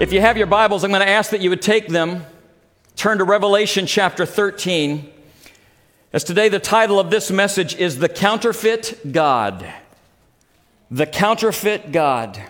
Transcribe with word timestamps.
If 0.00 0.14
you 0.14 0.22
have 0.22 0.38
your 0.38 0.46
Bibles, 0.46 0.82
I'm 0.82 0.92
going 0.92 1.02
to 1.02 1.08
ask 1.10 1.30
that 1.30 1.42
you 1.42 1.50
would 1.50 1.60
take 1.60 1.88
them, 1.88 2.24
turn 2.96 3.18
to 3.18 3.24
Revelation 3.24 3.84
chapter 3.84 4.24
13. 4.24 5.12
As 6.14 6.24
today, 6.24 6.48
the 6.48 6.58
title 6.58 6.98
of 6.98 7.10
this 7.10 7.30
message 7.30 7.76
is 7.76 7.98
The 7.98 8.08
Counterfeit 8.08 9.12
God. 9.12 9.70
The 10.90 11.04
Counterfeit 11.04 11.92
God. 11.92 12.42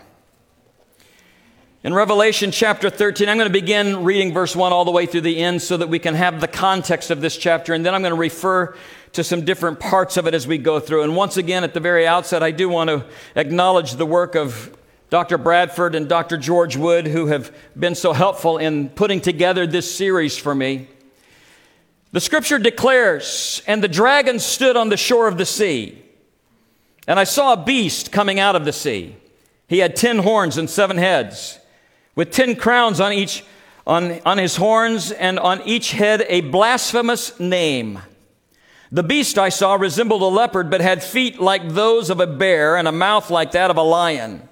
In 1.83 1.93
Revelation 1.93 2.52
chapter 2.52 2.89
13, 2.89 3.29
I'm 3.29 3.37
going 3.37 3.48
to 3.48 3.53
begin 3.53 4.05
reading 4.05 4.32
verse 4.32 4.55
1 4.55 4.73
all 4.73 4.85
the 4.85 4.93
way 4.93 5.07
through 5.07 5.23
the 5.23 5.39
end 5.39 5.61
so 5.61 5.77
that 5.77 5.89
we 5.89 5.98
can 5.98 6.14
have 6.14 6.41
the 6.41 6.46
context 6.46 7.11
of 7.11 7.21
this 7.21 7.37
chapter, 7.37 7.75
and 7.75 7.85
then 7.85 7.96
I'm 7.96 8.03
going 8.03 8.14
to 8.14 8.21
refer 8.21 8.77
to 9.14 9.25
some 9.25 9.45
different 9.45 9.80
parts 9.80 10.17
of 10.17 10.29
it 10.29 10.34
as 10.34 10.47
we 10.47 10.56
go 10.56 10.78
through. 10.78 11.03
And 11.03 11.17
once 11.17 11.37
again, 11.37 11.64
at 11.64 11.75
the 11.75 11.80
very 11.80 12.06
outset, 12.06 12.45
I 12.45 12.53
do 12.53 12.69
want 12.69 12.91
to 12.91 13.06
acknowledge 13.34 13.95
the 13.95 14.06
work 14.06 14.37
of 14.37 14.77
Dr. 15.10 15.38
Bradford 15.38 15.96
and 15.96 16.09
Dr. 16.09 16.37
George 16.37 16.77
Wood, 16.77 17.09
who 17.09 17.27
have 17.27 17.52
been 17.77 17.96
so 17.96 18.12
helpful 18.12 18.59
in 18.59 18.88
putting 18.88 19.20
together 19.20 19.66
this 19.66 19.92
series 19.92 20.38
for 20.38 20.55
me. 20.55 20.86
The 22.12 22.20
scripture 22.20 22.60
declares, 22.60 23.60
And 23.66 23.83
the 23.83 23.88
dragon 23.88 24.38
stood 24.38 24.77
on 24.77 24.88
the 24.88 24.96
shore 24.96 25.27
of 25.27 25.36
the 25.36 25.45
sea, 25.45 26.00
and 27.09 27.19
I 27.19 27.24
saw 27.24 27.55
a 27.55 27.56
beast 27.56 28.12
coming 28.12 28.38
out 28.38 28.55
of 28.55 28.64
the 28.64 28.73
sea. 28.73 29.16
He 29.66 29.78
had 29.78 29.96
ten 29.96 30.19
horns 30.19 30.56
and 30.56 30.70
seven 30.70 30.96
heads, 30.96 31.58
with 32.14 32.30
ten 32.30 32.55
crowns 32.55 33.00
on 33.00 33.12
each 33.12 33.45
on, 33.86 34.20
on 34.24 34.38
his 34.38 34.56
horns, 34.56 35.11
and 35.11 35.41
on 35.41 35.61
each 35.62 35.91
head 35.91 36.24
a 36.28 36.42
blasphemous 36.42 37.41
name. 37.41 37.98
The 38.92 39.02
beast 39.02 39.38
I 39.38 39.48
saw 39.48 39.74
resembled 39.74 40.22
a 40.22 40.27
leopard, 40.27 40.70
but 40.70 40.80
had 40.80 41.02
feet 41.02 41.41
like 41.41 41.70
those 41.70 42.11
of 42.11 42.20
a 42.20 42.27
bear 42.28 42.77
and 42.77 42.86
a 42.86 42.92
mouth 42.92 43.30
like 43.30 43.52
that 43.52 43.70
of 43.70 43.77
a 43.77 43.83
lion. 43.83 44.48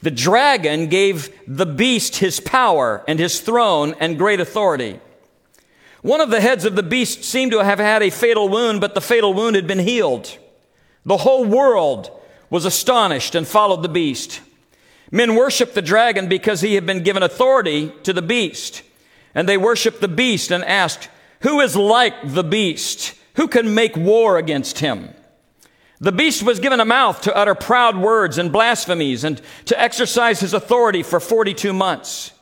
The 0.00 0.10
dragon 0.10 0.88
gave 0.88 1.30
the 1.46 1.66
beast 1.66 2.16
his 2.16 2.40
power 2.40 3.04
and 3.08 3.18
his 3.18 3.40
throne 3.40 3.94
and 3.98 4.18
great 4.18 4.40
authority. 4.40 5.00
One 6.02 6.20
of 6.20 6.30
the 6.30 6.40
heads 6.40 6.64
of 6.64 6.76
the 6.76 6.82
beast 6.82 7.24
seemed 7.24 7.52
to 7.52 7.64
have 7.64 7.78
had 7.78 8.02
a 8.02 8.10
fatal 8.10 8.48
wound, 8.48 8.80
but 8.80 8.94
the 8.94 9.00
fatal 9.00 9.34
wound 9.34 9.56
had 9.56 9.66
been 9.66 9.80
healed. 9.80 10.38
The 11.04 11.16
whole 11.16 11.44
world 11.44 12.10
was 12.50 12.64
astonished 12.64 13.34
and 13.34 13.46
followed 13.46 13.82
the 13.82 13.88
beast. 13.88 14.40
Men 15.10 15.34
worshiped 15.34 15.74
the 15.74 15.82
dragon 15.82 16.28
because 16.28 16.60
he 16.60 16.74
had 16.74 16.86
been 16.86 17.02
given 17.02 17.22
authority 17.22 17.92
to 18.02 18.12
the 18.12 18.22
beast. 18.22 18.82
And 19.34 19.48
they 19.48 19.56
worshiped 19.56 20.00
the 20.00 20.08
beast 20.08 20.50
and 20.50 20.64
asked, 20.64 21.08
Who 21.40 21.60
is 21.60 21.74
like 21.74 22.14
the 22.22 22.44
beast? 22.44 23.14
Who 23.34 23.48
can 23.48 23.74
make 23.74 23.96
war 23.96 24.38
against 24.38 24.78
him? 24.78 25.10
The 25.98 26.12
beast 26.12 26.42
was 26.42 26.60
given 26.60 26.80
a 26.80 26.84
mouth 26.84 27.22
to 27.22 27.34
utter 27.34 27.54
proud 27.54 27.96
words 27.96 28.36
and 28.36 28.52
blasphemies 28.52 29.24
and 29.24 29.40
to 29.64 29.80
exercise 29.80 30.40
his 30.40 30.52
authority 30.52 31.02
for 31.02 31.20
42 31.20 31.72
months. 31.72 32.32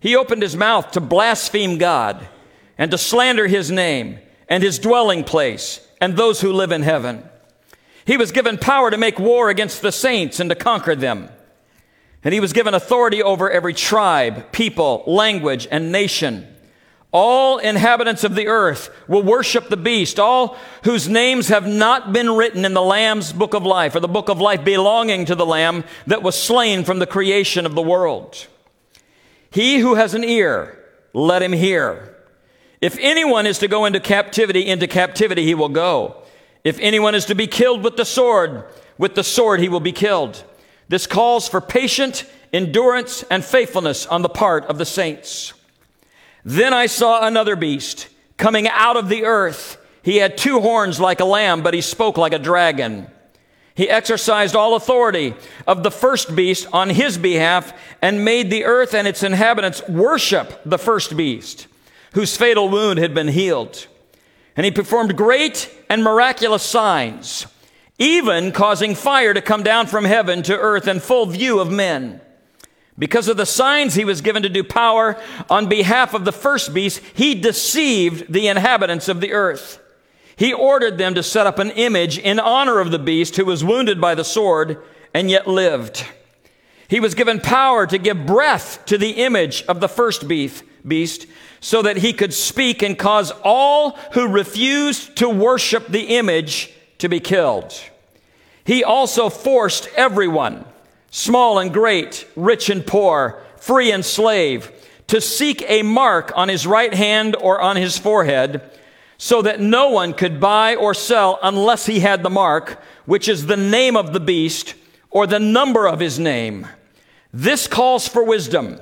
He 0.00 0.16
opened 0.16 0.42
his 0.42 0.56
mouth 0.56 0.90
to 0.92 1.00
blaspheme 1.00 1.78
God 1.78 2.28
and 2.76 2.90
to 2.90 2.98
slander 2.98 3.46
his 3.46 3.70
name 3.70 4.18
and 4.48 4.62
his 4.62 4.78
dwelling 4.78 5.24
place 5.24 5.86
and 6.00 6.16
those 6.16 6.40
who 6.40 6.52
live 6.52 6.72
in 6.72 6.82
heaven. 6.82 7.28
He 8.04 8.16
was 8.16 8.32
given 8.32 8.58
power 8.58 8.90
to 8.90 8.98
make 8.98 9.18
war 9.18 9.50
against 9.50 9.82
the 9.82 9.92
saints 9.92 10.40
and 10.40 10.50
to 10.50 10.56
conquer 10.56 10.94
them. 10.94 11.28
And 12.24 12.34
he 12.34 12.40
was 12.40 12.52
given 12.52 12.74
authority 12.74 13.22
over 13.22 13.50
every 13.50 13.72
tribe, 13.72 14.52
people, 14.52 15.04
language, 15.06 15.66
and 15.70 15.92
nation. 15.92 16.46
All 17.12 17.58
inhabitants 17.58 18.22
of 18.22 18.36
the 18.36 18.46
earth 18.46 18.88
will 19.08 19.22
worship 19.22 19.68
the 19.68 19.76
beast, 19.76 20.20
all 20.20 20.56
whose 20.84 21.08
names 21.08 21.48
have 21.48 21.66
not 21.66 22.12
been 22.12 22.30
written 22.30 22.64
in 22.64 22.72
the 22.72 22.82
Lamb's 22.82 23.32
book 23.32 23.52
of 23.52 23.66
life, 23.66 23.96
or 23.96 24.00
the 24.00 24.06
book 24.06 24.28
of 24.28 24.40
life 24.40 24.64
belonging 24.64 25.24
to 25.24 25.34
the 25.34 25.46
Lamb 25.46 25.82
that 26.06 26.22
was 26.22 26.40
slain 26.40 26.84
from 26.84 27.00
the 27.00 27.06
creation 27.06 27.66
of 27.66 27.74
the 27.74 27.82
world. 27.82 28.46
He 29.50 29.78
who 29.80 29.96
has 29.96 30.14
an 30.14 30.22
ear, 30.22 30.78
let 31.12 31.42
him 31.42 31.52
hear. 31.52 32.14
If 32.80 32.96
anyone 33.00 33.44
is 33.46 33.58
to 33.58 33.68
go 33.68 33.84
into 33.84 33.98
captivity, 33.98 34.66
into 34.66 34.86
captivity 34.86 35.44
he 35.44 35.54
will 35.54 35.68
go. 35.68 36.22
If 36.62 36.78
anyone 36.78 37.16
is 37.16 37.26
to 37.26 37.34
be 37.34 37.48
killed 37.48 37.82
with 37.82 37.96
the 37.96 38.04
sword, 38.04 38.64
with 38.98 39.16
the 39.16 39.24
sword 39.24 39.60
he 39.60 39.68
will 39.68 39.80
be 39.80 39.92
killed. 39.92 40.44
This 40.88 41.06
calls 41.08 41.48
for 41.48 41.60
patient 41.60 42.24
endurance 42.52 43.24
and 43.24 43.44
faithfulness 43.44 44.06
on 44.06 44.22
the 44.22 44.28
part 44.28 44.64
of 44.66 44.78
the 44.78 44.84
saints. 44.84 45.54
Then 46.44 46.72
I 46.72 46.86
saw 46.86 47.26
another 47.26 47.56
beast 47.56 48.08
coming 48.36 48.68
out 48.68 48.96
of 48.96 49.08
the 49.08 49.24
earth. 49.24 49.76
He 50.02 50.16
had 50.16 50.38
two 50.38 50.60
horns 50.60 50.98
like 50.98 51.20
a 51.20 51.24
lamb, 51.24 51.62
but 51.62 51.74
he 51.74 51.80
spoke 51.80 52.16
like 52.16 52.32
a 52.32 52.38
dragon. 52.38 53.06
He 53.74 53.88
exercised 53.88 54.56
all 54.56 54.74
authority 54.74 55.34
of 55.66 55.82
the 55.82 55.90
first 55.90 56.34
beast 56.34 56.66
on 56.72 56.90
his 56.90 57.16
behalf 57.18 57.72
and 58.02 58.24
made 58.24 58.50
the 58.50 58.64
earth 58.64 58.94
and 58.94 59.06
its 59.06 59.22
inhabitants 59.22 59.86
worship 59.88 60.60
the 60.64 60.78
first 60.78 61.16
beast, 61.16 61.66
whose 62.12 62.36
fatal 62.36 62.68
wound 62.68 62.98
had 62.98 63.14
been 63.14 63.28
healed. 63.28 63.86
And 64.56 64.64
he 64.64 64.70
performed 64.70 65.16
great 65.16 65.70
and 65.88 66.02
miraculous 66.02 66.62
signs, 66.62 67.46
even 67.98 68.52
causing 68.52 68.94
fire 68.94 69.32
to 69.32 69.40
come 69.40 69.62
down 69.62 69.86
from 69.86 70.04
heaven 70.04 70.42
to 70.42 70.58
earth 70.58 70.88
in 70.88 71.00
full 71.00 71.26
view 71.26 71.60
of 71.60 71.70
men. 71.70 72.20
Because 73.00 73.28
of 73.28 73.38
the 73.38 73.46
signs 73.46 73.94
he 73.94 74.04
was 74.04 74.20
given 74.20 74.42
to 74.42 74.50
do 74.50 74.62
power 74.62 75.18
on 75.48 75.70
behalf 75.70 76.12
of 76.12 76.26
the 76.26 76.32
first 76.32 76.74
beast, 76.74 77.00
he 77.14 77.34
deceived 77.34 78.30
the 78.30 78.46
inhabitants 78.46 79.08
of 79.08 79.22
the 79.22 79.32
earth. 79.32 79.80
He 80.36 80.52
ordered 80.52 80.98
them 80.98 81.14
to 81.14 81.22
set 81.22 81.46
up 81.46 81.58
an 81.58 81.70
image 81.70 82.18
in 82.18 82.38
honor 82.38 82.78
of 82.78 82.90
the 82.90 82.98
beast 82.98 83.36
who 83.36 83.46
was 83.46 83.64
wounded 83.64 84.02
by 84.02 84.14
the 84.14 84.22
sword 84.22 84.82
and 85.14 85.30
yet 85.30 85.48
lived. 85.48 86.04
He 86.88 87.00
was 87.00 87.14
given 87.14 87.40
power 87.40 87.86
to 87.86 87.96
give 87.96 88.26
breath 88.26 88.84
to 88.86 88.98
the 88.98 89.12
image 89.12 89.62
of 89.62 89.80
the 89.80 89.88
first 89.88 90.28
beast 90.28 91.26
so 91.60 91.80
that 91.80 91.96
he 91.96 92.12
could 92.12 92.34
speak 92.34 92.82
and 92.82 92.98
cause 92.98 93.32
all 93.42 93.92
who 94.12 94.28
refused 94.28 95.16
to 95.16 95.28
worship 95.28 95.86
the 95.88 96.18
image 96.18 96.70
to 96.98 97.08
be 97.08 97.20
killed. 97.20 97.72
He 98.64 98.84
also 98.84 99.30
forced 99.30 99.88
everyone 99.96 100.66
small 101.10 101.58
and 101.58 101.72
great, 101.72 102.26
rich 102.34 102.70
and 102.70 102.86
poor, 102.86 103.42
free 103.56 103.92
and 103.92 104.04
slave, 104.04 104.72
to 105.08 105.20
seek 105.20 105.62
a 105.68 105.82
mark 105.82 106.32
on 106.36 106.48
his 106.48 106.66
right 106.66 106.94
hand 106.94 107.36
or 107.36 107.60
on 107.60 107.76
his 107.76 107.98
forehead, 107.98 108.62
so 109.18 109.42
that 109.42 109.60
no 109.60 109.90
one 109.90 110.14
could 110.14 110.40
buy 110.40 110.74
or 110.74 110.94
sell 110.94 111.38
unless 111.42 111.84
he 111.84 112.00
had 112.00 112.22
the 112.22 112.30
mark, 112.30 112.82
which 113.04 113.28
is 113.28 113.46
the 113.46 113.56
name 113.56 113.96
of 113.96 114.14
the 114.14 114.20
beast 114.20 114.74
or 115.10 115.26
the 115.26 115.38
number 115.38 115.86
of 115.86 116.00
his 116.00 116.18
name. 116.18 116.66
This 117.32 117.66
calls 117.66 118.08
for 118.08 118.24
wisdom. 118.24 118.80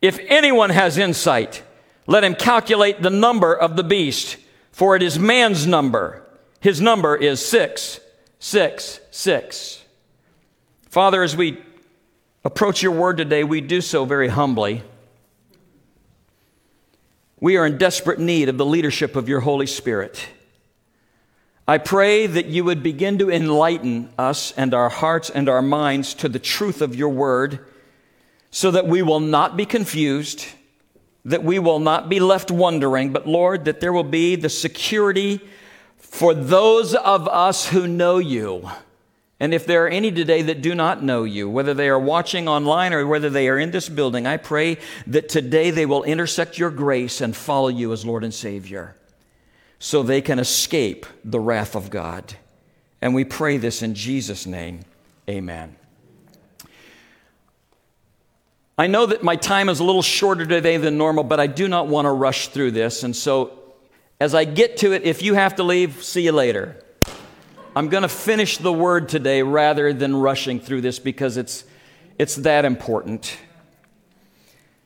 If 0.00 0.18
anyone 0.28 0.70
has 0.70 0.96
insight, 0.96 1.62
let 2.06 2.24
him 2.24 2.34
calculate 2.34 3.02
the 3.02 3.10
number 3.10 3.54
of 3.54 3.76
the 3.76 3.84
beast, 3.84 4.38
for 4.72 4.96
it 4.96 5.02
is 5.02 5.18
man's 5.18 5.66
number. 5.66 6.24
His 6.60 6.80
number 6.80 7.14
is 7.16 7.44
666. 7.44 9.77
Father, 10.88 11.22
as 11.22 11.36
we 11.36 11.58
approach 12.44 12.82
your 12.82 12.92
word 12.92 13.18
today, 13.18 13.44
we 13.44 13.60
do 13.60 13.82
so 13.82 14.06
very 14.06 14.28
humbly. 14.28 14.82
We 17.40 17.58
are 17.58 17.66
in 17.66 17.76
desperate 17.76 18.18
need 18.18 18.48
of 18.48 18.56
the 18.56 18.64
leadership 18.64 19.14
of 19.14 19.28
your 19.28 19.40
Holy 19.40 19.66
Spirit. 19.66 20.28
I 21.66 21.76
pray 21.76 22.26
that 22.26 22.46
you 22.46 22.64
would 22.64 22.82
begin 22.82 23.18
to 23.18 23.30
enlighten 23.30 24.08
us 24.16 24.52
and 24.52 24.72
our 24.72 24.88
hearts 24.88 25.28
and 25.28 25.46
our 25.46 25.60
minds 25.60 26.14
to 26.14 26.28
the 26.28 26.38
truth 26.38 26.80
of 26.80 26.96
your 26.96 27.10
word 27.10 27.66
so 28.50 28.70
that 28.70 28.86
we 28.86 29.02
will 29.02 29.20
not 29.20 29.58
be 29.58 29.66
confused, 29.66 30.46
that 31.26 31.44
we 31.44 31.58
will 31.58 31.80
not 31.80 32.08
be 32.08 32.18
left 32.18 32.50
wondering, 32.50 33.12
but 33.12 33.28
Lord, 33.28 33.66
that 33.66 33.80
there 33.80 33.92
will 33.92 34.04
be 34.04 34.36
the 34.36 34.48
security 34.48 35.46
for 35.98 36.32
those 36.32 36.94
of 36.94 37.28
us 37.28 37.68
who 37.68 37.86
know 37.86 38.16
you 38.16 38.70
and 39.40 39.54
if 39.54 39.66
there 39.66 39.84
are 39.84 39.88
any 39.88 40.10
today 40.10 40.42
that 40.42 40.62
do 40.62 40.74
not 40.74 41.02
know 41.02 41.22
you, 41.22 41.48
whether 41.48 41.72
they 41.72 41.88
are 41.88 41.98
watching 41.98 42.48
online 42.48 42.92
or 42.92 43.06
whether 43.06 43.30
they 43.30 43.48
are 43.48 43.58
in 43.58 43.70
this 43.70 43.88
building, 43.88 44.26
I 44.26 44.36
pray 44.36 44.78
that 45.06 45.28
today 45.28 45.70
they 45.70 45.86
will 45.86 46.02
intersect 46.02 46.58
your 46.58 46.70
grace 46.70 47.20
and 47.20 47.36
follow 47.36 47.68
you 47.68 47.92
as 47.92 48.04
Lord 48.04 48.24
and 48.24 48.34
Savior 48.34 48.96
so 49.78 50.02
they 50.02 50.20
can 50.20 50.40
escape 50.40 51.06
the 51.24 51.38
wrath 51.38 51.76
of 51.76 51.88
God. 51.88 52.34
And 53.00 53.14
we 53.14 53.24
pray 53.24 53.58
this 53.58 53.80
in 53.80 53.94
Jesus' 53.94 54.44
name. 54.44 54.80
Amen. 55.30 55.76
I 58.76 58.88
know 58.88 59.06
that 59.06 59.22
my 59.22 59.36
time 59.36 59.68
is 59.68 59.78
a 59.78 59.84
little 59.84 60.02
shorter 60.02 60.46
today 60.46 60.78
than 60.78 60.98
normal, 60.98 61.22
but 61.22 61.38
I 61.38 61.46
do 61.46 61.68
not 61.68 61.86
want 61.86 62.06
to 62.06 62.10
rush 62.10 62.48
through 62.48 62.72
this. 62.72 63.04
And 63.04 63.14
so, 63.14 63.52
as 64.20 64.34
I 64.34 64.44
get 64.44 64.78
to 64.78 64.92
it, 64.92 65.04
if 65.04 65.22
you 65.22 65.34
have 65.34 65.56
to 65.56 65.62
leave, 65.62 66.02
see 66.02 66.22
you 66.22 66.32
later. 66.32 66.82
I'm 67.78 67.88
going 67.88 68.02
to 68.02 68.08
finish 68.08 68.58
the 68.58 68.72
word 68.72 69.08
today 69.08 69.40
rather 69.40 69.92
than 69.92 70.16
rushing 70.16 70.58
through 70.58 70.80
this 70.80 70.98
because 70.98 71.36
it's, 71.36 71.62
it's 72.18 72.34
that 72.34 72.64
important. 72.64 73.38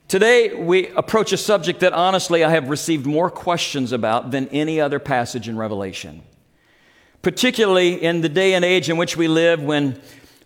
Today, 0.09 0.53
we 0.53 0.89
approach 0.89 1.33
a 1.33 1.39
subject 1.39 1.81
that 1.81 1.95
honestly 1.95 2.45
I 2.45 2.51
have 2.51 2.69
received 2.69 3.07
more 3.07 3.31
questions 3.31 3.93
about 3.93 4.31
than 4.31 4.47
any 4.49 4.79
other 4.79 4.99
passage 4.99 5.49
in 5.49 5.57
Revelation. 5.57 6.21
Particularly 7.23 7.95
in 7.95 8.21
the 8.21 8.29
day 8.29 8.53
and 8.53 8.63
age 8.63 8.91
in 8.91 8.99
which 8.99 9.17
we 9.17 9.27
live, 9.27 9.63
when 9.63 9.99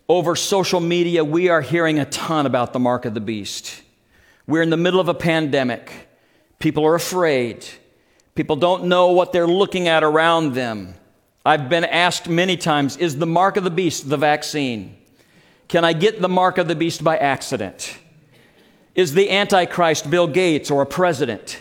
over 0.09 0.37
social 0.37 0.79
media 0.79 1.25
we 1.25 1.49
are 1.49 1.63
hearing 1.63 1.99
a 1.99 2.05
ton 2.05 2.47
about 2.47 2.73
the 2.73 2.79
mark 2.79 3.07
of 3.07 3.15
the 3.15 3.21
beast. 3.21 3.83
We're 4.47 4.63
in 4.63 4.71
the 4.71 4.77
middle 4.77 5.01
of 5.01 5.09
a 5.09 5.15
pandemic. 5.15 5.91
People 6.61 6.87
are 6.87 6.95
afraid. 6.95 7.67
People 8.37 8.55
don't 8.55 8.85
know 8.85 9.11
what 9.11 9.33
they're 9.33 9.49
looking 9.49 9.89
at 9.89 10.05
around 10.05 10.55
them. 10.55 10.95
I've 11.47 11.69
been 11.69 11.85
asked 11.85 12.29
many 12.29 12.57
times 12.57 12.97
is 12.97 13.19
the 13.19 13.27
mark 13.27 13.57
of 13.57 13.63
the 13.63 13.71
beast 13.71 14.09
the 14.09 14.17
vaccine? 14.17 14.97
Can 15.69 15.85
I 15.85 15.93
get 15.93 16.21
the 16.21 16.29
mark 16.29 16.59
of 16.59 16.67
the 16.67 16.75
beast 16.75 17.05
by 17.05 17.17
accident? 17.17 17.97
Is 18.97 19.15
the 19.15 19.31
Antichrist 19.31 20.11
Bill 20.11 20.27
Gates 20.27 20.73
or 20.73 20.83
a 20.83 20.87
president? 20.87 21.61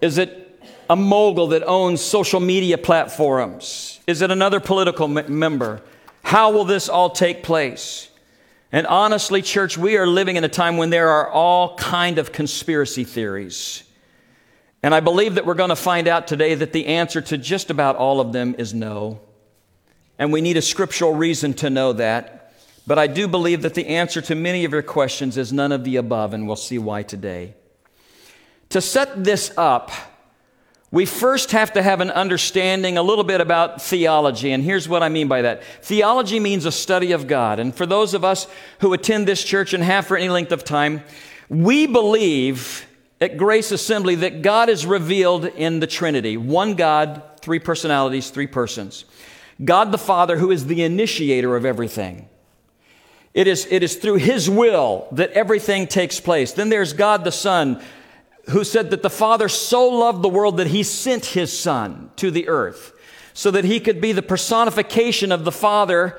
Is 0.00 0.18
it 0.18 0.60
a 0.90 0.96
mogul 0.96 1.46
that 1.48 1.62
owns 1.62 2.00
social 2.00 2.40
media 2.40 2.76
platforms? 2.76 4.00
Is 4.08 4.22
it 4.22 4.32
another 4.32 4.58
political 4.58 5.06
member? 5.06 5.82
How 6.24 6.50
will 6.50 6.64
this 6.64 6.88
all 6.88 7.10
take 7.10 7.44
place? 7.44 8.10
And 8.72 8.88
honestly, 8.88 9.40
church, 9.40 9.78
we 9.78 9.98
are 9.98 10.06
living 10.06 10.34
in 10.34 10.42
a 10.42 10.48
time 10.48 10.78
when 10.78 10.90
there 10.90 11.10
are 11.10 11.30
all 11.30 11.76
kind 11.76 12.18
of 12.18 12.32
conspiracy 12.32 13.04
theories. 13.04 13.84
And 14.82 14.94
I 14.94 15.00
believe 15.00 15.34
that 15.34 15.44
we're 15.44 15.54
going 15.54 15.70
to 15.70 15.76
find 15.76 16.08
out 16.08 16.26
today 16.26 16.54
that 16.54 16.72
the 16.72 16.86
answer 16.86 17.20
to 17.20 17.36
just 17.36 17.70
about 17.70 17.96
all 17.96 18.20
of 18.20 18.32
them 18.32 18.54
is 18.58 18.72
no. 18.72 19.20
And 20.18 20.32
we 20.32 20.40
need 20.40 20.56
a 20.56 20.62
scriptural 20.62 21.14
reason 21.14 21.54
to 21.54 21.70
know 21.70 21.92
that. 21.94 22.52
But 22.86 22.98
I 22.98 23.06
do 23.06 23.28
believe 23.28 23.62
that 23.62 23.74
the 23.74 23.86
answer 23.86 24.20
to 24.22 24.34
many 24.34 24.64
of 24.64 24.72
your 24.72 24.82
questions 24.82 25.36
is 25.36 25.52
none 25.52 25.70
of 25.70 25.84
the 25.84 25.96
above, 25.96 26.32
and 26.34 26.46
we'll 26.46 26.56
see 26.56 26.78
why 26.78 27.02
today. 27.02 27.54
To 28.70 28.80
set 28.80 29.22
this 29.22 29.52
up, 29.56 29.90
we 30.90 31.06
first 31.06 31.52
have 31.52 31.72
to 31.74 31.82
have 31.82 32.00
an 32.00 32.10
understanding 32.10 32.98
a 32.98 33.02
little 33.02 33.22
bit 33.22 33.40
about 33.40 33.80
theology. 33.80 34.50
And 34.50 34.64
here's 34.64 34.88
what 34.88 35.02
I 35.02 35.08
mean 35.08 35.28
by 35.28 35.42
that 35.42 35.62
theology 35.82 36.40
means 36.40 36.64
a 36.64 36.72
study 36.72 37.12
of 37.12 37.26
God. 37.26 37.60
And 37.60 37.74
for 37.74 37.86
those 37.86 38.14
of 38.14 38.24
us 38.24 38.48
who 38.80 38.92
attend 38.92 39.28
this 39.28 39.44
church 39.44 39.72
and 39.72 39.84
have 39.84 40.06
for 40.06 40.16
any 40.16 40.28
length 40.28 40.50
of 40.50 40.64
time, 40.64 41.02
we 41.48 41.86
believe 41.86 42.86
at 43.20 43.36
Grace 43.36 43.70
Assembly 43.70 44.14
that 44.16 44.42
God 44.42 44.68
is 44.68 44.86
revealed 44.86 45.44
in 45.44 45.80
the 45.80 45.86
Trinity 45.86 46.36
one 46.36 46.74
God, 46.74 47.22
three 47.40 47.58
personalities, 47.58 48.30
three 48.30 48.46
persons. 48.46 49.04
God 49.62 49.92
the 49.92 49.98
Father, 49.98 50.38
who 50.38 50.50
is 50.50 50.66
the 50.66 50.82
initiator 50.82 51.54
of 51.54 51.66
everything. 51.66 52.28
It 53.34 53.46
is, 53.46 53.66
it 53.70 53.82
is 53.82 53.96
through 53.96 54.16
His 54.16 54.48
will 54.48 55.06
that 55.12 55.30
everything 55.32 55.86
takes 55.86 56.18
place. 56.18 56.52
Then 56.52 56.70
there's 56.70 56.94
God 56.94 57.24
the 57.24 57.30
Son, 57.30 57.82
who 58.48 58.64
said 58.64 58.90
that 58.90 59.02
the 59.02 59.10
Father 59.10 59.48
so 59.48 59.88
loved 59.88 60.22
the 60.22 60.28
world 60.28 60.56
that 60.56 60.66
he 60.68 60.82
sent 60.82 61.26
his 61.26 61.56
Son 61.56 62.10
to 62.16 62.30
the 62.30 62.48
earth 62.48 62.92
so 63.32 63.50
that 63.50 63.64
he 63.64 63.80
could 63.80 64.00
be 64.00 64.12
the 64.12 64.22
personification 64.22 65.30
of 65.30 65.44
the 65.44 65.52
Father 65.52 66.18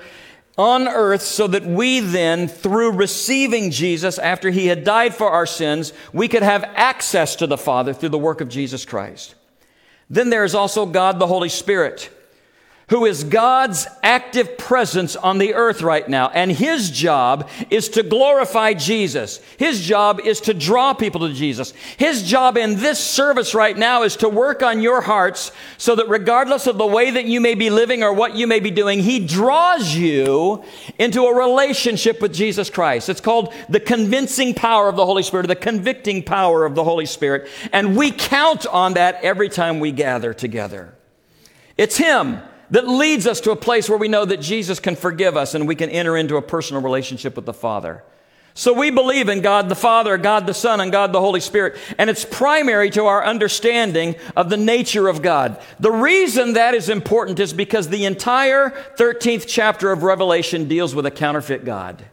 on 0.61 0.87
earth 0.87 1.23
so 1.23 1.47
that 1.47 1.65
we 1.65 1.99
then, 1.99 2.47
through 2.47 2.91
receiving 2.91 3.71
Jesus 3.71 4.19
after 4.19 4.51
he 4.51 4.67
had 4.67 4.83
died 4.83 5.15
for 5.15 5.31
our 5.31 5.47
sins, 5.47 5.91
we 6.13 6.27
could 6.27 6.43
have 6.43 6.63
access 6.75 7.35
to 7.37 7.47
the 7.47 7.57
Father 7.57 7.93
through 7.93 8.09
the 8.09 8.19
work 8.19 8.41
of 8.41 8.47
Jesus 8.47 8.85
Christ. 8.85 9.33
Then 10.07 10.29
there 10.29 10.43
is 10.43 10.53
also 10.53 10.85
God 10.85 11.17
the 11.17 11.25
Holy 11.25 11.49
Spirit 11.49 12.11
who 12.91 13.05
is 13.05 13.23
God's 13.23 13.87
active 14.03 14.57
presence 14.57 15.15
on 15.15 15.37
the 15.37 15.53
earth 15.53 15.81
right 15.81 16.07
now. 16.09 16.27
And 16.27 16.51
his 16.51 16.91
job 16.91 17.49
is 17.69 17.87
to 17.89 18.03
glorify 18.03 18.73
Jesus. 18.73 19.39
His 19.57 19.79
job 19.79 20.19
is 20.19 20.41
to 20.41 20.53
draw 20.53 20.93
people 20.93 21.21
to 21.21 21.33
Jesus. 21.33 21.71
His 21.95 22.21
job 22.21 22.57
in 22.57 22.75
this 22.75 22.99
service 22.99 23.55
right 23.55 23.77
now 23.77 24.03
is 24.03 24.17
to 24.17 24.27
work 24.27 24.61
on 24.61 24.81
your 24.81 24.99
hearts 24.99 25.53
so 25.77 25.95
that 25.95 26.09
regardless 26.09 26.67
of 26.67 26.77
the 26.77 26.85
way 26.85 27.11
that 27.11 27.23
you 27.23 27.39
may 27.39 27.55
be 27.55 27.69
living 27.69 28.03
or 28.03 28.13
what 28.13 28.35
you 28.35 28.45
may 28.45 28.59
be 28.59 28.71
doing, 28.71 28.99
he 28.99 29.25
draws 29.25 29.95
you 29.95 30.61
into 30.99 31.23
a 31.23 31.33
relationship 31.33 32.21
with 32.21 32.33
Jesus 32.33 32.69
Christ. 32.69 33.07
It's 33.07 33.21
called 33.21 33.53
the 33.69 33.79
convincing 33.79 34.53
power 34.53 34.89
of 34.89 34.97
the 34.97 35.05
Holy 35.05 35.23
Spirit, 35.23 35.45
or 35.45 35.47
the 35.47 35.55
convicting 35.55 36.23
power 36.23 36.65
of 36.65 36.75
the 36.75 36.83
Holy 36.83 37.05
Spirit. 37.05 37.47
And 37.71 37.95
we 37.95 38.11
count 38.11 38.67
on 38.67 38.95
that 38.95 39.23
every 39.23 39.47
time 39.47 39.79
we 39.79 39.93
gather 39.93 40.33
together. 40.33 40.93
It's 41.77 41.95
him 41.95 42.41
that 42.71 42.87
leads 42.87 43.27
us 43.27 43.39
to 43.41 43.51
a 43.51 43.55
place 43.55 43.87
where 43.89 43.97
we 43.97 44.07
know 44.07 44.25
that 44.25 44.41
Jesus 44.41 44.79
can 44.79 44.95
forgive 44.95 45.37
us 45.37 45.53
and 45.53 45.67
we 45.67 45.75
can 45.75 45.89
enter 45.89 46.17
into 46.17 46.37
a 46.37 46.41
personal 46.41 46.81
relationship 46.81 47.35
with 47.35 47.45
the 47.45 47.53
Father. 47.53 48.03
So 48.53 48.73
we 48.73 48.89
believe 48.91 49.29
in 49.29 49.41
God 49.41 49.69
the 49.69 49.75
Father, 49.75 50.17
God 50.17 50.45
the 50.45 50.53
Son, 50.53 50.81
and 50.81 50.91
God 50.91 51.13
the 51.13 51.21
Holy 51.21 51.39
Spirit, 51.39 51.77
and 51.97 52.09
it's 52.09 52.25
primary 52.25 52.89
to 52.91 53.05
our 53.05 53.23
understanding 53.23 54.15
of 54.35 54.49
the 54.49 54.57
nature 54.57 55.07
of 55.07 55.21
God. 55.21 55.61
The 55.79 55.91
reason 55.91 56.53
that 56.53 56.73
is 56.73 56.89
important 56.89 57.39
is 57.39 57.53
because 57.53 57.87
the 57.87 58.05
entire 58.05 58.71
13th 58.97 59.45
chapter 59.47 59.91
of 59.91 60.03
Revelation 60.03 60.67
deals 60.67 60.93
with 60.93 61.05
a 61.05 61.11
counterfeit 61.11 61.63
God. 61.63 62.03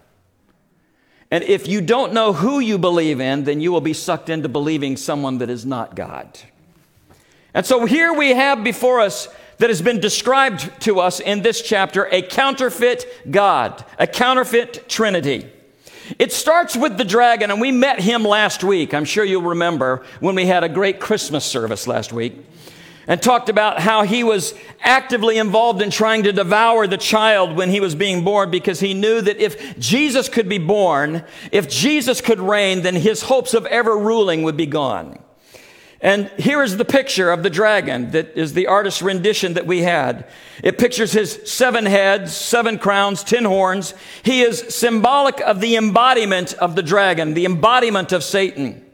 And 1.30 1.44
if 1.44 1.66
you 1.66 1.80
don't 1.80 2.12
know 2.12 2.32
who 2.32 2.60
you 2.60 2.78
believe 2.78 3.20
in, 3.20 3.44
then 3.44 3.60
you 3.60 3.72
will 3.72 3.80
be 3.80 3.92
sucked 3.92 4.28
into 4.28 4.48
believing 4.48 4.96
someone 4.96 5.38
that 5.38 5.50
is 5.50 5.66
not 5.66 5.94
God. 5.94 6.38
And 7.52 7.66
so 7.66 7.84
here 7.84 8.12
we 8.12 8.30
have 8.30 8.62
before 8.62 9.00
us 9.00 9.28
that 9.58 9.70
has 9.70 9.82
been 9.82 10.00
described 10.00 10.70
to 10.82 11.00
us 11.00 11.20
in 11.20 11.42
this 11.42 11.60
chapter 11.60 12.08
a 12.10 12.22
counterfeit 12.22 13.04
God, 13.30 13.84
a 13.98 14.06
counterfeit 14.06 14.88
Trinity. 14.88 15.50
It 16.18 16.32
starts 16.32 16.74
with 16.76 16.96
the 16.96 17.04
dragon, 17.04 17.50
and 17.50 17.60
we 17.60 17.70
met 17.70 18.00
him 18.00 18.24
last 18.24 18.64
week. 18.64 18.94
I'm 18.94 19.04
sure 19.04 19.24
you'll 19.24 19.42
remember 19.42 20.04
when 20.20 20.34
we 20.34 20.46
had 20.46 20.64
a 20.64 20.68
great 20.68 21.00
Christmas 21.00 21.44
service 21.44 21.86
last 21.86 22.12
week 22.12 22.34
and 23.06 23.20
talked 23.20 23.48
about 23.48 23.80
how 23.80 24.04
he 24.04 24.22
was 24.22 24.54
actively 24.80 25.38
involved 25.38 25.82
in 25.82 25.90
trying 25.90 26.22
to 26.22 26.32
devour 26.32 26.86
the 26.86 26.96
child 26.96 27.56
when 27.56 27.70
he 27.70 27.80
was 27.80 27.94
being 27.94 28.22
born 28.22 28.50
because 28.50 28.80
he 28.80 28.94
knew 28.94 29.20
that 29.20 29.38
if 29.38 29.78
Jesus 29.78 30.28
could 30.28 30.48
be 30.48 30.58
born, 30.58 31.24
if 31.50 31.68
Jesus 31.68 32.20
could 32.20 32.38
reign, 32.38 32.82
then 32.82 32.94
his 32.94 33.22
hopes 33.22 33.54
of 33.54 33.66
ever 33.66 33.96
ruling 33.96 34.42
would 34.42 34.56
be 34.56 34.66
gone. 34.66 35.18
And 36.00 36.28
here 36.38 36.62
is 36.62 36.76
the 36.76 36.84
picture 36.84 37.30
of 37.30 37.42
the 37.42 37.50
dragon 37.50 38.12
that 38.12 38.38
is 38.38 38.52
the 38.52 38.68
artist's 38.68 39.02
rendition 39.02 39.54
that 39.54 39.66
we 39.66 39.80
had. 39.80 40.26
It 40.62 40.78
pictures 40.78 41.10
his 41.12 41.40
seven 41.44 41.86
heads, 41.86 42.36
seven 42.36 42.78
crowns, 42.78 43.24
ten 43.24 43.44
horns. 43.44 43.94
He 44.22 44.42
is 44.42 44.74
symbolic 44.74 45.40
of 45.40 45.60
the 45.60 45.74
embodiment 45.74 46.54
of 46.54 46.76
the 46.76 46.84
dragon, 46.84 47.34
the 47.34 47.46
embodiment 47.46 48.12
of 48.12 48.22
Satan. 48.22 48.84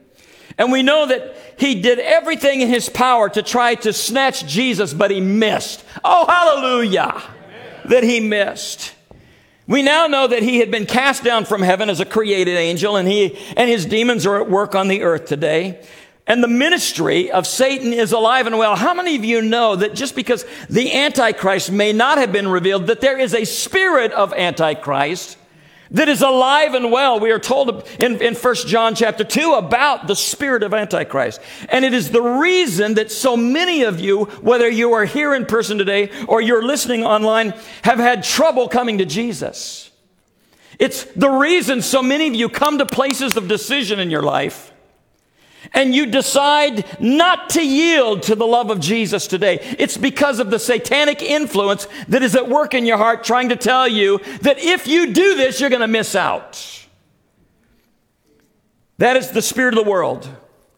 And 0.56 0.72
we 0.72 0.82
know 0.82 1.06
that 1.06 1.36
he 1.58 1.80
did 1.82 1.98
everything 1.98 2.60
in 2.60 2.68
his 2.68 2.88
power 2.88 3.28
to 3.28 3.42
try 3.42 3.74
to 3.76 3.92
snatch 3.92 4.46
Jesus, 4.46 4.94
but 4.94 5.10
he 5.10 5.20
missed. 5.20 5.84
Oh, 6.04 6.26
hallelujah! 6.26 7.22
Amen. 7.22 7.88
That 7.90 8.04
he 8.04 8.20
missed. 8.20 8.94
We 9.66 9.82
now 9.82 10.06
know 10.06 10.26
that 10.26 10.42
he 10.42 10.58
had 10.58 10.70
been 10.70 10.86
cast 10.86 11.24
down 11.24 11.44
from 11.44 11.62
heaven 11.62 11.88
as 11.88 11.98
a 11.98 12.04
created 12.04 12.56
angel, 12.56 12.96
and 12.96 13.08
he 13.08 13.36
and 13.56 13.68
his 13.68 13.84
demons 13.86 14.26
are 14.26 14.40
at 14.40 14.48
work 14.48 14.74
on 14.74 14.88
the 14.88 15.02
earth 15.02 15.26
today. 15.26 15.80
And 16.26 16.42
the 16.42 16.48
ministry 16.48 17.30
of 17.30 17.46
Satan 17.46 17.92
is 17.92 18.12
alive 18.12 18.46
and 18.46 18.56
well. 18.56 18.76
How 18.76 18.94
many 18.94 19.16
of 19.16 19.24
you 19.24 19.42
know 19.42 19.76
that 19.76 19.94
just 19.94 20.16
because 20.16 20.46
the 20.70 20.94
Antichrist 20.94 21.70
may 21.70 21.92
not 21.92 22.16
have 22.16 22.32
been 22.32 22.48
revealed, 22.48 22.86
that 22.86 23.02
there 23.02 23.18
is 23.18 23.34
a 23.34 23.44
spirit 23.44 24.10
of 24.12 24.32
Antichrist 24.32 25.36
that 25.90 26.08
is 26.08 26.22
alive 26.22 26.72
and 26.72 26.90
well? 26.90 27.20
We 27.20 27.30
are 27.30 27.38
told 27.38 27.86
in, 28.00 28.22
in 28.22 28.34
1 28.34 28.54
John 28.66 28.94
chapter 28.94 29.22
2 29.22 29.52
about 29.52 30.06
the 30.06 30.16
spirit 30.16 30.62
of 30.62 30.72
Antichrist. 30.72 31.42
And 31.68 31.84
it 31.84 31.92
is 31.92 32.10
the 32.10 32.22
reason 32.22 32.94
that 32.94 33.12
so 33.12 33.36
many 33.36 33.82
of 33.82 34.00
you, 34.00 34.24
whether 34.40 34.68
you 34.68 34.94
are 34.94 35.04
here 35.04 35.34
in 35.34 35.44
person 35.44 35.76
today 35.76 36.10
or 36.26 36.40
you're 36.40 36.64
listening 36.64 37.04
online, 37.04 37.52
have 37.82 37.98
had 37.98 38.24
trouble 38.24 38.68
coming 38.68 38.96
to 38.96 39.04
Jesus. 39.04 39.90
It's 40.78 41.04
the 41.04 41.28
reason 41.28 41.82
so 41.82 42.02
many 42.02 42.28
of 42.28 42.34
you 42.34 42.48
come 42.48 42.78
to 42.78 42.86
places 42.86 43.36
of 43.36 43.46
decision 43.46 44.00
in 44.00 44.10
your 44.10 44.22
life 44.22 44.70
and 45.72 45.94
you 45.94 46.06
decide 46.06 47.00
not 47.00 47.50
to 47.50 47.66
yield 47.66 48.22
to 48.24 48.34
the 48.34 48.46
love 48.46 48.70
of 48.70 48.80
Jesus 48.80 49.26
today, 49.26 49.58
it's 49.78 49.96
because 49.96 50.38
of 50.38 50.50
the 50.50 50.58
satanic 50.58 51.22
influence 51.22 51.86
that 52.08 52.22
is 52.22 52.36
at 52.36 52.48
work 52.48 52.74
in 52.74 52.84
your 52.84 52.98
heart 52.98 53.24
trying 53.24 53.48
to 53.48 53.56
tell 53.56 53.88
you 53.88 54.18
that 54.42 54.58
if 54.58 54.86
you 54.86 55.12
do 55.12 55.34
this, 55.36 55.60
you're 55.60 55.70
going 55.70 55.80
to 55.80 55.88
miss 55.88 56.14
out. 56.14 56.86
That 58.98 59.16
is 59.16 59.30
the 59.30 59.42
spirit 59.42 59.76
of 59.76 59.84
the 59.84 59.90
world 59.90 60.28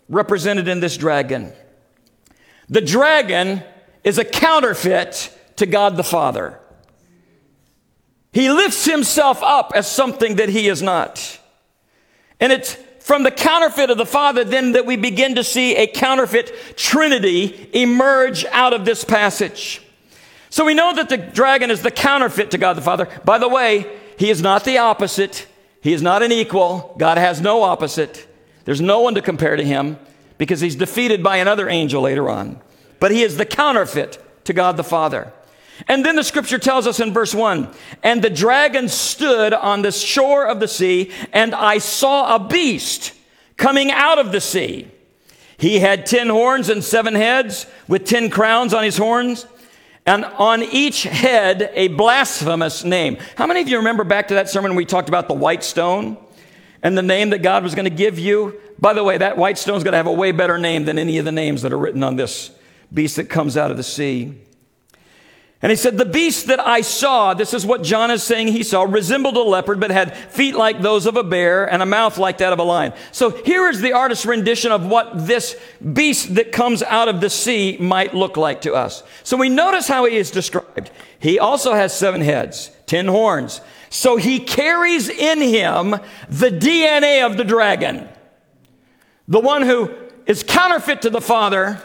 represented 0.09 0.69
in 0.69 0.81
this 0.81 0.97
dragon. 0.97 1.52
The 2.69 2.81
dragon 2.81 3.62
is 4.05 4.19
a 4.19 4.25
counterfeit 4.25 5.37
to 5.57 5.66
God 5.66 5.97
the 5.97 6.05
Father. 6.05 6.61
He 8.33 8.50
lifts 8.50 8.85
himself 8.85 9.43
up 9.43 9.73
as 9.75 9.90
something 9.90 10.37
that 10.37 10.49
he 10.49 10.69
is 10.69 10.83
not. 10.83 11.40
And 12.38 12.52
it's 12.52 12.76
from 13.06 13.22
the 13.22 13.30
counterfeit 13.30 13.88
of 13.88 13.98
the 13.98 14.04
Father, 14.04 14.42
then 14.42 14.72
that 14.72 14.84
we 14.84 14.96
begin 14.96 15.36
to 15.36 15.44
see 15.44 15.76
a 15.76 15.86
counterfeit 15.86 16.52
Trinity 16.76 17.70
emerge 17.72 18.44
out 18.46 18.72
of 18.72 18.84
this 18.84 19.04
passage. 19.04 19.80
So 20.50 20.64
we 20.64 20.75
know 20.75 20.92
that 20.92 21.08
the 21.08 21.16
dragon 21.16 21.70
is 21.70 21.82
the 21.82 21.92
counterfeit 21.92 22.50
to 22.50 22.58
God 22.58 22.72
the 22.72 22.82
Father. 22.82 23.08
By 23.25 23.38
the 23.38 23.48
way, 23.48 23.96
he 24.18 24.28
is 24.28 24.42
not 24.42 24.64
the 24.64 24.78
opposite. 24.78 25.46
He 25.80 25.92
is 25.92 26.02
not 26.02 26.25
an 26.25 26.32
equal. 26.32 26.96
God 26.98 27.16
has 27.16 27.40
no 27.40 27.62
opposite. 27.62 28.26
There's 28.64 28.80
no 28.80 28.98
one 29.02 29.14
to 29.14 29.22
compare 29.22 29.54
to 29.54 29.62
him 29.62 30.00
because 30.36 30.60
he's 30.60 30.75
defeated 30.75 31.22
by 31.22 31.36
another 31.36 31.68
angel 31.68 32.02
later 32.02 32.28
on. 32.28 32.60
But 32.98 33.12
he 33.12 33.22
is 33.22 33.36
the 33.36 33.46
counterfeit 33.46 34.18
to 34.46 34.52
God 34.52 34.76
the 34.76 34.82
Father. 34.82 35.32
And 35.88 36.04
then 36.04 36.16
the 36.16 36.25
scripture 36.25 36.59
tells 36.59 36.87
us 36.87 37.00
in 37.00 37.12
verse 37.12 37.35
1 37.35 37.68
And 38.02 38.23
the 38.23 38.30
dragon 38.30 38.88
stood 38.88 39.52
on 39.52 39.83
the 39.83 39.92
shore 39.92 40.47
of 40.47 40.61
the 40.61 40.68
sea, 40.68 41.11
and 41.33 41.54
I 41.54 41.78
saw 41.78 42.35
a 42.35 42.38
beast 42.38 43.12
coming 43.56 43.90
out 43.90 44.18
of 44.18 44.33
the 44.33 44.40
sea. 44.40 44.88
He 45.59 45.78
had 45.78 46.04
ten 46.04 46.28
horns 46.28 46.68
and 46.68 46.85
seven 46.85 47.14
heads, 47.14 47.66
with 47.88 48.04
ten 48.04 48.28
crowns 48.30 48.75
on 48.75 48.85
his 48.85 48.97
horns, 48.97 49.47
and 50.04 50.25
on 50.25 50.62
each 50.62 51.02
head 51.04 51.71
a 51.75 51.88
blasphemous 51.88 52.85
name. 52.85 53.18
How 53.37 53.47
many 53.47 53.61
of 53.61 53.68
you 53.68 53.78
remember 53.78 54.04
back 54.04 54.28
to 54.28 54.35
that 54.35 54.49
sermon 54.49 54.75
we 54.75 54.85
talked 54.85 55.09
about 55.09 55.28
the 55.28 55.35
white 55.35 55.64
stone 55.64 56.16
and 56.83 56.97
the 56.97 57.02
name 57.02 57.30
that 57.30 57.42
God 57.42 57.62
was 57.62 57.75
going 57.75 57.88
to 57.88 57.90
give 57.90 58.18
you? 58.18 58.61
By 58.78 58.92
the 58.92 59.02
way, 59.02 59.16
that 59.16 59.38
white 59.38 59.56
stone 59.56 59.76
is 59.76 59.85
going 59.85 59.92
to 59.92 59.99
have 59.99 60.06
a 60.06 60.12
way 60.12 60.33
better 60.33 60.59
name 60.59 60.85
than 60.85 60.99
any 60.99 61.18
of 61.18 61.25
the 61.25 61.33
names 61.33 61.62
that 61.62 61.73
are 61.73 61.78
written 61.78 62.02
on 62.02 62.16
this 62.16 62.50
beast 62.92 63.16
that 63.16 63.30
comes 63.30 63.56
out 63.56 63.71
of 63.71 63.78
the 63.78 63.83
sea. 63.83 64.35
And 65.62 65.70
he 65.70 65.76
said, 65.76 65.96
The 65.96 66.04
beast 66.04 66.46
that 66.48 66.60
I 66.60 66.82
saw, 66.82 67.32
this 67.32 67.54
is 67.54 67.64
what 67.64 67.82
John 67.82 68.10
is 68.10 68.22
saying 68.22 68.48
he 68.48 68.62
saw, 68.62 68.82
resembled 68.82 69.36
a 69.36 69.42
leopard, 69.42 69.80
but 69.80 69.90
had 69.90 70.16
feet 70.16 70.54
like 70.54 70.82
those 70.82 71.06
of 71.06 71.16
a 71.16 71.25
bear 71.25 71.64
and 71.64 71.82
a 71.82 71.86
mouth 71.86 72.18
like 72.18 72.38
that 72.38 72.52
of 72.52 72.58
a 72.58 72.62
lion. 72.62 72.92
So 73.10 73.30
here 73.30 73.68
is 73.68 73.80
the 73.80 73.94
artist's 73.94 74.26
rendition 74.26 74.70
of 74.70 74.86
what 74.86 75.26
this 75.26 75.58
beast 75.92 76.34
that 76.34 76.52
comes 76.52 76.82
out 76.82 77.08
of 77.08 77.20
the 77.20 77.30
sea 77.30 77.78
might 77.80 78.14
look 78.14 78.36
like 78.36 78.60
to 78.62 78.75
us. 78.75 79.02
So 79.22 79.36
we 79.36 79.48
notice 79.48 79.88
how 79.88 80.04
he 80.04 80.16
is 80.16 80.30
described. 80.30 80.90
He 81.18 81.38
also 81.38 81.72
has 81.72 81.96
seven 81.96 82.20
heads, 82.20 82.70
ten 82.84 83.06
horns. 83.06 83.62
So 83.88 84.16
he 84.16 84.40
carries 84.40 85.08
in 85.08 85.40
him 85.40 85.92
the 86.28 86.50
DNA 86.50 87.25
of 87.25 87.38
the 87.38 87.44
dragon. 87.44 88.08
The 89.26 89.40
one 89.40 89.62
who 89.62 89.94
is 90.26 90.42
counterfeit 90.42 91.02
to 91.02 91.10
the 91.10 91.20
Father 91.20 91.80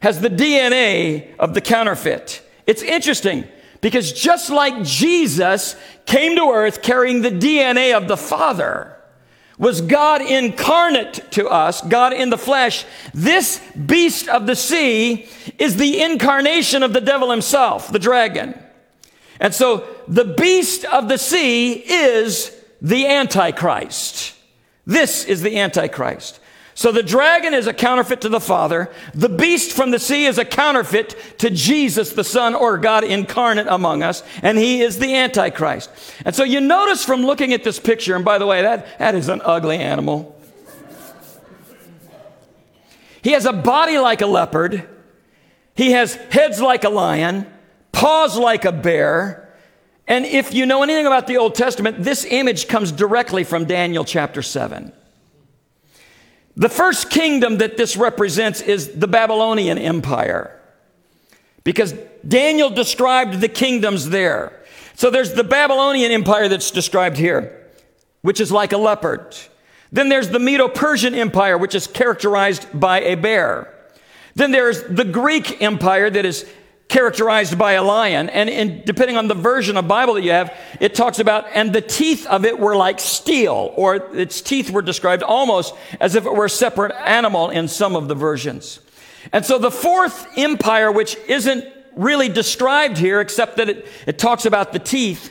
has 0.00 0.20
the 0.20 0.30
DNA 0.30 1.36
of 1.38 1.52
the 1.52 1.60
counterfeit. 1.60 2.42
It's 2.70 2.82
interesting 2.82 3.48
because 3.80 4.12
just 4.12 4.48
like 4.48 4.84
Jesus 4.84 5.74
came 6.06 6.36
to 6.36 6.52
earth 6.52 6.82
carrying 6.82 7.20
the 7.20 7.32
DNA 7.32 7.96
of 7.96 8.06
the 8.06 8.16
Father, 8.16 8.96
was 9.58 9.80
God 9.80 10.22
incarnate 10.22 11.32
to 11.32 11.48
us, 11.48 11.80
God 11.80 12.12
in 12.12 12.30
the 12.30 12.38
flesh, 12.38 12.84
this 13.12 13.60
beast 13.72 14.28
of 14.28 14.46
the 14.46 14.54
sea 14.54 15.28
is 15.58 15.78
the 15.78 16.00
incarnation 16.00 16.84
of 16.84 16.92
the 16.92 17.00
devil 17.00 17.32
himself, 17.32 17.90
the 17.90 17.98
dragon. 17.98 18.56
And 19.40 19.52
so 19.52 19.88
the 20.06 20.36
beast 20.38 20.84
of 20.84 21.08
the 21.08 21.18
sea 21.18 21.72
is 21.72 22.56
the 22.80 23.04
Antichrist. 23.08 24.32
This 24.86 25.24
is 25.24 25.42
the 25.42 25.58
Antichrist. 25.58 26.38
So 26.80 26.92
the 26.92 27.02
dragon 27.02 27.52
is 27.52 27.66
a 27.66 27.74
counterfeit 27.74 28.22
to 28.22 28.30
the 28.30 28.40
Father. 28.40 28.90
The 29.12 29.28
beast 29.28 29.72
from 29.72 29.90
the 29.90 29.98
sea 29.98 30.24
is 30.24 30.38
a 30.38 30.46
counterfeit 30.46 31.14
to 31.40 31.50
Jesus, 31.50 32.14
the 32.14 32.24
Son, 32.24 32.54
or 32.54 32.78
God 32.78 33.04
incarnate 33.04 33.66
among 33.66 34.02
us. 34.02 34.22
And 34.40 34.56
he 34.56 34.80
is 34.80 34.98
the 34.98 35.14
Antichrist. 35.14 35.90
And 36.24 36.34
so 36.34 36.42
you 36.42 36.58
notice 36.58 37.04
from 37.04 37.20
looking 37.20 37.52
at 37.52 37.64
this 37.64 37.78
picture, 37.78 38.16
and 38.16 38.24
by 38.24 38.38
the 38.38 38.46
way, 38.46 38.62
that, 38.62 38.98
that 38.98 39.14
is 39.14 39.28
an 39.28 39.42
ugly 39.44 39.76
animal. 39.76 40.40
He 43.20 43.32
has 43.32 43.44
a 43.44 43.52
body 43.52 43.98
like 43.98 44.22
a 44.22 44.26
leopard. 44.26 44.88
He 45.74 45.90
has 45.90 46.14
heads 46.14 46.62
like 46.62 46.84
a 46.84 46.88
lion, 46.88 47.46
paws 47.92 48.38
like 48.38 48.64
a 48.64 48.72
bear. 48.72 49.54
And 50.06 50.24
if 50.24 50.54
you 50.54 50.64
know 50.64 50.82
anything 50.82 51.04
about 51.04 51.26
the 51.26 51.36
Old 51.36 51.56
Testament, 51.56 52.04
this 52.04 52.24
image 52.24 52.68
comes 52.68 52.90
directly 52.90 53.44
from 53.44 53.66
Daniel 53.66 54.06
chapter 54.06 54.40
7. 54.40 54.94
The 56.56 56.68
first 56.68 57.10
kingdom 57.10 57.58
that 57.58 57.76
this 57.76 57.96
represents 57.96 58.60
is 58.60 58.88
the 58.98 59.06
Babylonian 59.06 59.78
Empire. 59.78 60.58
Because 61.64 61.94
Daniel 62.26 62.70
described 62.70 63.40
the 63.40 63.48
kingdoms 63.48 64.10
there. 64.10 64.52
So 64.94 65.10
there's 65.10 65.34
the 65.34 65.44
Babylonian 65.44 66.12
Empire 66.12 66.48
that's 66.48 66.70
described 66.70 67.16
here, 67.16 67.66
which 68.22 68.40
is 68.40 68.50
like 68.52 68.72
a 68.72 68.78
leopard. 68.78 69.36
Then 69.92 70.08
there's 70.08 70.28
the 70.28 70.38
Medo 70.38 70.68
Persian 70.68 71.14
Empire, 71.14 71.56
which 71.56 71.74
is 71.74 71.86
characterized 71.86 72.66
by 72.78 73.00
a 73.00 73.14
bear. 73.14 73.74
Then 74.34 74.52
there's 74.52 74.82
the 74.84 75.04
Greek 75.04 75.60
Empire 75.62 76.10
that 76.10 76.24
is 76.24 76.46
characterized 76.90 77.56
by 77.56 77.72
a 77.72 77.82
lion. 77.82 78.28
And 78.28 78.50
in, 78.50 78.82
depending 78.84 79.16
on 79.16 79.28
the 79.28 79.34
version 79.34 79.76
of 79.76 79.86
Bible 79.86 80.14
that 80.14 80.22
you 80.22 80.32
have, 80.32 80.54
it 80.80 80.94
talks 80.94 81.20
about, 81.20 81.46
and 81.54 81.72
the 81.72 81.80
teeth 81.80 82.26
of 82.26 82.44
it 82.44 82.58
were 82.58 82.76
like 82.76 82.98
steel, 82.98 83.72
or 83.76 83.94
its 84.14 84.42
teeth 84.42 84.70
were 84.70 84.82
described 84.82 85.22
almost 85.22 85.72
as 86.00 86.16
if 86.16 86.26
it 86.26 86.34
were 86.34 86.46
a 86.46 86.50
separate 86.50 86.92
animal 86.92 87.48
in 87.48 87.68
some 87.68 87.94
of 87.94 88.08
the 88.08 88.16
versions. 88.16 88.80
And 89.32 89.46
so 89.46 89.56
the 89.56 89.70
fourth 89.70 90.26
empire, 90.36 90.90
which 90.90 91.16
isn't 91.28 91.64
really 91.94 92.28
described 92.28 92.98
here, 92.98 93.20
except 93.20 93.56
that 93.58 93.68
it, 93.68 93.86
it 94.08 94.18
talks 94.18 94.44
about 94.44 94.72
the 94.72 94.78
teeth, 94.80 95.30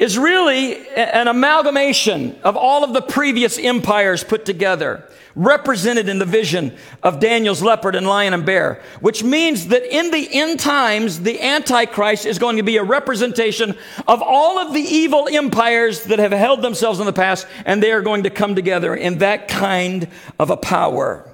is 0.00 0.18
really 0.18 0.88
an 0.96 1.28
amalgamation 1.28 2.34
of 2.42 2.56
all 2.56 2.82
of 2.82 2.94
the 2.94 3.02
previous 3.02 3.58
empires 3.58 4.24
put 4.24 4.46
together 4.46 5.06
represented 5.36 6.08
in 6.08 6.18
the 6.18 6.24
vision 6.24 6.74
of 7.02 7.20
Daniel's 7.20 7.62
leopard 7.62 7.94
and 7.94 8.06
lion 8.06 8.34
and 8.34 8.44
bear, 8.44 8.82
which 9.00 9.22
means 9.22 9.68
that 9.68 9.84
in 9.94 10.10
the 10.10 10.28
end 10.32 10.58
times, 10.58 11.20
the 11.20 11.40
Antichrist 11.40 12.26
is 12.26 12.38
going 12.38 12.56
to 12.56 12.62
be 12.62 12.78
a 12.78 12.82
representation 12.82 13.76
of 14.08 14.22
all 14.22 14.58
of 14.58 14.74
the 14.74 14.80
evil 14.80 15.28
empires 15.30 16.04
that 16.04 16.18
have 16.18 16.32
held 16.32 16.62
themselves 16.62 16.98
in 16.98 17.06
the 17.06 17.12
past, 17.12 17.46
and 17.64 17.82
they 17.82 17.92
are 17.92 18.02
going 18.02 18.24
to 18.24 18.30
come 18.30 18.54
together 18.54 18.94
in 18.94 19.18
that 19.18 19.48
kind 19.48 20.08
of 20.38 20.50
a 20.50 20.56
power. 20.56 21.30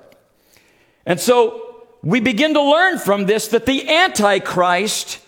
And 1.06 1.20
so 1.20 1.86
we 2.02 2.20
begin 2.20 2.52
to 2.54 2.62
learn 2.62 2.98
from 2.98 3.26
this 3.26 3.48
that 3.48 3.64
the 3.64 3.88
Antichrist 3.88 5.20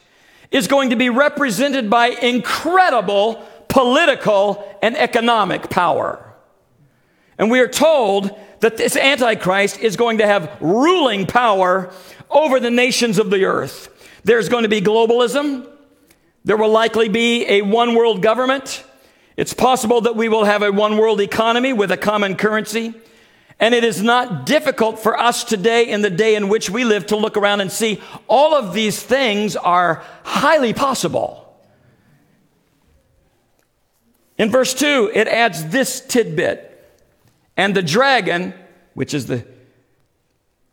is 0.50 0.66
going 0.66 0.90
to 0.90 0.96
be 0.96 1.10
represented 1.10 1.90
by 1.90 2.08
incredible 2.08 3.46
political 3.68 4.64
and 4.82 4.96
economic 4.96 5.68
power. 5.68 6.24
And 7.38 7.50
we 7.50 7.60
are 7.60 7.68
told 7.68 8.36
that 8.60 8.76
this 8.76 8.96
Antichrist 8.96 9.78
is 9.78 9.96
going 9.96 10.18
to 10.18 10.26
have 10.26 10.56
ruling 10.60 11.26
power 11.26 11.92
over 12.30 12.58
the 12.58 12.70
nations 12.70 13.18
of 13.18 13.30
the 13.30 13.44
earth. 13.44 13.88
There's 14.24 14.48
going 14.48 14.64
to 14.64 14.68
be 14.68 14.80
globalism. 14.80 15.68
There 16.44 16.56
will 16.56 16.70
likely 16.70 17.08
be 17.08 17.46
a 17.46 17.62
one 17.62 17.94
world 17.94 18.22
government. 18.22 18.84
It's 19.36 19.54
possible 19.54 20.00
that 20.00 20.16
we 20.16 20.28
will 20.28 20.44
have 20.44 20.62
a 20.62 20.72
one 20.72 20.96
world 20.96 21.20
economy 21.20 21.72
with 21.72 21.92
a 21.92 21.96
common 21.96 22.34
currency. 22.34 22.94
And 23.60 23.74
it 23.74 23.82
is 23.82 24.02
not 24.02 24.46
difficult 24.46 25.00
for 25.00 25.18
us 25.18 25.42
today, 25.42 25.88
in 25.88 26.02
the 26.02 26.10
day 26.10 26.36
in 26.36 26.48
which 26.48 26.70
we 26.70 26.84
live, 26.84 27.06
to 27.06 27.16
look 27.16 27.36
around 27.36 27.60
and 27.60 27.72
see 27.72 28.00
all 28.28 28.54
of 28.54 28.72
these 28.72 29.02
things 29.02 29.56
are 29.56 30.04
highly 30.22 30.72
possible. 30.72 31.44
In 34.36 34.50
verse 34.50 34.72
2, 34.74 35.10
it 35.12 35.26
adds 35.26 35.66
this 35.66 36.00
tidbit 36.00 36.64
and 37.56 37.74
the 37.74 37.82
dragon, 37.82 38.54
which 38.94 39.12
is 39.12 39.26
the 39.26 39.44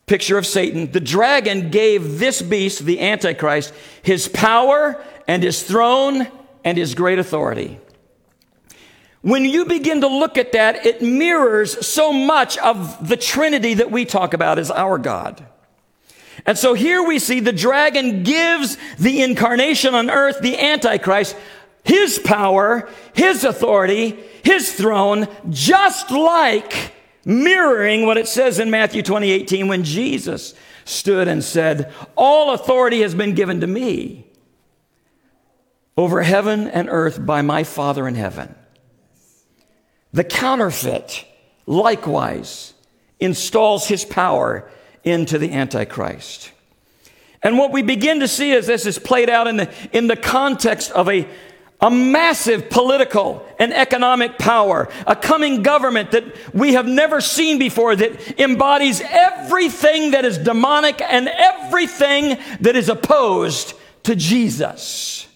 picture 0.05 0.37
of 0.37 0.45
Satan, 0.45 0.91
the 0.91 0.99
dragon 0.99 1.71
gave 1.71 2.19
this 2.19 2.41
beast, 2.41 2.85
the 2.85 3.01
Antichrist, 3.01 3.73
his 4.03 4.27
power 4.27 5.03
and 5.27 5.41
his 5.41 5.63
throne 5.63 6.27
and 6.63 6.77
his 6.77 6.93
great 6.93 7.17
authority. 7.17 7.79
When 9.25 9.43
you 9.43 9.65
begin 9.65 10.01
to 10.01 10.07
look 10.07 10.37
at 10.37 10.51
that, 10.51 10.85
it 10.85 11.01
mirrors 11.01 11.83
so 11.83 12.13
much 12.13 12.59
of 12.59 13.09
the 13.09 13.17
Trinity 13.17 13.73
that 13.73 13.89
we 13.89 14.05
talk 14.05 14.35
about 14.35 14.59
as 14.59 14.69
our 14.69 14.99
God. 14.99 15.43
And 16.45 16.55
so 16.55 16.75
here 16.75 17.01
we 17.01 17.17
see 17.17 17.39
the 17.39 17.51
dragon 17.51 18.21
gives 18.21 18.77
the 18.99 19.23
incarnation 19.23 19.95
on 19.95 20.11
earth, 20.11 20.41
the 20.41 20.59
Antichrist, 20.59 21.35
his 21.83 22.19
power, 22.19 22.87
his 23.15 23.43
authority, 23.43 24.11
his 24.43 24.71
throne, 24.71 25.27
just 25.49 26.11
like 26.11 26.93
mirroring 27.25 28.05
what 28.05 28.19
it 28.19 28.27
says 28.27 28.59
in 28.59 28.69
Matthew 28.69 29.01
20, 29.01 29.31
18, 29.31 29.67
when 29.67 29.83
Jesus 29.83 30.53
stood 30.83 31.27
and 31.27 31.43
said, 31.43 31.91
All 32.15 32.53
authority 32.53 33.01
has 33.01 33.15
been 33.15 33.33
given 33.33 33.61
to 33.61 33.67
me 33.67 34.27
over 35.97 36.21
heaven 36.21 36.67
and 36.67 36.89
earth 36.91 37.25
by 37.25 37.41
my 37.41 37.63
Father 37.63 38.07
in 38.07 38.13
heaven. 38.13 38.53
The 40.15 40.23
counterfeit 40.23 41.25
likewise 41.65 42.73
installs 43.19 43.85
his 43.85 44.05
power 44.05 44.71
into 45.03 45.37
the 45.37 45.51
Antichrist. 45.51 46.53
And 47.43 47.57
what 47.57 47.73
we 47.73 47.81
begin 47.81 48.21
to 48.21 48.27
see 48.29 48.53
as 48.53 48.65
this 48.65 48.85
is 48.85 48.97
played 48.97 49.29
out 49.29 49.47
in 49.47 49.57
the, 49.57 49.69
in 49.91 50.07
the 50.07 50.15
context 50.15 50.91
of 50.91 51.09
a 51.09 51.27
a 51.81 51.91
massive 51.91 52.69
political 52.69 53.45
and 53.59 53.73
economic 53.73 54.37
power, 54.37 54.87
a 55.05 55.15
coming 55.15 55.61
government 55.61 56.11
that 56.11 56.23
we 56.53 56.73
have 56.73 56.87
never 56.87 57.19
seen 57.19 57.59
before 57.59 57.97
that 57.97 58.39
embodies 58.39 59.01
everything 59.01 60.11
that 60.11 60.23
is 60.23 60.37
demonic 60.37 61.01
and 61.01 61.27
everything 61.27 62.39
that 62.61 62.77
is 62.77 62.87
opposed 62.87 63.73
to 64.03 64.15
Jesus. 64.15 65.27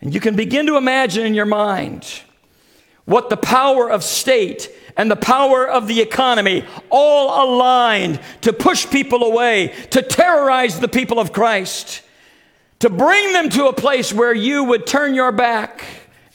And 0.00 0.12
you 0.12 0.18
can 0.18 0.34
begin 0.34 0.66
to 0.66 0.76
imagine 0.76 1.24
in 1.24 1.34
your 1.34 1.46
mind 1.46 2.22
what 3.08 3.28
the 3.30 3.36
power 3.36 3.90
of 3.90 4.04
state 4.04 4.70
and 4.96 5.10
the 5.10 5.16
power 5.16 5.66
of 5.66 5.88
the 5.88 6.00
economy 6.00 6.64
all 6.90 7.44
aligned 7.44 8.20
to 8.42 8.52
push 8.52 8.88
people 8.88 9.24
away, 9.24 9.74
to 9.90 10.02
terrorize 10.02 10.80
the 10.80 10.88
people 10.88 11.18
of 11.18 11.32
Christ 11.32 12.02
to 12.80 12.90
bring 12.90 13.32
them 13.32 13.48
to 13.50 13.66
a 13.66 13.72
place 13.72 14.12
where 14.12 14.32
you 14.32 14.64
would 14.64 14.86
turn 14.86 15.14
your 15.14 15.32
back 15.32 15.84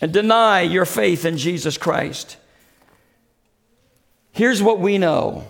and 0.02 0.12
deny 0.12 0.62
your 0.62 0.86
faith 0.86 1.26
in 1.26 1.38
Jesus 1.38 1.78
Christ. 1.78 2.38
Here's 4.32 4.62
what 4.62 4.80
we 4.80 4.98
know 4.98 5.48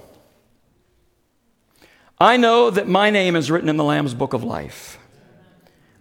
I 2.19 2.37
know 2.37 2.69
that 2.69 2.87
my 2.87 3.09
name 3.09 3.35
is 3.35 3.49
written 3.49 3.69
in 3.69 3.77
the 3.77 3.83
Lamb's 3.83 4.13
book 4.13 4.33
of 4.33 4.43
life. 4.43 4.97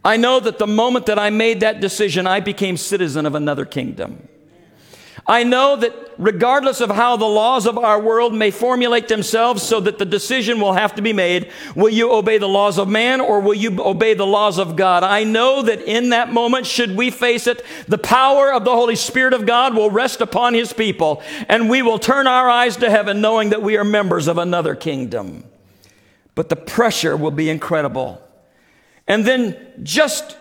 I 0.05 0.17
know 0.17 0.41
that 0.41 0.59
the 0.59 0.67
moment 0.67 1.07
that 1.07 1.19
I 1.19 1.31
made 1.31 1.61
that 1.61 1.81
decision, 1.81 2.27
I 2.27 2.41
became 2.41 2.77
citizen 2.77 3.25
of 3.25 3.35
another 3.35 3.65
kingdom. 3.65 4.29
I 5.27 5.45
know 5.45 5.77
that 5.77 5.95
regardless 6.19 6.81
of 6.81 6.91
how 6.91 7.17
the 7.17 7.27
laws 7.27 7.67
of 7.67 7.79
our 7.79 8.01
world 8.01 8.35
may 8.35 8.51
formulate 8.51 9.07
themselves 9.07 9.63
so 9.63 9.79
that 9.81 9.99
the 9.99 10.05
decision 10.05 10.61
will 10.61 10.73
have 10.73 10.97
to 10.97 11.03
be 11.03 11.13
made, 11.13 11.53
will 11.77 11.91
you 11.91 12.13
obey 12.13 12.39
the 12.39 12.49
laws 12.49 12.77
of 12.77 12.89
man 12.89 13.21
or 13.21 13.41
will 13.41 13.55
you 13.55 13.81
obey 13.81 14.15
the 14.15 14.27
laws 14.27 14.59
of 14.59 14.75
God? 14.75 15.05
I 15.05 15.23
know 15.23 15.63
that 15.63 15.83
in 15.83 16.11
that 16.11 16.33
moment, 16.33 16.67
should 16.67 16.97
we 16.97 17.11
face 17.11 17.47
it, 17.47 17.65
the 17.87 17.99
power 17.99 18.53
of 18.53 18.65
the 18.65 18.73
Holy 18.73 18.97
Spirit 18.97 19.33
of 19.33 19.47
God 19.47 19.77
will 19.77 19.91
rest 19.91 20.21
upon 20.21 20.55
his 20.55 20.73
people 20.73 21.23
and 21.49 21.71
we 21.71 21.83
will 21.83 22.01
turn 22.01 22.27
our 22.27 22.51
eyes 22.51 22.77
to 22.79 22.91
heaven 22.91 23.21
knowing 23.21 23.51
that 23.51 23.63
we 23.63 23.77
are 23.77 23.85
members 23.85 24.27
of 24.27 24.39
another 24.39 24.75
kingdom. 24.75 25.45
But 26.35 26.49
the 26.49 26.57
pressure 26.57 27.17
will 27.17 27.31
be 27.31 27.49
incredible. 27.49 28.21
And 29.07 29.25
then 29.25 29.57
just 29.83 30.37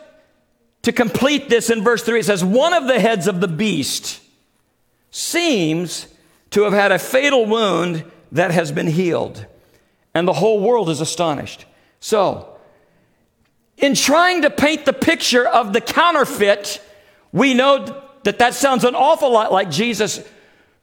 to 0.84 0.92
complete 0.92 1.50
this 1.50 1.70
in 1.70 1.84
verse 1.84 2.04
3, 2.04 2.22
it 2.22 2.26
says, 2.26 2.44
One 2.44 2.74
of 2.74 2.88
the 2.88 3.00
heads 3.00 3.28
of 3.28 3.42
the 3.42 3.48
beast, 3.48 4.21
seems 5.12 6.08
to 6.52 6.64
have 6.64 6.74
had 6.74 6.92
a 6.92 7.00
fatal 7.00 7.46
wound 7.46 8.10
that 8.32 8.52
has 8.52 8.72
been 8.72 8.88
healed. 8.88 9.46
And 10.14 10.28
the 10.28 10.34
whole 10.34 10.60
world 10.60 10.90
is 10.90 11.02
astonished. 11.02 11.66
So, 12.00 12.58
in 13.78 13.96
trying 13.96 14.42
to 14.44 14.50
paint 14.50 14.86
the 14.86 14.94
picture 14.94 15.48
of 15.48 15.74
the 15.74 15.82
counterfeit, 15.82 16.82
we 17.32 17.54
know 17.54 18.04
that 18.24 18.40
that 18.40 18.54
sounds 18.54 18.84
an 18.84 18.96
awful 18.96 19.32
lot 19.32 19.52
like 19.52 19.70
Jesus 19.70 20.24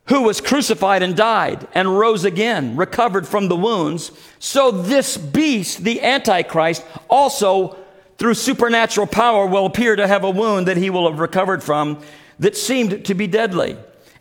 who 0.06 0.22
was 0.22 0.40
crucified 0.40 1.02
and 1.02 1.14
died 1.14 1.68
and 1.74 1.98
rose 1.98 2.24
again, 2.24 2.76
recovered 2.76 3.28
from 3.28 3.48
the 3.48 3.56
wounds. 3.56 4.10
So 4.38 4.70
this 4.70 5.16
beast, 5.18 5.84
the 5.84 6.00
Antichrist, 6.00 6.84
also 7.10 7.76
through 8.16 8.34
supernatural 8.34 9.06
power 9.06 9.46
will 9.46 9.66
appear 9.66 9.96
to 9.96 10.06
have 10.06 10.24
a 10.24 10.30
wound 10.30 10.66
that 10.66 10.78
he 10.78 10.88
will 10.88 11.08
have 11.10 11.20
recovered 11.20 11.62
from 11.62 12.00
that 12.38 12.56
seemed 12.56 13.04
to 13.04 13.14
be 13.14 13.26
deadly 13.26 13.76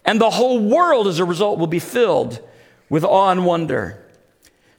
and 0.08 0.20
the 0.20 0.30
whole 0.30 0.60
world 0.60 1.06
as 1.06 1.20
a 1.20 1.26
result 1.26 1.60
will 1.60 1.68
be 1.68 1.80
filled 1.80 2.40
with 2.90 3.04
awe 3.04 3.30
and 3.30 3.46
wonder. 3.46 4.04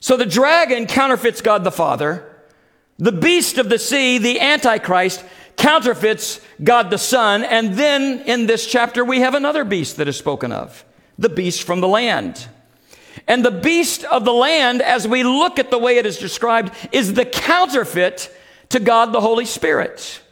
So 0.01 0.17
the 0.17 0.27
dragon 0.27 0.87
counterfeits 0.87 1.43
God 1.43 1.63
the 1.63 1.71
Father. 1.71 2.25
The 2.97 3.13
beast 3.13 3.59
of 3.59 3.69
the 3.69 3.79
sea, 3.79 4.19
the 4.19 4.41
Antichrist, 4.41 5.25
counterfeits 5.57 6.41
God 6.65 6.91
the 6.91 6.99
Son. 6.99 7.45
And 7.45 7.75
then 7.75 8.23
in 8.23 8.47
this 8.47 8.67
chapter, 8.67 9.05
we 9.05 9.21
have 9.21 9.35
another 9.35 9.65
beast 9.65 9.99
that 9.99 10.09
is 10.09 10.17
spoken 10.17 10.51
of 10.51 10.85
the 11.19 11.29
beast 11.29 11.65
from 11.65 11.81
the 11.81 11.89
land. 11.89 12.49
And 13.27 13.45
the 13.45 13.51
beast 13.51 14.05
of 14.05 14.25
the 14.25 14.33
land, 14.33 14.81
as 14.81 15.07
we 15.07 15.25
look 15.25 15.59
at 15.59 15.71
the 15.71 15.79
way 15.79 15.99
it 15.99 16.07
is 16.07 16.17
described, 16.17 16.73
is 16.93 17.13
the 17.13 17.27
counterfeit 17.27 18.35
to 18.71 18.81
God 18.81 19.13
the 19.13 19.21
Holy 19.21 19.45
Spirit. 19.45 20.23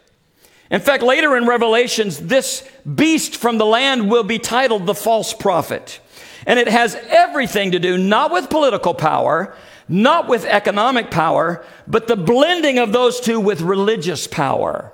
In 0.71 0.81
fact, 0.81 1.03
later 1.03 1.37
in 1.37 1.47
Revelations, 1.47 2.19
this 2.19 2.69
beast 2.95 3.37
from 3.37 3.59
the 3.59 3.67
land 3.67 4.11
will 4.11 4.25
be 4.25 4.39
titled 4.39 4.87
the 4.87 4.95
false 4.95 5.33
prophet. 5.33 6.01
And 6.47 6.59
it 6.59 6.69
has 6.69 6.95
everything 6.95 7.73
to 7.73 7.79
do 7.79 7.97
not 7.97 8.33
with 8.33 8.51
political 8.51 8.95
power, 8.95 9.55
not 9.89 10.29
with 10.29 10.45
economic 10.45 11.11
power, 11.11 11.65
but 11.87 12.09
the 12.09 12.17
blending 12.17 12.79
of 12.79 12.93
those 12.93 13.21
two 13.21 13.39
with 13.39 13.61
religious 13.61 14.27
power 14.27 14.93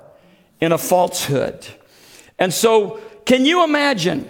in 0.61 0.71
a 0.71 0.77
falsehood. 0.77 1.65
And 2.37 2.53
so, 2.53 2.99
can 3.25 3.45
you 3.45 3.63
imagine 3.63 4.29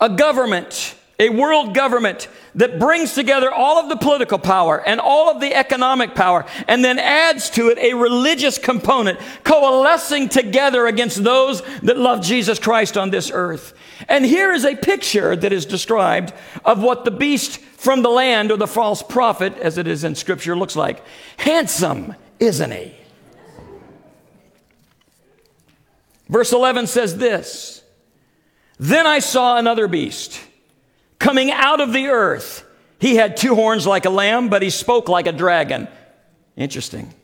a 0.00 0.08
government, 0.08 0.94
a 1.18 1.28
world 1.30 1.74
government 1.74 2.28
that 2.58 2.78
brings 2.80 3.14
together 3.14 3.52
all 3.52 3.78
of 3.78 3.88
the 3.88 3.96
political 3.96 4.38
power 4.38 4.82
and 4.84 5.00
all 5.00 5.30
of 5.30 5.40
the 5.40 5.54
economic 5.54 6.14
power 6.16 6.44
and 6.66 6.84
then 6.84 6.98
adds 6.98 7.50
to 7.50 7.68
it 7.68 7.78
a 7.78 7.94
religious 7.94 8.58
component 8.58 9.18
coalescing 9.44 10.28
together 10.28 10.88
against 10.88 11.22
those 11.22 11.62
that 11.82 11.96
love 11.96 12.20
Jesus 12.20 12.58
Christ 12.58 12.96
on 12.96 13.10
this 13.10 13.30
earth. 13.32 13.74
And 14.08 14.26
here 14.26 14.52
is 14.52 14.64
a 14.64 14.74
picture 14.74 15.36
that 15.36 15.52
is 15.52 15.66
described 15.66 16.32
of 16.64 16.82
what 16.82 17.04
the 17.04 17.12
beast 17.12 17.58
from 17.58 18.02
the 18.02 18.10
land 18.10 18.50
or 18.50 18.56
the 18.56 18.66
false 18.66 19.04
prophet, 19.04 19.56
as 19.58 19.78
it 19.78 19.86
is 19.86 20.02
in 20.02 20.16
scripture, 20.16 20.56
looks 20.56 20.74
like. 20.74 21.00
Handsome, 21.36 22.16
isn't 22.40 22.72
he? 22.72 22.92
Verse 26.28 26.52
11 26.52 26.88
says 26.88 27.18
this 27.18 27.84
Then 28.80 29.06
I 29.06 29.20
saw 29.20 29.58
another 29.58 29.86
beast 29.86 30.40
coming 31.18 31.50
out 31.50 31.80
of 31.80 31.92
the 31.92 32.08
earth. 32.08 32.64
He 33.00 33.16
had 33.16 33.36
two 33.36 33.54
horns 33.54 33.86
like 33.86 34.04
a 34.04 34.10
lamb, 34.10 34.48
but 34.48 34.62
he 34.62 34.70
spoke 34.70 35.08
like 35.08 35.26
a 35.26 35.32
dragon. 35.32 35.88
Interesting. 36.56 37.14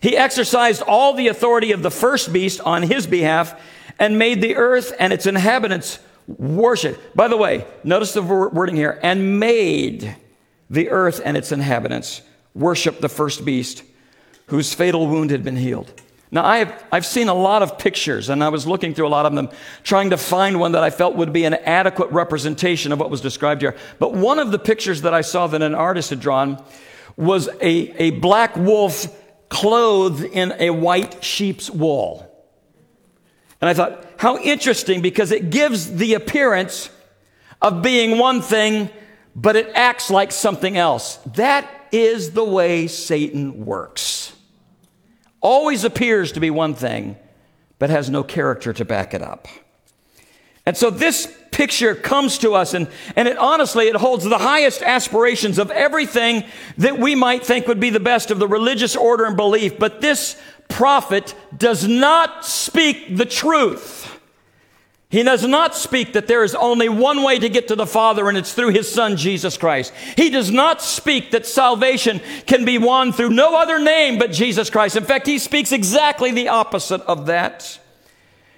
He 0.00 0.16
exercised 0.16 0.82
all 0.82 1.14
the 1.14 1.28
authority 1.28 1.72
of 1.72 1.82
the 1.82 1.90
first 1.90 2.32
beast 2.32 2.60
on 2.60 2.82
his 2.82 3.06
behalf 3.06 3.60
and 3.98 4.18
made 4.18 4.40
the 4.40 4.56
earth 4.56 4.92
and 4.98 5.12
its 5.12 5.26
inhabitants 5.26 5.98
worship. 6.26 7.00
By 7.14 7.28
the 7.28 7.36
way, 7.36 7.64
notice 7.84 8.12
the 8.12 8.22
wording 8.22 8.76
here 8.76 8.98
and 9.02 9.38
made 9.40 10.16
the 10.68 10.90
earth 10.90 11.20
and 11.24 11.36
its 11.36 11.52
inhabitants 11.52 12.22
worship 12.54 13.00
the 13.00 13.08
first 13.08 13.44
beast 13.44 13.82
whose 14.46 14.74
fatal 14.74 15.06
wound 15.06 15.30
had 15.30 15.44
been 15.44 15.56
healed. 15.56 16.02
Now, 16.36 16.44
I've, 16.44 16.84
I've 16.92 17.06
seen 17.06 17.28
a 17.28 17.34
lot 17.34 17.62
of 17.62 17.78
pictures, 17.78 18.28
and 18.28 18.44
I 18.44 18.50
was 18.50 18.66
looking 18.66 18.92
through 18.92 19.06
a 19.06 19.08
lot 19.08 19.24
of 19.24 19.34
them, 19.34 19.48
trying 19.82 20.10
to 20.10 20.18
find 20.18 20.60
one 20.60 20.72
that 20.72 20.82
I 20.82 20.90
felt 20.90 21.16
would 21.16 21.32
be 21.32 21.46
an 21.46 21.54
adequate 21.54 22.10
representation 22.10 22.92
of 22.92 23.00
what 23.00 23.08
was 23.08 23.22
described 23.22 23.62
here. 23.62 23.74
But 23.98 24.12
one 24.12 24.38
of 24.38 24.50
the 24.50 24.58
pictures 24.58 25.00
that 25.00 25.14
I 25.14 25.22
saw 25.22 25.46
that 25.46 25.62
an 25.62 25.74
artist 25.74 26.10
had 26.10 26.20
drawn 26.20 26.62
was 27.16 27.48
a, 27.62 27.72
a 27.96 28.10
black 28.10 28.54
wolf 28.54 29.06
clothed 29.48 30.24
in 30.24 30.52
a 30.58 30.68
white 30.68 31.24
sheep's 31.24 31.70
wool. 31.70 32.30
And 33.62 33.70
I 33.70 33.72
thought, 33.72 34.04
how 34.18 34.36
interesting, 34.36 35.00
because 35.00 35.32
it 35.32 35.48
gives 35.48 35.90
the 35.90 36.12
appearance 36.12 36.90
of 37.62 37.80
being 37.80 38.18
one 38.18 38.42
thing, 38.42 38.90
but 39.34 39.56
it 39.56 39.70
acts 39.74 40.10
like 40.10 40.32
something 40.32 40.76
else. 40.76 41.16
That 41.36 41.66
is 41.92 42.32
the 42.32 42.44
way 42.44 42.88
Satan 42.88 43.64
works 43.64 44.35
always 45.40 45.84
appears 45.84 46.32
to 46.32 46.40
be 46.40 46.50
one 46.50 46.74
thing, 46.74 47.16
but 47.78 47.90
has 47.90 48.10
no 48.10 48.22
character 48.22 48.72
to 48.72 48.84
back 48.84 49.14
it 49.14 49.22
up. 49.22 49.48
And 50.64 50.76
so 50.76 50.90
this 50.90 51.32
picture 51.52 51.94
comes 51.94 52.38
to 52.38 52.54
us 52.54 52.74
and, 52.74 52.88
and 53.14 53.28
it 53.28 53.38
honestly, 53.38 53.86
it 53.86 53.96
holds 53.96 54.24
the 54.24 54.38
highest 54.38 54.82
aspirations 54.82 55.58
of 55.58 55.70
everything 55.70 56.44
that 56.76 56.98
we 56.98 57.14
might 57.14 57.46
think 57.46 57.66
would 57.66 57.80
be 57.80 57.90
the 57.90 58.00
best 58.00 58.30
of 58.30 58.38
the 58.38 58.48
religious 58.48 58.96
order 58.96 59.24
and 59.24 59.36
belief. 59.36 59.78
But 59.78 60.00
this 60.00 60.40
prophet 60.68 61.34
does 61.56 61.86
not 61.86 62.44
speak 62.44 63.16
the 63.16 63.24
truth. 63.24 64.15
He 65.16 65.22
does 65.22 65.46
not 65.46 65.74
speak 65.74 66.12
that 66.12 66.26
there 66.26 66.44
is 66.44 66.54
only 66.54 66.90
one 66.90 67.22
way 67.22 67.38
to 67.38 67.48
get 67.48 67.68
to 67.68 67.74
the 67.74 67.86
Father, 67.86 68.28
and 68.28 68.36
it's 68.36 68.52
through 68.52 68.72
His 68.72 68.86
Son, 68.86 69.16
Jesus 69.16 69.56
Christ. 69.56 69.94
He 70.14 70.28
does 70.28 70.50
not 70.50 70.82
speak 70.82 71.30
that 71.30 71.46
salvation 71.46 72.20
can 72.44 72.66
be 72.66 72.76
won 72.76 73.14
through 73.14 73.30
no 73.30 73.56
other 73.56 73.78
name 73.78 74.18
but 74.18 74.30
Jesus 74.30 74.68
Christ. 74.68 74.94
In 74.94 75.04
fact, 75.04 75.26
He 75.26 75.38
speaks 75.38 75.72
exactly 75.72 76.32
the 76.32 76.48
opposite 76.48 77.00
of 77.00 77.24
that. 77.28 77.80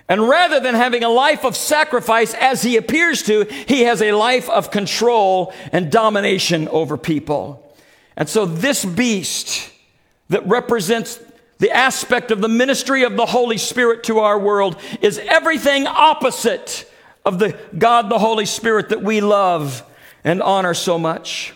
And 0.09 0.29
rather 0.29 0.59
than 0.59 0.75
having 0.75 1.05
a 1.05 1.09
life 1.09 1.45
of 1.45 1.55
sacrifice 1.55 2.35
as 2.35 2.61
He 2.61 2.77
appears 2.77 3.23
to, 3.23 3.45
He 3.45 3.83
has 3.83 4.03
a 4.03 4.11
life 4.11 4.51
of 4.51 4.73
control 4.73 5.55
and 5.71 5.93
domination 5.93 6.67
over 6.71 6.97
people. 6.99 7.73
And 8.17 8.29
so 8.29 8.47
this 8.47 8.85
beast 8.85 9.71
that 10.29 10.45
represents 10.45 11.21
the 11.59 11.71
aspect 11.71 12.31
of 12.31 12.41
the 12.41 12.49
ministry 12.49 13.03
of 13.03 13.17
the 13.17 13.27
Holy 13.27 13.59
Spirit 13.59 14.05
to 14.05 14.21
our 14.21 14.39
world 14.39 14.77
is 15.01 15.19
everything 15.19 15.87
opposite 15.87 16.91
of 17.25 17.39
the 17.39 17.59
God, 17.77 18.09
the 18.09 18.19
Holy 18.19 18.47
Spirit 18.47 18.91
that 18.91 19.03
we 19.03 19.21
love 19.21 19.85
and 20.25 20.41
honor 20.41 20.75
so 20.75 20.99
much. 20.99 21.55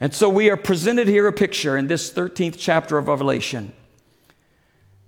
And 0.00 0.12
so 0.12 0.28
we 0.28 0.50
are 0.50 0.56
presented 0.56 1.08
here 1.08 1.26
a 1.26 1.32
picture 1.32 1.76
in 1.76 1.86
this 1.86 2.12
13th 2.12 2.56
chapter 2.58 2.98
of 2.98 3.08
Revelation 3.08 3.72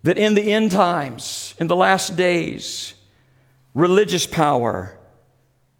that 0.04 0.18
in 0.18 0.34
the 0.34 0.52
end 0.52 0.70
times, 0.70 1.54
in 1.58 1.66
the 1.66 1.76
last 1.76 2.16
days, 2.16 2.94
religious 3.74 4.26
power 4.26 4.96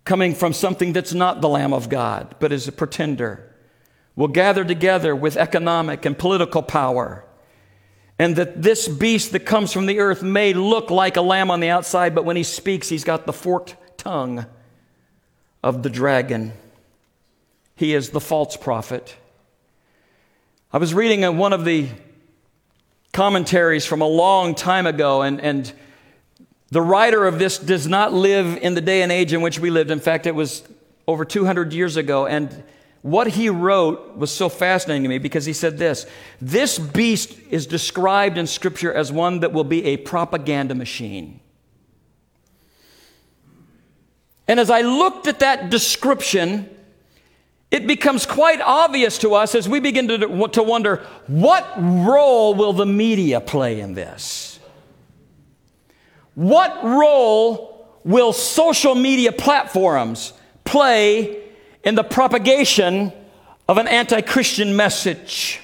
coming 0.04 0.34
from 0.34 0.52
something 0.52 0.92
that's 0.92 1.14
not 1.14 1.40
the 1.40 1.48
Lamb 1.48 1.72
of 1.72 1.88
God, 1.88 2.34
but 2.40 2.52
is 2.52 2.68
a 2.68 2.72
pretender, 2.72 3.54
will 4.16 4.28
gather 4.28 4.64
together 4.64 5.14
with 5.14 5.36
economic 5.36 6.04
and 6.04 6.18
political 6.18 6.62
power 6.62 7.24
and 8.18 8.36
that 8.36 8.62
this 8.62 8.86
beast 8.86 9.32
that 9.32 9.40
comes 9.40 9.72
from 9.72 9.86
the 9.86 9.98
earth 9.98 10.22
may 10.22 10.52
look 10.52 10.90
like 10.90 11.16
a 11.16 11.22
lamb 11.22 11.50
on 11.50 11.60
the 11.60 11.68
outside, 11.68 12.14
but 12.14 12.24
when 12.24 12.36
he 12.36 12.42
speaks, 12.42 12.88
he's 12.88 13.04
got 13.04 13.26
the 13.26 13.32
forked 13.32 13.76
tongue 13.96 14.46
of 15.62 15.82
the 15.82 15.90
dragon. 15.90 16.52
He 17.74 17.94
is 17.94 18.10
the 18.10 18.20
false 18.20 18.56
prophet. 18.56 19.16
I 20.72 20.78
was 20.78 20.94
reading 20.94 21.36
one 21.36 21.52
of 21.52 21.64
the 21.64 21.88
commentaries 23.12 23.86
from 23.86 24.00
a 24.00 24.06
long 24.06 24.54
time 24.54 24.86
ago, 24.86 25.22
and, 25.22 25.40
and 25.40 25.72
the 26.70 26.82
writer 26.82 27.26
of 27.26 27.38
this 27.38 27.58
does 27.58 27.86
not 27.86 28.12
live 28.12 28.58
in 28.58 28.74
the 28.74 28.80
day 28.80 29.02
and 29.02 29.10
age 29.10 29.32
in 29.32 29.40
which 29.40 29.58
we 29.58 29.70
lived. 29.70 29.90
In 29.90 30.00
fact, 30.00 30.26
it 30.26 30.34
was 30.34 30.62
over 31.06 31.24
200 31.24 31.72
years 31.72 31.96
ago, 31.96 32.26
and 32.26 32.62
what 33.04 33.26
he 33.26 33.50
wrote 33.50 34.16
was 34.16 34.32
so 34.32 34.48
fascinating 34.48 35.02
to 35.02 35.10
me 35.10 35.18
because 35.18 35.44
he 35.44 35.52
said 35.52 35.76
this 35.76 36.06
This 36.40 36.78
beast 36.78 37.38
is 37.50 37.66
described 37.66 38.38
in 38.38 38.46
Scripture 38.46 38.90
as 38.94 39.12
one 39.12 39.40
that 39.40 39.52
will 39.52 39.62
be 39.62 39.84
a 39.84 39.98
propaganda 39.98 40.74
machine. 40.74 41.40
And 44.48 44.58
as 44.58 44.70
I 44.70 44.80
looked 44.80 45.26
at 45.26 45.40
that 45.40 45.68
description, 45.68 46.74
it 47.70 47.86
becomes 47.86 48.24
quite 48.24 48.62
obvious 48.62 49.18
to 49.18 49.34
us 49.34 49.54
as 49.54 49.68
we 49.68 49.80
begin 49.80 50.08
to, 50.08 50.48
to 50.48 50.62
wonder 50.62 51.04
what 51.26 51.70
role 51.76 52.54
will 52.54 52.72
the 52.72 52.86
media 52.86 53.38
play 53.42 53.80
in 53.80 53.92
this? 53.92 54.58
What 56.34 56.82
role 56.82 57.86
will 58.02 58.32
social 58.32 58.94
media 58.94 59.30
platforms 59.30 60.32
play 60.64 61.43
in 61.84 61.94
the 61.94 62.04
propagation 62.04 63.12
of 63.68 63.78
an 63.78 63.88
anti 63.88 64.20
Christian 64.20 64.76
message? 64.76 65.60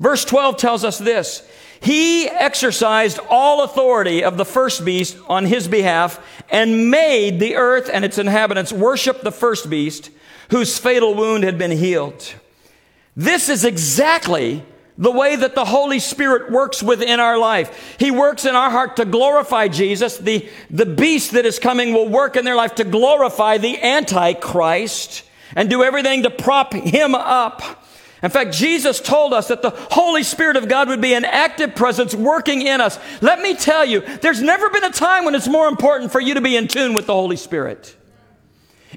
Verse 0.00 0.24
12 0.24 0.56
tells 0.56 0.84
us 0.84 0.98
this 0.98 1.48
He 1.80 2.28
exercised 2.28 3.18
all 3.28 3.64
authority 3.64 4.22
of 4.22 4.36
the 4.36 4.44
first 4.44 4.84
beast 4.84 5.16
on 5.28 5.46
his 5.46 5.68
behalf 5.68 6.20
and 6.50 6.90
made 6.90 7.40
the 7.40 7.56
earth 7.56 7.90
and 7.92 8.04
its 8.04 8.18
inhabitants 8.18 8.72
worship 8.72 9.22
the 9.22 9.32
first 9.32 9.68
beast 9.68 10.10
whose 10.50 10.78
fatal 10.78 11.14
wound 11.14 11.44
had 11.44 11.58
been 11.58 11.70
healed. 11.70 12.34
This 13.16 13.48
is 13.48 13.64
exactly 13.64 14.64
the 14.96 15.10
way 15.10 15.36
that 15.36 15.54
the 15.54 15.64
Holy 15.64 16.00
Spirit 16.00 16.50
works 16.50 16.82
within 16.82 17.20
our 17.20 17.38
life. 17.38 17.96
He 17.98 18.10
works 18.10 18.44
in 18.44 18.54
our 18.56 18.70
heart 18.70 18.96
to 18.96 19.04
glorify 19.04 19.68
Jesus. 19.68 20.16
The, 20.18 20.48
the 20.70 20.86
beast 20.86 21.32
that 21.32 21.46
is 21.46 21.58
coming 21.58 21.92
will 21.92 22.08
work 22.08 22.36
in 22.36 22.44
their 22.44 22.56
life 22.56 22.76
to 22.76 22.84
glorify 22.84 23.58
the 23.58 23.80
Antichrist 23.80 25.22
and 25.54 25.70
do 25.70 25.82
everything 25.82 26.22
to 26.22 26.30
prop 26.30 26.72
him 26.72 27.14
up. 27.14 27.62
In 28.22 28.30
fact, 28.30 28.52
Jesus 28.52 29.00
told 29.00 29.32
us 29.32 29.48
that 29.48 29.62
the 29.62 29.70
Holy 29.70 30.24
Spirit 30.24 30.56
of 30.56 30.68
God 30.68 30.88
would 30.88 31.00
be 31.00 31.14
an 31.14 31.24
active 31.24 31.76
presence 31.76 32.14
working 32.14 32.62
in 32.62 32.80
us. 32.80 32.98
Let 33.20 33.40
me 33.40 33.54
tell 33.54 33.84
you, 33.84 34.00
there's 34.00 34.42
never 34.42 34.70
been 34.70 34.84
a 34.84 34.90
time 34.90 35.24
when 35.24 35.36
it's 35.36 35.46
more 35.46 35.68
important 35.68 36.10
for 36.10 36.20
you 36.20 36.34
to 36.34 36.40
be 36.40 36.56
in 36.56 36.66
tune 36.66 36.94
with 36.94 37.06
the 37.06 37.14
Holy 37.14 37.36
Spirit. 37.36 37.96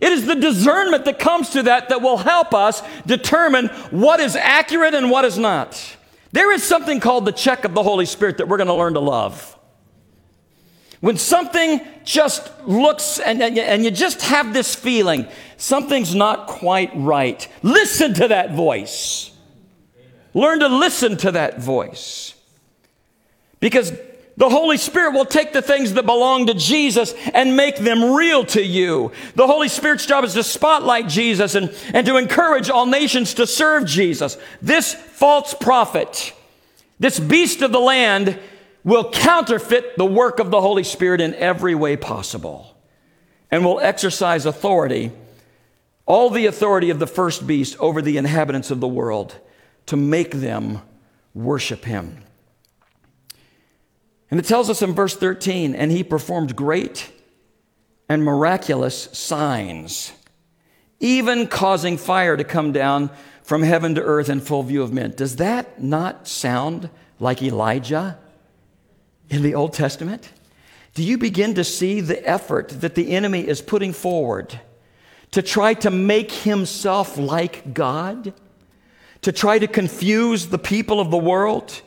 It 0.02 0.12
is 0.12 0.26
the 0.26 0.36
discernment 0.36 1.06
that 1.06 1.20
comes 1.20 1.52
to 1.52 1.64
that 1.64 1.90
that 1.90 2.02
will 2.02 2.18
help 2.18 2.54
us 2.56 2.82
determine 3.06 3.68
what 3.92 4.20
is 4.20 4.36
accurate 4.36 4.96
and 4.96 5.12
what 5.12 5.26
is 5.26 5.38
not. 5.38 5.98
There 6.32 6.52
is 6.52 6.64
something 6.64 7.00
called 7.00 7.26
the 7.26 7.32
check 7.32 7.66
of 7.66 7.74
the 7.74 7.84
Holy 7.84 8.06
Spirit 8.06 8.38
that 8.38 8.48
we're 8.48 8.58
going 8.58 8.68
to 8.68 8.74
learn 8.74 8.94
to 8.94 9.00
love. 9.00 9.58
When 11.02 11.18
something 11.18 11.82
just 12.04 12.50
looks 12.66 13.20
and, 13.20 13.42
and, 13.42 13.58
and, 13.58 13.84
you 13.84 13.90
just 13.90 14.22
have 14.22 14.54
this 14.54 14.76
feeling, 14.76 15.28
something's 15.58 16.14
not 16.14 16.46
quite 16.48 16.92
right, 16.96 17.48
listen 17.64 18.14
to 18.16 18.28
that 18.30 18.54
voice. 18.54 19.32
Learn 20.34 20.60
to 20.60 20.68
listen 20.68 21.18
to 21.18 21.32
that 21.32 21.60
voice. 21.60 22.36
Because 23.60 23.92
the 24.38 24.50
Holy 24.50 24.78
Spirit 24.78 25.14
will 25.14 25.26
take 25.26 25.54
the 25.54 25.62
things 25.62 25.94
that 25.94 26.06
belong 26.06 26.48
to 26.48 26.54
Jesus 26.54 27.14
and 27.34 27.58
make 27.58 27.78
them 27.78 28.14
real 28.14 28.46
to 28.46 28.64
you. 28.64 29.12
The 29.36 29.48
Holy 29.48 29.68
Spirit's 29.68 30.06
job 30.06 30.24
is 30.24 30.34
to 30.36 30.44
spotlight 30.44 31.08
Jesus 31.08 31.56
and, 31.56 31.76
and 31.94 32.06
to 32.08 32.18
encourage 32.18 32.70
all 32.70 32.86
nations 32.86 33.34
to 33.36 33.48
serve 33.48 33.86
Jesus. 33.86 34.38
This 34.62 34.94
false 34.94 35.54
prophet, 35.54 36.34
this 37.00 37.20
beast 37.20 37.62
of 37.62 37.72
the 37.72 37.80
land, 37.80 38.40
will 38.84 39.12
counterfeit 39.12 39.98
the 39.98 40.06
work 40.06 40.40
of 40.40 40.52
the 40.52 40.62
Holy 40.62 40.84
Spirit 40.84 41.22
in 41.22 41.36
every 41.36 41.76
way 41.76 41.96
possible 41.96 42.76
and 43.50 43.64
will 43.66 43.80
exercise 43.80 44.46
authority, 44.46 45.12
all 46.06 46.30
the 46.30 46.46
authority 46.46 46.90
of 46.90 47.00
the 47.00 47.08
first 47.08 47.46
beast 47.46 47.78
over 47.80 48.02
the 48.02 48.18
inhabitants 48.18 48.72
of 48.72 48.80
the 48.80 48.88
world 48.88 49.38
to 49.86 49.98
make 49.98 50.32
them 50.32 50.82
worship 51.34 51.86
him. 51.86 52.24
And 54.30 54.40
it 54.40 54.46
tells 54.46 54.70
us 54.70 54.82
in 54.82 54.94
verse 54.94 55.16
13, 55.16 55.76
and 55.76 55.92
he 55.92 56.04
performed 56.04 56.56
great 56.56 57.12
and 58.08 58.24
miraculous 58.24 59.10
signs, 59.12 60.14
even 61.00 61.48
causing 61.48 61.98
fire 61.98 62.38
to 62.38 62.44
come 62.44 62.72
down 62.72 63.10
from 63.44 63.64
heaven 63.64 63.96
to 63.96 64.02
earth 64.02 64.30
in 64.30 64.40
full 64.40 64.64
view 64.64 64.82
of 64.82 64.94
men. 64.94 65.12
Does 65.12 65.36
that 65.38 65.84
not 65.84 66.28
sound 66.28 66.90
like 67.20 67.42
Elijah 67.42 68.18
in 69.32 69.42
the 69.42 69.56
Old 69.56 69.74
Testament? 69.74 70.30
Do 70.94 71.04
you 71.04 71.18
begin 71.18 71.56
to 71.56 71.64
see 71.64 72.02
the 72.02 72.28
effort 72.30 72.70
that 72.82 72.96
the 72.96 73.12
enemy 73.12 73.48
is 73.48 73.62
putting 73.62 73.94
forward 73.94 74.60
to 75.32 75.42
try 75.42 75.74
to 75.76 75.90
make 75.90 76.32
himself 76.32 77.18
like 77.18 77.74
God? 77.74 78.34
To 79.22 79.32
try 79.32 79.58
to 79.58 79.68
confuse 79.68 80.48
the 80.48 80.60
people 80.60 81.00
of 81.00 81.10
the 81.10 81.18
world? 81.18 81.82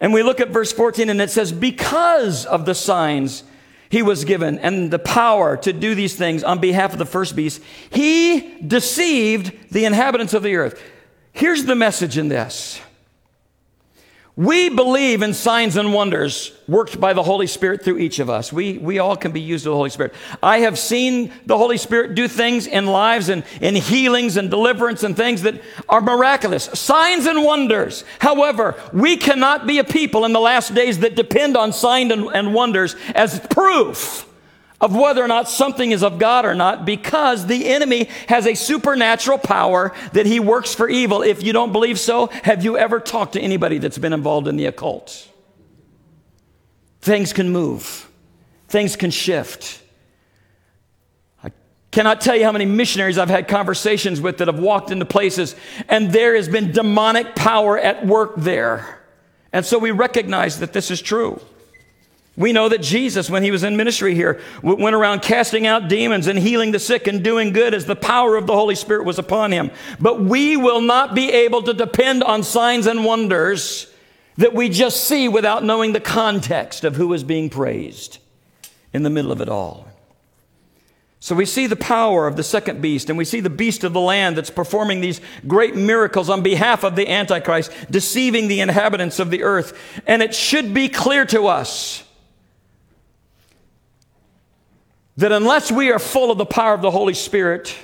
And 0.00 0.12
we 0.12 0.22
look 0.22 0.40
at 0.40 0.50
verse 0.50 0.72
14 0.72 1.10
and 1.10 1.20
it 1.20 1.30
says, 1.30 1.50
Because 1.50 2.46
of 2.46 2.64
the 2.64 2.74
signs 2.74 3.42
he 3.88 4.02
was 4.02 4.24
given 4.24 4.58
and 4.60 4.90
the 4.90 4.98
power 4.98 5.56
to 5.56 5.72
do 5.72 5.94
these 5.94 6.14
things 6.14 6.44
on 6.44 6.60
behalf 6.60 6.92
of 6.92 6.98
the 6.98 7.06
first 7.06 7.34
beast, 7.34 7.60
he 7.90 8.54
deceived 8.64 9.72
the 9.72 9.84
inhabitants 9.84 10.34
of 10.34 10.44
the 10.44 10.56
earth. 10.56 10.80
Here's 11.32 11.64
the 11.64 11.74
message 11.74 12.16
in 12.16 12.28
this 12.28 12.80
we 14.36 14.68
believe 14.68 15.22
in 15.22 15.32
signs 15.32 15.76
and 15.76 15.94
wonders 15.94 16.52
worked 16.68 17.00
by 17.00 17.14
the 17.14 17.22
Holy 17.22 17.46
Spirit 17.46 17.82
through 17.82 17.96
each 17.96 18.18
of 18.18 18.28
us. 18.28 18.52
We, 18.52 18.76
we 18.76 18.98
all 18.98 19.16
can 19.16 19.32
be 19.32 19.40
used 19.40 19.64
of 19.64 19.70
the 19.70 19.76
Holy 19.76 19.88
Spirit. 19.88 20.12
I 20.42 20.58
have 20.58 20.78
seen 20.78 21.32
the 21.46 21.56
Holy 21.56 21.78
Spirit 21.78 22.14
do 22.14 22.28
things 22.28 22.66
in 22.66 22.84
lives 22.84 23.30
and 23.30 23.44
in 23.62 23.74
healings 23.74 24.36
and 24.36 24.50
deliverance 24.50 25.02
and 25.02 25.16
things 25.16 25.40
that 25.42 25.62
are 25.88 26.02
miraculous. 26.02 26.64
Signs 26.64 27.24
and 27.24 27.44
wonders. 27.44 28.04
However, 28.18 28.74
we 28.92 29.16
cannot 29.16 29.66
be 29.66 29.78
a 29.78 29.84
people 29.84 30.26
in 30.26 30.34
the 30.34 30.40
last 30.40 30.74
days 30.74 30.98
that 30.98 31.16
depend 31.16 31.56
on 31.56 31.72
signs 31.72 32.12
and, 32.12 32.26
and 32.26 32.52
wonders 32.52 32.94
as 33.14 33.40
proof 33.48 34.26
of 34.86 34.94
whether 34.94 35.20
or 35.20 35.26
not 35.26 35.48
something 35.48 35.90
is 35.90 36.04
of 36.04 36.16
God 36.16 36.44
or 36.46 36.54
not 36.54 36.84
because 36.84 37.46
the 37.46 37.66
enemy 37.66 38.04
has 38.28 38.46
a 38.46 38.54
supernatural 38.54 39.36
power 39.36 39.92
that 40.12 40.26
he 40.26 40.38
works 40.38 40.76
for 40.76 40.88
evil. 40.88 41.22
If 41.22 41.42
you 41.42 41.52
don't 41.52 41.72
believe 41.72 41.98
so, 41.98 42.28
have 42.28 42.62
you 42.62 42.78
ever 42.78 43.00
talked 43.00 43.32
to 43.32 43.40
anybody 43.40 43.78
that's 43.78 43.98
been 43.98 44.12
involved 44.12 44.46
in 44.46 44.56
the 44.56 44.66
occult? 44.66 45.28
Things 47.00 47.32
can 47.32 47.50
move, 47.50 48.08
things 48.68 48.94
can 48.94 49.10
shift. 49.10 49.82
I 51.42 51.50
cannot 51.90 52.20
tell 52.20 52.36
you 52.36 52.44
how 52.44 52.52
many 52.52 52.64
missionaries 52.64 53.18
I've 53.18 53.28
had 53.28 53.48
conversations 53.48 54.20
with 54.20 54.38
that 54.38 54.46
have 54.46 54.60
walked 54.60 54.92
into 54.92 55.04
places 55.04 55.56
and 55.88 56.12
there 56.12 56.36
has 56.36 56.48
been 56.48 56.70
demonic 56.70 57.34
power 57.34 57.76
at 57.76 58.06
work 58.06 58.34
there. 58.36 59.00
And 59.52 59.66
so 59.66 59.80
we 59.80 59.90
recognize 59.90 60.60
that 60.60 60.72
this 60.72 60.92
is 60.92 61.02
true. 61.02 61.40
We 62.36 62.52
know 62.52 62.68
that 62.68 62.82
Jesus, 62.82 63.30
when 63.30 63.42
he 63.42 63.50
was 63.50 63.64
in 63.64 63.78
ministry 63.78 64.14
here, 64.14 64.40
went 64.62 64.94
around 64.94 65.22
casting 65.22 65.66
out 65.66 65.88
demons 65.88 66.26
and 66.26 66.38
healing 66.38 66.70
the 66.70 66.78
sick 66.78 67.06
and 67.06 67.24
doing 67.24 67.52
good 67.52 67.72
as 67.72 67.86
the 67.86 67.96
power 67.96 68.36
of 68.36 68.46
the 68.46 68.52
Holy 68.52 68.74
Spirit 68.74 69.06
was 69.06 69.18
upon 69.18 69.52
him. 69.52 69.70
But 69.98 70.20
we 70.20 70.56
will 70.56 70.82
not 70.82 71.14
be 71.14 71.30
able 71.32 71.62
to 71.62 71.72
depend 71.72 72.22
on 72.22 72.42
signs 72.42 72.86
and 72.86 73.06
wonders 73.06 73.90
that 74.36 74.52
we 74.52 74.68
just 74.68 75.04
see 75.04 75.28
without 75.28 75.64
knowing 75.64 75.94
the 75.94 76.00
context 76.00 76.84
of 76.84 76.96
who 76.96 77.10
is 77.14 77.24
being 77.24 77.48
praised 77.48 78.18
in 78.92 79.02
the 79.02 79.10
middle 79.10 79.32
of 79.32 79.40
it 79.40 79.48
all. 79.48 79.88
So 81.18 81.34
we 81.34 81.46
see 81.46 81.66
the 81.66 81.74
power 81.74 82.26
of 82.26 82.36
the 82.36 82.44
second 82.44 82.82
beast, 82.82 83.08
and 83.08 83.16
we 83.16 83.24
see 83.24 83.40
the 83.40 83.50
beast 83.50 83.82
of 83.82 83.94
the 83.94 84.00
land 84.00 84.36
that's 84.36 84.50
performing 84.50 85.00
these 85.00 85.22
great 85.46 85.74
miracles 85.74 86.28
on 86.28 86.42
behalf 86.42 86.84
of 86.84 86.94
the 86.94 87.08
Antichrist, 87.08 87.72
deceiving 87.90 88.46
the 88.46 88.60
inhabitants 88.60 89.18
of 89.18 89.30
the 89.30 89.42
earth. 89.42 89.76
And 90.06 90.22
it 90.22 90.34
should 90.34 90.74
be 90.74 90.90
clear 90.90 91.24
to 91.26 91.46
us 91.46 92.05
that 95.16 95.32
unless 95.32 95.72
we 95.72 95.90
are 95.90 95.98
full 95.98 96.30
of 96.30 96.38
the 96.38 96.46
power 96.46 96.74
of 96.74 96.82
the 96.82 96.90
Holy 96.90 97.14
Spirit, 97.14 97.76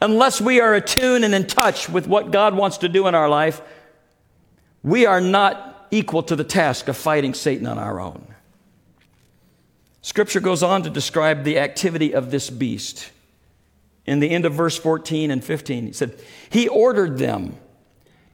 unless 0.00 0.40
we 0.40 0.60
are 0.60 0.74
attuned 0.74 1.24
and 1.24 1.34
in 1.34 1.46
touch 1.46 1.88
with 1.88 2.06
what 2.06 2.30
God 2.30 2.54
wants 2.54 2.78
to 2.78 2.88
do 2.88 3.06
in 3.06 3.14
our 3.14 3.28
life, 3.28 3.60
we 4.82 5.06
are 5.06 5.20
not 5.20 5.88
equal 5.90 6.22
to 6.24 6.36
the 6.36 6.44
task 6.44 6.88
of 6.88 6.96
fighting 6.96 7.34
Satan 7.34 7.66
on 7.66 7.78
our 7.78 8.00
own. 8.00 8.26
Scripture 10.02 10.40
goes 10.40 10.62
on 10.62 10.82
to 10.84 10.90
describe 10.90 11.42
the 11.44 11.58
activity 11.58 12.14
of 12.14 12.30
this 12.30 12.48
beast. 12.48 13.10
In 14.06 14.20
the 14.20 14.30
end 14.30 14.44
of 14.44 14.54
verse 14.54 14.78
14 14.78 15.32
and 15.32 15.42
15, 15.42 15.86
he 15.86 15.92
said, 15.92 16.16
He 16.48 16.68
ordered 16.68 17.18
them 17.18 17.56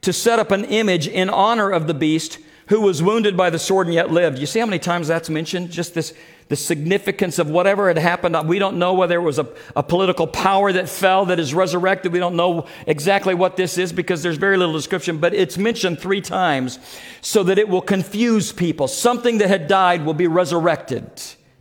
to 0.03 0.13
set 0.13 0.39
up 0.39 0.51
an 0.51 0.67
image 0.67 1.09
in 1.09 1.31
honor 1.31 1.71
of 1.71 1.87
the 1.87 1.95
beast 1.95 2.39
who 2.67 2.81
was 2.81 3.03
wounded 3.03 3.37
by 3.37 3.51
the 3.51 3.59
sword 3.59 3.87
and 3.87 3.95
yet 3.95 4.11
lived. 4.11 4.39
You 4.39 4.47
see 4.47 4.61
how 4.61 4.67
many 4.67 4.79
times 4.79 5.09
that's 5.09 5.31
mentioned? 5.31 5.71
Just 5.71 5.95
this 5.95 6.13
the 6.53 6.57
significance 6.57 7.39
of 7.39 7.49
whatever 7.49 7.89
had 7.89 7.97
happened. 7.97 8.37
We 8.47 8.59
don't 8.59 8.79
know 8.79 8.93
whether 8.93 9.15
it 9.15 9.23
was 9.23 9.39
a, 9.39 9.49
a, 9.75 9.83
political 9.83 10.27
power 10.27 10.71
that 10.71 10.87
fell 10.87 11.25
that 11.25 11.41
is 11.41 11.55
resurrected. 11.55 12.13
We 12.13 12.19
don't 12.19 12.37
know 12.37 12.67
exactly 12.87 13.33
what 13.33 13.57
this 13.57 13.79
is 13.79 13.91
because 13.91 14.23
there's 14.23 14.37
very 14.37 14.59
little 14.59 14.75
description, 14.75 15.17
but 15.17 15.33
it's 15.33 15.57
mentioned 15.57 15.99
three 15.99 16.21
times 16.21 16.79
so 17.23 17.43
that 17.45 17.59
it 17.59 17.71
will 17.71 17.81
confuse 17.81 18.53
people. 18.53 18.87
Something 18.87 19.39
that 19.39 19.49
had 19.49 19.67
died 19.67 20.05
will 20.05 20.13
be 20.13 20.27
resurrected 20.27 21.11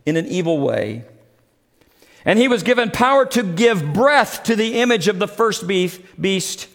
in 0.04 0.18
an 0.18 0.26
evil 0.26 0.60
way. 0.60 1.06
And 2.26 2.38
he 2.38 2.46
was 2.46 2.62
given 2.62 2.90
power 2.90 3.24
to 3.24 3.42
give 3.42 3.94
breath 3.94 4.42
to 4.42 4.54
the 4.54 4.74
image 4.74 5.08
of 5.08 5.18
the 5.18 5.26
first 5.26 5.66
beast 5.66 6.68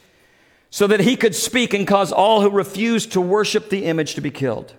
so 0.71 0.87
that 0.87 1.01
he 1.01 1.17
could 1.17 1.35
speak 1.35 1.71
and 1.71 1.85
cause 1.85 2.11
all 2.11 2.41
who 2.41 2.49
refused 2.49 3.11
to 3.11 3.21
worship 3.21 3.69
the 3.69 3.85
image 3.85 4.15
to 4.15 4.21
be 4.21 4.31
killed. 4.31 4.73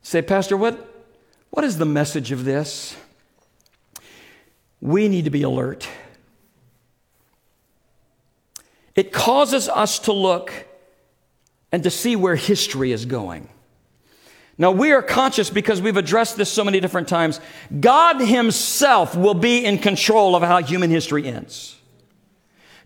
Say, 0.00 0.22
Pastor, 0.22 0.56
what, 0.56 0.92
what 1.54 1.64
is 1.64 1.78
the 1.78 1.86
message 1.86 2.32
of 2.32 2.44
this? 2.44 2.96
We 4.80 5.06
need 5.06 5.26
to 5.26 5.30
be 5.30 5.44
alert. 5.44 5.88
It 8.96 9.12
causes 9.12 9.68
us 9.68 10.00
to 10.00 10.12
look 10.12 10.52
and 11.70 11.84
to 11.84 11.90
see 11.90 12.16
where 12.16 12.34
history 12.34 12.90
is 12.90 13.04
going. 13.04 13.48
Now, 14.58 14.72
we 14.72 14.90
are 14.90 15.00
conscious 15.00 15.48
because 15.48 15.80
we've 15.80 15.96
addressed 15.96 16.36
this 16.36 16.50
so 16.50 16.64
many 16.64 16.80
different 16.80 17.06
times. 17.06 17.40
God 17.78 18.18
Himself 18.18 19.14
will 19.14 19.34
be 19.34 19.64
in 19.64 19.78
control 19.78 20.34
of 20.34 20.42
how 20.42 20.60
human 20.60 20.90
history 20.90 21.24
ends. 21.24 21.76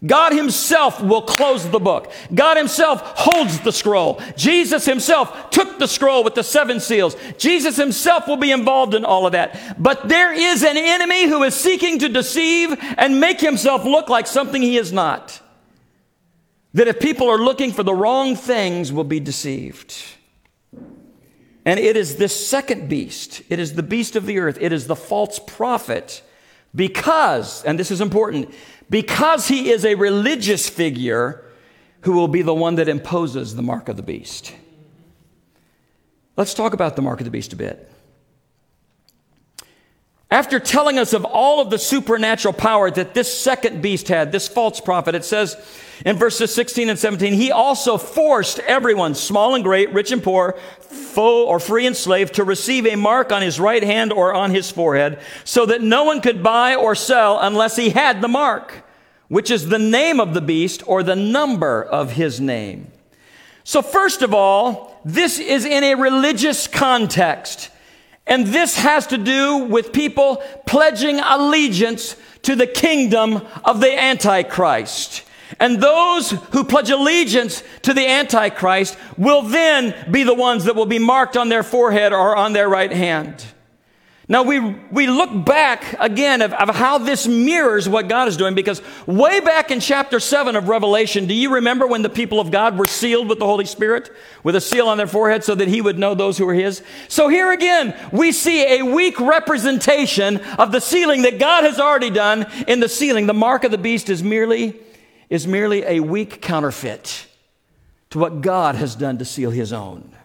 God 0.07 0.33
Himself 0.33 1.03
will 1.03 1.23
close 1.23 1.69
the 1.69 1.81
book. 1.81 2.13
God 2.33 2.57
Himself 2.57 3.03
holds 3.03 3.59
the 3.61 3.73
scroll. 3.73 4.21
Jesus 4.37 4.87
Himself 4.87 5.51
took 5.51 5.79
the 5.79 5.89
scroll 5.89 6.23
with 6.23 6.37
the 6.37 6.45
seven 6.45 6.79
seals. 6.79 7.17
Jesus 7.37 7.77
Himself 7.77 8.29
will 8.29 8.37
be 8.37 8.53
involved 8.53 8.95
in 8.95 9.05
all 9.05 9.27
of 9.27 9.33
that. 9.33 9.77
But 9.83 10.09
there 10.09 10.33
is 10.33 10.63
an 10.63 10.77
enemy 10.77 11.27
who 11.27 11.43
is 11.43 11.55
seeking 11.55 11.99
to 11.99 12.09
deceive 12.09 12.77
and 12.97 13.19
make 13.19 13.41
Himself 13.41 13.85
look 13.85 14.09
like 14.09 14.29
something 14.29 14.63
He 14.63 14.77
is 14.77 14.93
not. 14.93 15.41
That 16.75 16.87
if 16.87 17.01
people 17.01 17.29
are 17.29 17.39
looking 17.39 17.73
for 17.73 17.83
the 17.83 17.95
wrong 17.95 18.37
things, 18.37 18.93
will 18.93 19.05
be 19.05 19.19
deceived. 19.19 19.97
And 21.65 21.81
it 21.81 21.97
is 21.97 22.17
this 22.17 22.49
second 22.49 22.89
beast, 22.89 23.43
it 23.49 23.59
is 23.59 23.75
the 23.75 23.83
beast 23.83 24.17
of 24.17 24.27
the 24.27 24.39
earth, 24.39 24.59
it 24.61 24.73
is 24.73 24.87
the 24.87 24.97
false 24.97 25.39
prophet, 25.39 26.23
because, 26.74 27.64
and 27.64 27.78
this 27.78 27.90
is 27.90 28.00
important, 28.00 28.54
because 28.90 29.48
he 29.48 29.70
is 29.70 29.85
a 29.85 29.94
religious 29.94 30.68
figure 30.68 31.44
who 32.02 32.12
will 32.12 32.28
be 32.28 32.42
the 32.42 32.54
one 32.54 32.76
that 32.76 32.88
imposes 32.88 33.54
the 33.54 33.62
mark 33.62 33.88
of 33.88 33.96
the 33.96 34.02
beast. 34.02 34.54
Let's 36.37 36.54
talk 36.54 36.72
about 36.72 36.94
the 36.94 37.02
mark 37.02 37.20
of 37.20 37.24
the 37.24 37.31
beast 37.31 37.52
a 37.52 37.57
bit. 37.57 37.90
After 40.31 40.61
telling 40.61 40.99
us 40.99 41.14
of 41.14 41.25
all 41.25 41.61
of 41.61 41.71
the 41.71 41.79
supernatural 41.79 42.53
power 42.53 42.91
that 42.91 43.14
this 43.14 43.33
second 43.38 43.81
beast 43.81 44.09
had, 44.09 44.31
this 44.31 44.47
false 44.47 44.79
prophet, 44.79 45.14
it 45.14 45.25
says 45.25 45.57
in 46.05 46.17
verses 46.17 46.55
16 46.55 46.91
and 46.91 46.99
17, 46.99 47.33
he 47.33 47.51
also 47.51 47.97
forced 47.97 48.59
everyone, 48.61 49.14
small 49.14 49.55
and 49.55 49.64
great, 49.64 49.91
rich 49.95 50.12
and 50.12 50.23
poor, 50.23 50.59
foe 50.81 51.47
or 51.47 51.59
free 51.59 51.87
and 51.87 51.97
slave, 51.97 52.31
to 52.33 52.45
receive 52.45 52.87
a 52.87 52.95
mark 52.95 53.33
on 53.33 53.41
his 53.41 53.59
right 53.59 53.83
hand 53.83 54.12
or 54.12 54.35
on 54.35 54.51
his 54.51 54.71
forehead, 54.71 55.19
so 55.45 55.64
that 55.64 55.81
no 55.81 56.05
one 56.05 56.21
could 56.21 56.43
buy 56.43 56.75
or 56.75 56.95
sell 56.95 57.38
unless 57.41 57.77
he 57.77 57.88
had 57.88 58.21
the 58.21 58.29
mark, 58.29 58.85
which 59.29 59.51
is 59.51 59.69
the 59.69 59.79
name 59.79 60.21
of 60.21 60.35
the 60.35 60.43
beast 60.43 60.83
or 60.87 61.03
the 61.03 61.17
number 61.17 61.83
of 61.83 62.12
his 62.12 62.38
name. 62.38 62.93
So 63.64 63.81
first 63.81 64.21
of 64.21 64.35
all, 64.35 65.01
this 65.07 65.38
is 65.38 65.64
in 65.64 65.85
a 65.85 65.95
religious 65.95 66.67
context. 66.67 67.71
And 68.29 68.47
this 68.47 68.77
has 68.77 69.07
to 69.09 69.19
do 69.19 69.57
with 69.57 69.93
people 69.93 70.43
pledging 70.67 71.19
allegiance 71.19 72.14
to 72.43 72.55
the 72.55 72.67
kingdom 72.67 73.41
of 73.64 73.81
the 73.81 73.99
Antichrist. 73.99 75.25
And 75.59 75.81
those 75.81 76.31
who 76.31 76.62
pledge 76.62 76.91
allegiance 76.91 77.62
to 77.83 77.95
the 77.95 78.07
Antichrist 78.07 78.99
will 79.17 79.43
then 79.43 79.95
be 80.11 80.23
the 80.23 80.35
ones 80.35 80.64
that 80.64 80.77
will 80.77 80.87
be 80.87 80.99
marked 80.99 81.37
on 81.37 81.49
their 81.49 81.62
forehead 81.62 82.12
or 82.12 82.37
on 82.37 82.53
their 82.53 82.69
right 82.69 82.93
hand. 82.93 83.45
Now 84.31 84.43
we, 84.43 84.61
we 84.61 85.07
look 85.07 85.47
back 85.47 85.95
again 85.99 86.43
of, 86.43 86.53
of, 86.53 86.77
how 86.77 86.99
this 86.99 87.27
mirrors 87.27 87.88
what 87.88 88.09
God 88.09 88.29
is 88.29 88.37
doing 88.37 88.55
because 88.55 88.83
way 89.07 89.41
back 89.41 89.71
in 89.71 89.81
chapter 89.81 90.21
7 90.21 90.55
of 90.55 90.69
Revelation, 90.69 91.27
do 91.27 91.33
you 91.33 91.55
remember 91.55 91.87
when 91.87 92.03
the 92.03 92.11
people 92.11 92.38
of 92.38 92.51
God 92.51 92.77
were 92.77 92.87
sealed 92.87 93.31
with 93.31 93.38
the 93.38 93.47
Holy 93.47 93.64
Spirit 93.64 94.11
with 94.43 94.55
a 94.55 94.61
seal 94.61 94.87
on 94.87 94.99
their 94.99 95.07
forehead 95.07 95.45
so 95.45 95.55
that 95.55 95.69
he 95.69 95.81
would 95.81 95.99
know 95.99 96.14
those 96.14 96.37
who 96.37 96.45
were 96.45 96.53
his? 96.53 96.83
So 97.09 97.29
here 97.29 97.51
again, 97.53 97.97
we 98.12 98.33
see 98.33 98.79
a 98.79 98.83
weak 98.83 99.19
representation 99.19 100.37
of 100.59 100.73
the 100.73 100.81
sealing 100.81 101.23
that 101.23 101.38
God 101.38 101.64
has 101.64 101.81
already 101.81 102.11
done 102.11 102.47
in 102.67 102.81
the 102.81 102.88
sealing. 102.88 103.27
The 103.27 103.33
mark 103.33 103.64
of 103.64 103.71
the 103.71 103.79
beast 103.79 104.11
is 104.11 104.23
merely, 104.23 104.79
is 105.31 105.47
merely 105.47 105.85
a 105.85 106.01
weak 106.01 106.43
counterfeit 106.43 107.27
to 108.11 108.19
what 108.19 108.43
God 108.43 108.75
has 108.75 108.95
done 108.95 109.17
to 109.19 109.25
seal 109.25 109.51
his 109.51 109.73
own. 109.73 110.17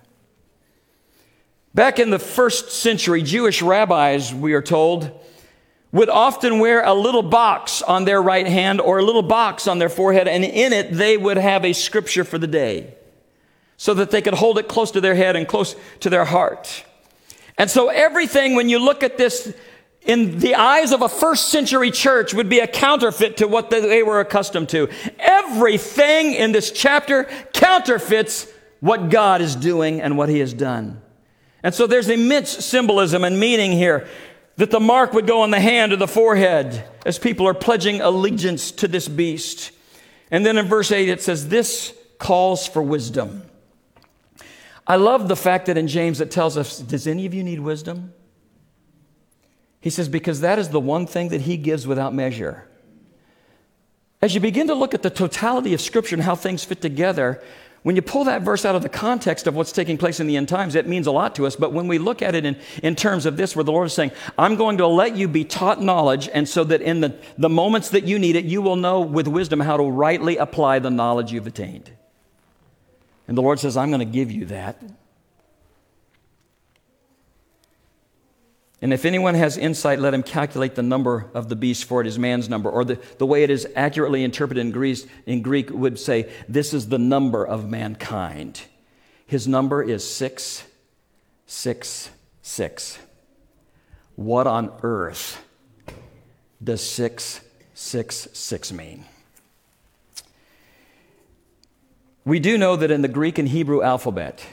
Back 1.74 1.98
in 1.98 2.12
the 2.12 2.20
first 2.20 2.72
century, 2.72 3.24
Jewish 3.24 3.64
rabbis, 3.64 4.32
we 4.32 4.54
are 4.54 4.62
told, 4.62 5.10
would 5.92 6.10
often 6.10 6.60
wear 6.60 6.84
a 6.84 6.94
little 6.94 7.24
box 7.24 7.82
on 7.82 8.06
their 8.06 8.22
right 8.22 8.46
hand 8.46 8.80
or 8.80 9.00
a 9.00 9.04
little 9.04 9.24
box 9.24 9.68
on 9.68 9.80
their 9.80 9.90
forehead, 9.90 10.28
and 10.28 10.44
in 10.44 10.72
it 10.72 10.92
they 10.92 11.18
would 11.18 11.38
have 11.38 11.66
a 11.66 11.74
scripture 11.74 12.24
for 12.24 12.38
the 12.38 12.48
day 12.48 12.94
so 13.76 13.96
that 13.96 14.12
they 14.12 14.22
could 14.22 14.36
hold 14.36 14.60
it 14.60 14.68
close 14.68 14.92
to 14.92 15.02
their 15.02 15.16
head 15.16 15.36
and 15.36 15.48
close 15.48 15.76
to 16.00 16.12
their 16.12 16.26
heart. 16.26 16.86
And 17.58 17.72
so 17.72 17.90
everything, 17.90 18.56
when 18.56 18.70
you 18.70 18.78
look 18.78 19.02
at 19.02 19.18
this 19.18 19.52
in 20.04 20.40
the 20.40 20.54
eyes 20.54 20.92
of 20.92 21.02
a 21.02 21.10
first 21.10 21.50
century 21.50 21.90
church, 21.90 22.36
would 22.36 22.50
be 22.50 22.60
a 22.60 22.68
counterfeit 22.68 23.38
to 23.38 23.48
what 23.48 23.72
they 23.72 24.04
were 24.04 24.20
accustomed 24.20 24.70
to. 24.70 24.90
Everything 25.18 26.34
in 26.34 26.52
this 26.52 26.72
chapter 26.72 27.24
counterfeits 27.52 28.48
what 28.80 29.10
God 29.10 29.42
is 29.42 29.56
doing 29.56 30.02
and 30.02 30.18
what 30.18 30.30
He 30.30 30.38
has 30.40 30.54
done. 30.54 31.02
And 31.64 31.74
so 31.74 31.88
there's 31.88 32.10
immense 32.10 32.50
symbolism 32.50 33.24
and 33.24 33.40
meaning 33.40 33.72
here 33.72 34.08
that 34.58 34.70
the 34.70 34.80
mark 34.80 35.14
would 35.14 35.26
go 35.26 35.42
on 35.42 35.52
the 35.52 35.60
hand 35.60 35.94
or 35.94 35.96
the 35.96 36.08
forehead 36.08 36.84
as 37.06 37.18
people 37.18 37.48
are 37.48 37.54
pledging 37.54 38.02
allegiance 38.02 38.70
to 38.72 38.88
this 38.88 39.08
beast. 39.08 39.72
And 40.30 40.46
then 40.46 40.58
in 40.58 40.68
verse 40.68 40.92
8 40.92 41.10
it 41.10 41.22
says, 41.22 41.48
This 41.48 41.94
calls 42.20 42.68
for 42.68 42.82
wisdom. 42.82 43.44
I 44.86 44.98
love 44.98 45.30
the 45.30 45.36
fact 45.36 45.68
that 45.68 45.78
in 45.78 45.88
James 45.88 46.20
it 46.20 46.30
tells 46.30 46.58
us, 46.58 46.80
Does 46.80 47.08
any 47.08 47.26
of 47.26 47.34
you 47.34 47.44
need 47.44 47.62
wisdom? 47.62 48.14
He 49.80 49.90
says, 49.90 50.10
Because 50.10 50.42
that 50.42 50.60
is 50.60 50.70
the 50.70 50.80
one 50.80 51.08
thing 51.08 51.30
that 51.30 51.42
he 51.42 51.58
gives 51.58 51.88
without 51.88 52.14
measure. 52.14 52.68
As 54.22 54.34
you 54.34 54.40
begin 54.40 54.68
to 54.68 54.74
look 54.74 54.94
at 54.94 55.02
the 55.02 55.10
totality 55.10 55.74
of 55.74 55.82
Scripture 55.82 56.16
and 56.16 56.24
how 56.24 56.36
things 56.36 56.64
fit 56.64 56.82
together, 56.82 57.44
when 57.84 57.98
you 57.98 58.02
pull 58.02 58.24
that 58.24 58.42
verse 58.42 58.64
out 58.64 58.76
of 58.76 58.82
the 58.82 58.90
context 58.90 59.46
of 59.46 59.56
what's 59.56 59.74
taking 59.74 59.98
place 59.98 60.22
in 60.22 60.28
the 60.28 60.38
end 60.38 60.48
times, 60.48 60.74
it 60.74 60.88
means 60.88 61.06
a 61.06 61.12
lot 61.12 61.36
to 61.36 61.46
us. 61.46 61.58
But 61.58 61.74
when 61.74 61.88
we 61.90 61.98
look 61.98 62.22
at 62.22 62.34
it 62.34 62.46
in, 62.46 62.58
in 62.82 62.96
terms 62.96 63.26
of 63.26 63.36
this, 63.36 63.56
where 63.56 63.64
the 63.64 63.74
Lord 63.74 63.88
is 63.88 63.94
saying, 63.94 64.12
I'm 64.38 64.56
going 64.56 64.78
to 64.78 64.88
let 64.88 65.18
you 65.18 65.28
be 65.28 65.44
taught 65.44 65.82
knowledge, 65.82 66.30
and 66.34 66.48
so 66.48 66.64
that 66.64 66.82
in 66.82 67.02
the, 67.02 67.16
the 67.38 67.50
moments 67.50 67.90
that 67.90 68.06
you 68.06 68.18
need 68.18 68.38
it, 68.38 68.46
you 68.46 68.62
will 68.62 68.78
know 68.78 69.02
with 69.02 69.28
wisdom 69.28 69.60
how 69.60 69.76
to 69.76 69.84
rightly 69.84 70.38
apply 70.38 70.80
the 70.80 70.90
knowledge 70.90 71.34
you've 71.34 71.48
attained. 71.48 71.92
And 73.28 73.38
the 73.38 73.42
Lord 73.42 73.60
says, 73.60 73.76
I'm 73.76 73.90
going 73.90 74.00
to 74.00 74.06
give 74.06 74.32
you 74.32 74.46
that. 74.46 74.82
And 78.84 78.92
if 78.92 79.06
anyone 79.06 79.36
has 79.36 79.56
insight, 79.56 80.02
let 80.02 80.14
him 80.14 80.24
calculate 80.24 80.76
the 80.76 80.84
number 80.84 81.30
of 81.34 81.48
the 81.48 81.56
beast, 81.56 81.86
for 81.86 82.02
it 82.02 82.08
is 82.08 82.20
man's 82.20 82.50
number. 82.50 82.70
Or 82.70 82.84
the, 82.84 83.00
the 83.18 83.26
way 83.26 83.44
it 83.44 83.50
is 83.50 83.66
accurately 83.78 84.26
interpreted 84.26 84.60
in 84.60 84.74
Greek, 84.74 85.10
in 85.26 85.42
Greek 85.42 85.70
would 85.70 85.98
say, 85.98 86.30
This 86.50 86.74
is 86.74 86.90
the 86.90 87.00
number 87.00 87.48
of 87.48 87.70
mankind. 87.70 88.64
His 89.26 89.48
number 89.48 89.82
is 89.82 90.06
666. 90.06 93.00
What 94.18 94.48
on 94.48 94.70
earth 94.84 95.42
does 96.62 96.84
666 96.84 98.74
mean? 98.74 99.06
We 102.26 102.42
do 102.42 102.58
know 102.58 102.76
that 102.76 102.92
in 102.92 103.02
the 103.02 103.08
Greek 103.08 103.38
and 103.38 103.48
Hebrew 103.48 103.82
alphabet, 103.82 104.46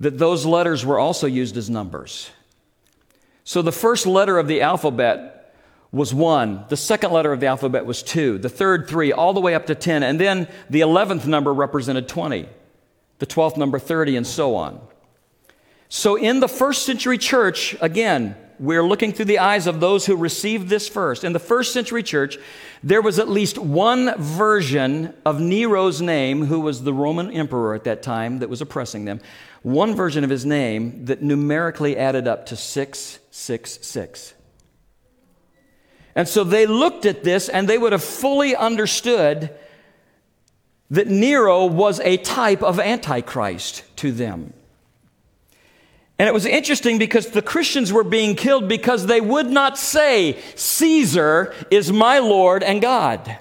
that 0.00 0.18
those 0.18 0.44
letters 0.44 0.84
were 0.84 0.98
also 0.98 1.26
used 1.26 1.56
as 1.56 1.70
numbers. 1.70 2.30
So 3.50 3.62
the 3.62 3.72
first 3.72 4.06
letter 4.06 4.38
of 4.38 4.46
the 4.46 4.60
alphabet 4.60 5.52
was 5.90 6.14
one. 6.14 6.66
The 6.68 6.76
second 6.76 7.10
letter 7.10 7.32
of 7.32 7.40
the 7.40 7.48
alphabet 7.48 7.84
was 7.84 8.00
two. 8.00 8.38
The 8.38 8.48
third, 8.48 8.86
three, 8.86 9.10
all 9.10 9.32
the 9.32 9.40
way 9.40 9.56
up 9.56 9.66
to 9.66 9.74
10. 9.74 10.04
And 10.04 10.20
then 10.20 10.46
the 10.68 10.82
11th 10.82 11.26
number 11.26 11.52
represented 11.52 12.06
20. 12.06 12.48
The 13.18 13.26
12th 13.26 13.56
number, 13.56 13.80
30, 13.80 14.18
and 14.18 14.24
so 14.24 14.54
on. 14.54 14.80
So 15.88 16.14
in 16.14 16.38
the 16.38 16.46
first 16.46 16.84
century 16.84 17.18
church, 17.18 17.74
again, 17.80 18.36
we're 18.60 18.84
looking 18.84 19.12
through 19.12 19.24
the 19.24 19.38
eyes 19.38 19.66
of 19.66 19.80
those 19.80 20.04
who 20.04 20.14
received 20.14 20.68
this 20.68 20.86
first. 20.86 21.24
In 21.24 21.32
the 21.32 21.38
first 21.38 21.72
century 21.72 22.02
church, 22.02 22.36
there 22.82 23.00
was 23.00 23.18
at 23.18 23.26
least 23.26 23.56
one 23.56 24.14
version 24.18 25.14
of 25.24 25.40
Nero's 25.40 26.02
name, 26.02 26.44
who 26.44 26.60
was 26.60 26.82
the 26.82 26.92
Roman 26.92 27.30
emperor 27.30 27.74
at 27.74 27.84
that 27.84 28.02
time 28.02 28.40
that 28.40 28.50
was 28.50 28.60
oppressing 28.60 29.06
them, 29.06 29.20
one 29.62 29.94
version 29.94 30.24
of 30.24 30.30
his 30.30 30.44
name 30.44 31.06
that 31.06 31.22
numerically 31.22 31.96
added 31.96 32.28
up 32.28 32.44
to 32.46 32.56
666. 32.56 34.34
And 36.14 36.28
so 36.28 36.44
they 36.44 36.66
looked 36.66 37.06
at 37.06 37.24
this 37.24 37.48
and 37.48 37.66
they 37.66 37.78
would 37.78 37.92
have 37.92 38.04
fully 38.04 38.54
understood 38.54 39.56
that 40.90 41.06
Nero 41.06 41.64
was 41.64 41.98
a 42.00 42.18
type 42.18 42.62
of 42.62 42.78
Antichrist 42.78 43.84
to 43.96 44.12
them. 44.12 44.52
And 46.20 46.28
it 46.28 46.34
was 46.34 46.44
interesting 46.44 46.98
because 46.98 47.28
the 47.28 47.40
Christians 47.40 47.94
were 47.94 48.04
being 48.04 48.36
killed 48.36 48.68
because 48.68 49.06
they 49.06 49.22
would 49.22 49.46
not 49.46 49.78
say, 49.78 50.38
Caesar 50.54 51.54
is 51.70 51.90
my 51.90 52.18
Lord 52.18 52.62
and 52.62 52.82
God. 52.82 53.38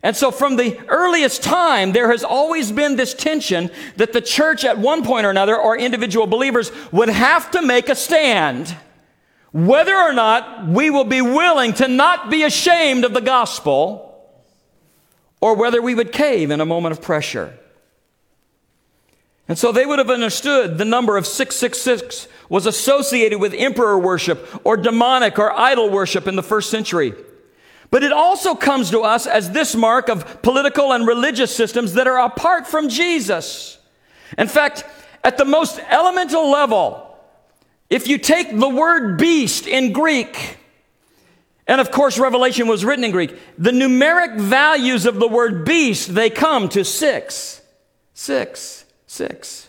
And 0.00 0.16
so, 0.16 0.30
from 0.30 0.54
the 0.54 0.78
earliest 0.86 1.42
time, 1.42 1.90
there 1.90 2.12
has 2.12 2.22
always 2.22 2.70
been 2.70 2.94
this 2.94 3.12
tension 3.12 3.72
that 3.96 4.12
the 4.12 4.20
church, 4.20 4.64
at 4.64 4.78
one 4.78 5.02
point 5.04 5.26
or 5.26 5.30
another, 5.30 5.56
or 5.56 5.76
individual 5.76 6.28
believers, 6.28 6.70
would 6.92 7.08
have 7.08 7.50
to 7.50 7.60
make 7.60 7.88
a 7.88 7.96
stand 7.96 8.76
whether 9.50 9.96
or 9.96 10.12
not 10.12 10.68
we 10.68 10.90
will 10.90 11.02
be 11.02 11.22
willing 11.22 11.72
to 11.72 11.88
not 11.88 12.30
be 12.30 12.44
ashamed 12.44 13.04
of 13.04 13.14
the 13.14 13.20
gospel, 13.20 14.32
or 15.40 15.56
whether 15.56 15.82
we 15.82 15.96
would 15.96 16.12
cave 16.12 16.52
in 16.52 16.60
a 16.60 16.66
moment 16.66 16.92
of 16.92 17.02
pressure. 17.02 17.58
And 19.48 19.58
so 19.58 19.72
they 19.72 19.86
would 19.86 19.98
have 19.98 20.10
understood 20.10 20.76
the 20.76 20.84
number 20.84 21.16
of 21.16 21.26
666 21.26 22.28
was 22.50 22.66
associated 22.66 23.40
with 23.40 23.54
emperor 23.54 23.98
worship 23.98 24.46
or 24.64 24.76
demonic 24.76 25.38
or 25.38 25.58
idol 25.58 25.88
worship 25.88 26.26
in 26.26 26.36
the 26.36 26.42
first 26.42 26.70
century. 26.70 27.14
But 27.90 28.02
it 28.02 28.12
also 28.12 28.54
comes 28.54 28.90
to 28.90 29.00
us 29.00 29.26
as 29.26 29.50
this 29.50 29.74
mark 29.74 30.10
of 30.10 30.42
political 30.42 30.92
and 30.92 31.06
religious 31.06 31.54
systems 31.54 31.94
that 31.94 32.06
are 32.06 32.18
apart 32.18 32.66
from 32.66 32.90
Jesus. 32.90 33.78
In 34.36 34.48
fact, 34.48 34.84
at 35.24 35.38
the 35.38 35.46
most 35.46 35.80
elemental 35.88 36.50
level, 36.50 37.18
if 37.88 38.06
you 38.06 38.18
take 38.18 38.56
the 38.58 38.68
word 38.68 39.18
beast 39.18 39.66
in 39.66 39.94
Greek, 39.94 40.58
and 41.66 41.80
of 41.80 41.90
course 41.90 42.18
Revelation 42.18 42.68
was 42.68 42.84
written 42.84 43.04
in 43.04 43.10
Greek, 43.10 43.34
the 43.56 43.70
numeric 43.70 44.38
values 44.38 45.06
of 45.06 45.16
the 45.16 45.28
word 45.28 45.64
beast, 45.64 46.14
they 46.14 46.28
come 46.28 46.68
to 46.70 46.84
six, 46.84 47.62
six, 48.12 48.84
six. 49.08 49.68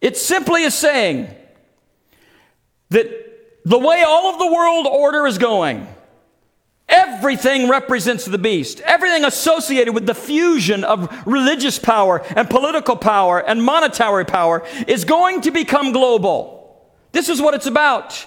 It 0.00 0.16
simply 0.16 0.62
is 0.62 0.74
saying 0.74 1.34
that 2.90 3.08
the 3.64 3.78
way 3.78 4.04
all 4.06 4.32
of 4.32 4.38
the 4.38 4.52
world 4.52 4.86
order 4.86 5.26
is 5.26 5.36
going, 5.36 5.88
Everything 6.90 7.68
represents 7.68 8.24
the 8.24 8.36
beast. 8.36 8.80
Everything 8.80 9.24
associated 9.24 9.94
with 9.94 10.06
the 10.06 10.14
fusion 10.14 10.82
of 10.82 11.08
religious 11.24 11.78
power 11.78 12.20
and 12.34 12.50
political 12.50 12.96
power 12.96 13.38
and 13.38 13.62
monetary 13.62 14.24
power 14.24 14.66
is 14.88 15.04
going 15.04 15.40
to 15.42 15.52
become 15.52 15.92
global. 15.92 16.90
This 17.12 17.28
is 17.28 17.40
what 17.40 17.54
it's 17.54 17.66
about. 17.66 18.26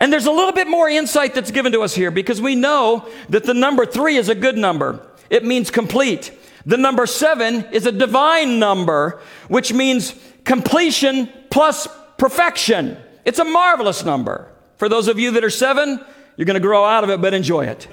And 0.00 0.10
there's 0.10 0.24
a 0.24 0.32
little 0.32 0.52
bit 0.52 0.68
more 0.68 0.88
insight 0.88 1.34
that's 1.34 1.50
given 1.50 1.72
to 1.72 1.82
us 1.82 1.94
here 1.94 2.10
because 2.10 2.40
we 2.40 2.54
know 2.54 3.06
that 3.28 3.44
the 3.44 3.52
number 3.52 3.84
three 3.84 4.16
is 4.16 4.30
a 4.30 4.34
good 4.34 4.56
number. 4.56 5.06
It 5.28 5.44
means 5.44 5.70
complete. 5.70 6.32
The 6.68 6.76
number 6.76 7.06
seven 7.06 7.64
is 7.72 7.86
a 7.86 7.92
divine 7.92 8.58
number, 8.58 9.22
which 9.48 9.72
means 9.72 10.14
completion 10.44 11.30
plus 11.48 11.88
perfection. 12.18 12.98
It's 13.24 13.38
a 13.38 13.44
marvelous 13.44 14.04
number. 14.04 14.52
For 14.76 14.86
those 14.86 15.08
of 15.08 15.18
you 15.18 15.30
that 15.30 15.42
are 15.42 15.48
seven, 15.48 15.98
you're 16.36 16.44
going 16.44 16.60
to 16.60 16.60
grow 16.60 16.84
out 16.84 17.04
of 17.04 17.10
it, 17.10 17.22
but 17.22 17.32
enjoy 17.32 17.64
it. 17.64 17.88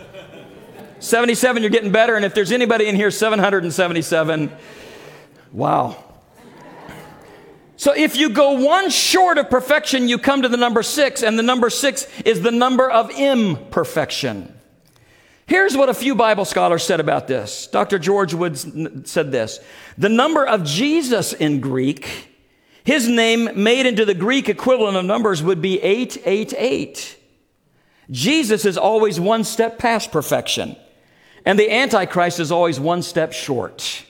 77, 1.00 1.64
you're 1.64 1.70
getting 1.70 1.94
better. 1.94 2.18
And 2.18 2.26
if 2.26 2.34
there's 2.34 2.52
anybody 2.52 2.88
in 2.88 2.98
here 2.98 3.12
777, 3.12 4.52
wow. 5.54 6.04
So 7.78 7.94
if 7.96 8.18
you 8.18 8.30
go 8.30 8.60
one 8.60 8.90
short 8.90 9.38
of 9.38 9.50
perfection, 9.50 10.10
you 10.10 10.18
come 10.18 10.42
to 10.42 10.50
the 10.50 10.58
number 10.58 10.84
six, 10.84 11.24
and 11.24 11.40
the 11.40 11.44
number 11.44 11.70
six 11.70 12.08
is 12.26 12.42
the 12.42 12.52
number 12.52 12.92
of 12.92 13.10
imperfection. 13.12 14.55
Here's 15.48 15.78
what 15.78 15.90
a 15.90 15.94
few 15.94 16.16
Bible 16.16 16.46
scholars 16.46 16.84
said 16.84 17.00
about 17.00 17.28
this. 17.28 17.68
Dr. 17.68 18.00
George 18.00 18.34
Wood 18.34 19.08
said 19.08 19.32
this 19.32 19.60
The 19.98 20.10
number 20.10 20.46
of 20.46 20.64
Jesus 20.64 21.34
in 21.34 21.60
Greek, 21.60 22.30
his 22.84 23.08
name 23.08 23.50
made 23.64 23.86
into 23.86 24.06
the 24.06 24.16
Greek 24.16 24.50
equivalent 24.50 24.98
of 24.98 25.06
numbers 25.06 25.44
would 25.44 25.62
be 25.62 25.82
888. 25.82 27.18
Jesus 28.10 28.66
is 28.66 28.78
always 28.78 29.20
one 29.20 29.44
step 29.44 29.78
past 29.78 30.12
perfection, 30.12 30.76
and 31.46 31.60
the 31.60 31.72
Antichrist 31.72 32.40
is 32.40 32.52
always 32.52 32.80
one 32.80 33.04
step 33.04 33.32
short. 33.32 34.04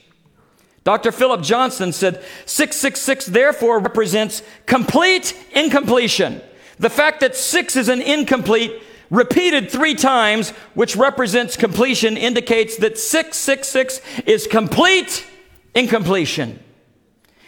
Dr. 0.84 1.10
Philip 1.10 1.42
Johnson 1.42 1.92
said 1.92 2.22
666 2.46 3.26
therefore 3.26 3.80
represents 3.80 4.42
complete 4.66 5.36
incompletion. 5.52 6.40
The 6.78 6.90
fact 6.90 7.20
that 7.20 7.34
six 7.34 7.74
is 7.74 7.88
an 7.88 8.00
incomplete 8.00 8.82
repeated 9.10 9.70
three 9.70 9.94
times, 9.94 10.50
which 10.74 10.96
represents 10.96 11.56
completion, 11.56 12.16
indicates 12.16 12.76
that 12.78 12.98
666 12.98 14.00
is 14.26 14.46
complete 14.46 15.26
incompletion. 15.74 16.58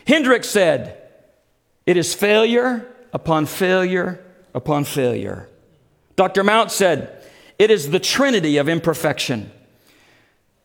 Hendricks 0.07 0.49
said, 0.49 1.01
It 1.87 1.97
is 1.97 2.15
failure 2.15 2.87
upon 3.13 3.47
failure 3.47 4.25
upon 4.55 4.85
failure. 4.85 5.49
Dr. 6.17 6.45
Mount 6.45 6.71
said, 6.71 7.25
It 7.59 7.71
is 7.71 7.91
the 7.91 8.01
trinity 8.01 8.57
of 8.57 8.69
imperfection. 8.69 9.51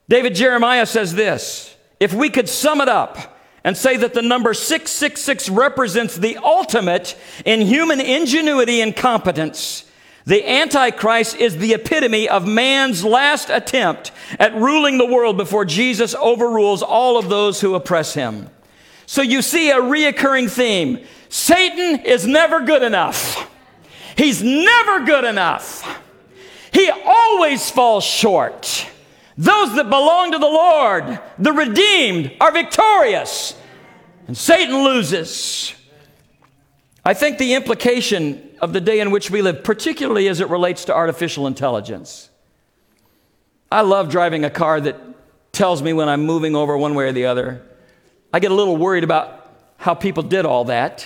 David 0.10 0.36
Jeremiah 0.36 0.86
says 0.86 1.14
this 1.14 1.76
If 2.00 2.14
we 2.14 2.30
could 2.30 2.50
sum 2.50 2.82
it 2.82 2.90
up 2.90 3.38
and 3.64 3.78
say 3.78 3.98
that 3.98 4.14
the 4.14 4.22
number 4.22 4.54
666 4.54 5.50
represents 5.50 6.18
the 6.18 6.38
ultimate 6.38 7.18
in 7.46 7.62
human 7.62 8.02
ingenuity 8.02 8.82
and 8.82 8.96
competence, 8.96 9.86
the 10.26 10.50
Antichrist 10.50 11.36
is 11.36 11.58
the 11.58 11.74
epitome 11.74 12.30
of 12.30 12.48
man's 12.48 13.04
last 13.04 13.50
attempt 13.50 14.12
at 14.40 14.56
ruling 14.56 14.98
the 14.98 15.06
world 15.06 15.36
before 15.36 15.66
Jesus 15.66 16.16
overrules 16.16 16.82
all 16.82 17.18
of 17.18 17.30
those 17.30 17.60
who 17.60 17.76
oppress 17.76 18.14
him. 18.14 18.50
So 19.06 19.22
you 19.22 19.42
see 19.42 19.70
a 19.70 19.76
reoccurring 19.76 20.50
theme 20.50 21.06
Satan 21.30 22.06
is 22.06 22.28
never 22.28 22.62
good 22.62 22.84
enough. 22.84 23.50
He's 24.16 24.44
never 24.44 25.04
good 25.04 25.26
enough. 25.26 26.02
He 26.72 26.90
always 26.90 27.70
falls 27.72 28.04
short. 28.04 28.88
Those 29.36 29.76
that 29.76 29.90
belong 29.90 30.32
to 30.34 30.38
the 30.38 30.46
Lord, 30.46 31.20
the 31.40 31.52
redeemed, 31.52 32.34
are 32.40 32.52
victorious, 32.52 33.56
and 34.28 34.38
Satan 34.38 34.84
loses. 34.84 35.74
I 37.04 37.16
think 37.16 37.40
the 37.40 37.56
implication 37.56 38.53
of 38.64 38.72
the 38.72 38.80
day 38.80 39.02
in 39.02 39.12
which 39.12 39.30
we 39.30 39.42
live, 39.42 39.62
particularly 39.62 40.30
as 40.30 40.40
it 40.40 40.48
relates 40.48 40.86
to 40.86 40.96
artificial 40.96 41.48
intelligence, 41.48 42.30
I 43.70 43.82
love 43.82 44.10
driving 44.10 44.46
a 44.46 44.50
car 44.50 44.80
that 44.80 44.98
tells 45.52 45.84
me 45.84 45.92
when 45.92 46.08
I'm 46.08 46.26
moving 46.26 46.56
over 46.56 46.78
one 46.78 46.96
way 46.96 47.10
or 47.10 47.12
the 47.12 47.26
other. 47.26 47.62
I 48.32 48.40
get 48.40 48.52
a 48.52 48.56
little 48.56 48.78
worried 48.78 49.04
about 49.04 49.52
how 49.76 49.96
people 49.96 50.24
did 50.24 50.46
all 50.46 50.64
that. 50.66 51.06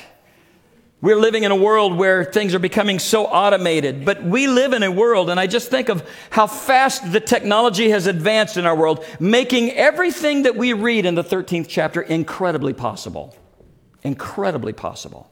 We're 1.01 1.15
living 1.15 1.45
in 1.45 1.51
a 1.51 1.55
world 1.55 1.97
where 1.97 2.23
things 2.23 2.53
are 2.53 2.59
becoming 2.59 2.99
so 2.99 3.25
automated, 3.25 4.05
but 4.05 4.23
we 4.23 4.45
live 4.45 4.73
in 4.73 4.83
a 4.83 4.91
world, 4.91 5.31
and 5.31 5.39
I 5.39 5.47
just 5.47 5.71
think 5.71 5.89
of 5.89 6.07
how 6.29 6.45
fast 6.45 7.11
the 7.11 7.19
technology 7.19 7.89
has 7.89 8.05
advanced 8.05 8.57
in 8.57 8.67
our 8.67 8.75
world, 8.75 9.03
making 9.19 9.71
everything 9.71 10.43
that 10.43 10.55
we 10.55 10.73
read 10.73 11.07
in 11.07 11.15
the 11.15 11.23
13th 11.23 11.65
chapter 11.67 12.01
incredibly 12.01 12.73
possible. 12.73 13.35
Incredibly 14.03 14.73
possible. 14.73 15.31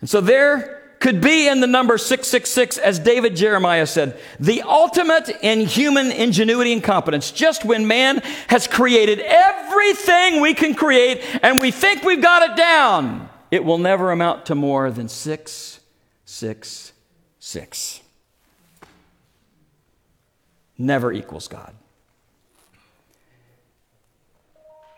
And 0.00 0.08
so 0.08 0.20
there 0.20 0.82
could 0.98 1.20
be 1.20 1.48
in 1.48 1.60
the 1.60 1.66
number 1.66 1.96
666, 1.96 2.76
as 2.78 2.98
David 2.98 3.34
Jeremiah 3.34 3.86
said, 3.86 4.18
the 4.38 4.62
ultimate 4.62 5.30
in 5.42 5.60
human 5.60 6.10
ingenuity 6.12 6.72
and 6.72 6.82
competence. 6.82 7.30
Just 7.30 7.64
when 7.64 7.86
man 7.86 8.18
has 8.48 8.66
created 8.66 9.20
everything 9.20 10.40
we 10.40 10.52
can 10.52 10.74
create 10.74 11.22
and 11.42 11.58
we 11.58 11.70
think 11.70 12.02
we've 12.02 12.22
got 12.22 12.50
it 12.50 12.56
down 12.56 13.30
it 13.50 13.64
will 13.64 13.78
never 13.78 14.12
amount 14.12 14.46
to 14.46 14.54
more 14.54 14.90
than 14.90 15.08
six, 15.08 15.80
six, 16.24 16.92
six. 17.38 18.00
Never 20.78 21.12
equals 21.12 21.48
God. 21.48 21.74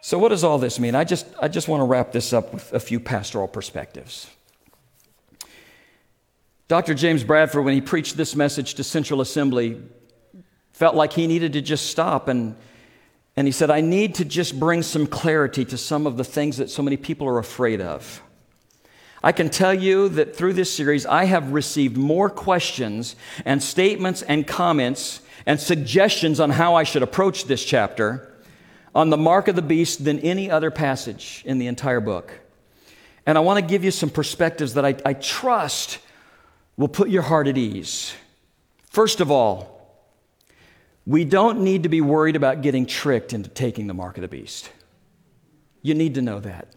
So, 0.02 0.18
what 0.18 0.28
does 0.28 0.44
all 0.44 0.58
this 0.58 0.78
mean? 0.78 0.94
I 0.94 1.04
just, 1.04 1.26
I 1.40 1.48
just 1.48 1.68
want 1.68 1.80
to 1.80 1.84
wrap 1.84 2.12
this 2.12 2.32
up 2.32 2.52
with 2.52 2.72
a 2.72 2.80
few 2.80 3.00
pastoral 3.00 3.48
perspectives. 3.48 4.28
Dr. 6.68 6.94
James 6.94 7.24
Bradford, 7.24 7.64
when 7.64 7.74
he 7.74 7.80
preached 7.80 8.16
this 8.16 8.34
message 8.34 8.74
to 8.74 8.84
Central 8.84 9.20
Assembly, 9.20 9.80
felt 10.72 10.94
like 10.94 11.12
he 11.12 11.26
needed 11.26 11.52
to 11.52 11.60
just 11.60 11.86
stop 11.86 12.28
and, 12.28 12.56
and 13.36 13.46
he 13.46 13.52
said, 13.52 13.70
I 13.70 13.80
need 13.80 14.16
to 14.16 14.24
just 14.24 14.58
bring 14.58 14.82
some 14.82 15.06
clarity 15.06 15.64
to 15.66 15.76
some 15.76 16.06
of 16.06 16.16
the 16.16 16.24
things 16.24 16.56
that 16.56 16.70
so 16.70 16.82
many 16.82 16.96
people 16.96 17.28
are 17.28 17.38
afraid 17.38 17.80
of. 17.80 18.22
I 19.22 19.32
can 19.32 19.50
tell 19.50 19.72
you 19.72 20.08
that 20.10 20.34
through 20.34 20.54
this 20.54 20.72
series, 20.72 21.06
I 21.06 21.24
have 21.24 21.52
received 21.52 21.96
more 21.96 22.28
questions 22.28 23.14
and 23.44 23.62
statements 23.62 24.22
and 24.22 24.46
comments 24.46 25.20
and 25.46 25.60
suggestions 25.60 26.40
on 26.40 26.50
how 26.50 26.74
I 26.74 26.82
should 26.82 27.02
approach 27.02 27.44
this 27.44 27.64
chapter 27.64 28.34
on 28.94 29.10
the 29.10 29.16
mark 29.16 29.48
of 29.48 29.56
the 29.56 29.62
beast 29.62 30.04
than 30.04 30.18
any 30.20 30.50
other 30.50 30.70
passage 30.70 31.42
in 31.46 31.58
the 31.58 31.66
entire 31.66 32.00
book. 32.00 32.40
And 33.24 33.38
I 33.38 33.40
want 33.40 33.60
to 33.60 33.66
give 33.66 33.84
you 33.84 33.90
some 33.90 34.10
perspectives 34.10 34.74
that 34.74 34.84
I, 34.84 34.96
I 35.06 35.14
trust 35.14 35.98
will 36.76 36.88
put 36.88 37.08
your 37.08 37.22
heart 37.22 37.48
at 37.48 37.58
ease. 37.58 38.14
First 38.84 39.20
of 39.20 39.30
all, 39.30 39.72
we 41.06 41.24
don't 41.24 41.60
need 41.60 41.82
to 41.82 41.88
be 41.88 42.00
worried 42.00 42.36
about 42.36 42.62
getting 42.62 42.86
tricked 42.86 43.32
into 43.32 43.48
taking 43.48 43.86
the 43.86 43.94
mark 43.94 44.16
of 44.16 44.22
the 44.22 44.28
beast. 44.28 44.70
You 45.82 45.94
need 45.94 46.14
to 46.14 46.22
know 46.22 46.40
that. 46.40 46.68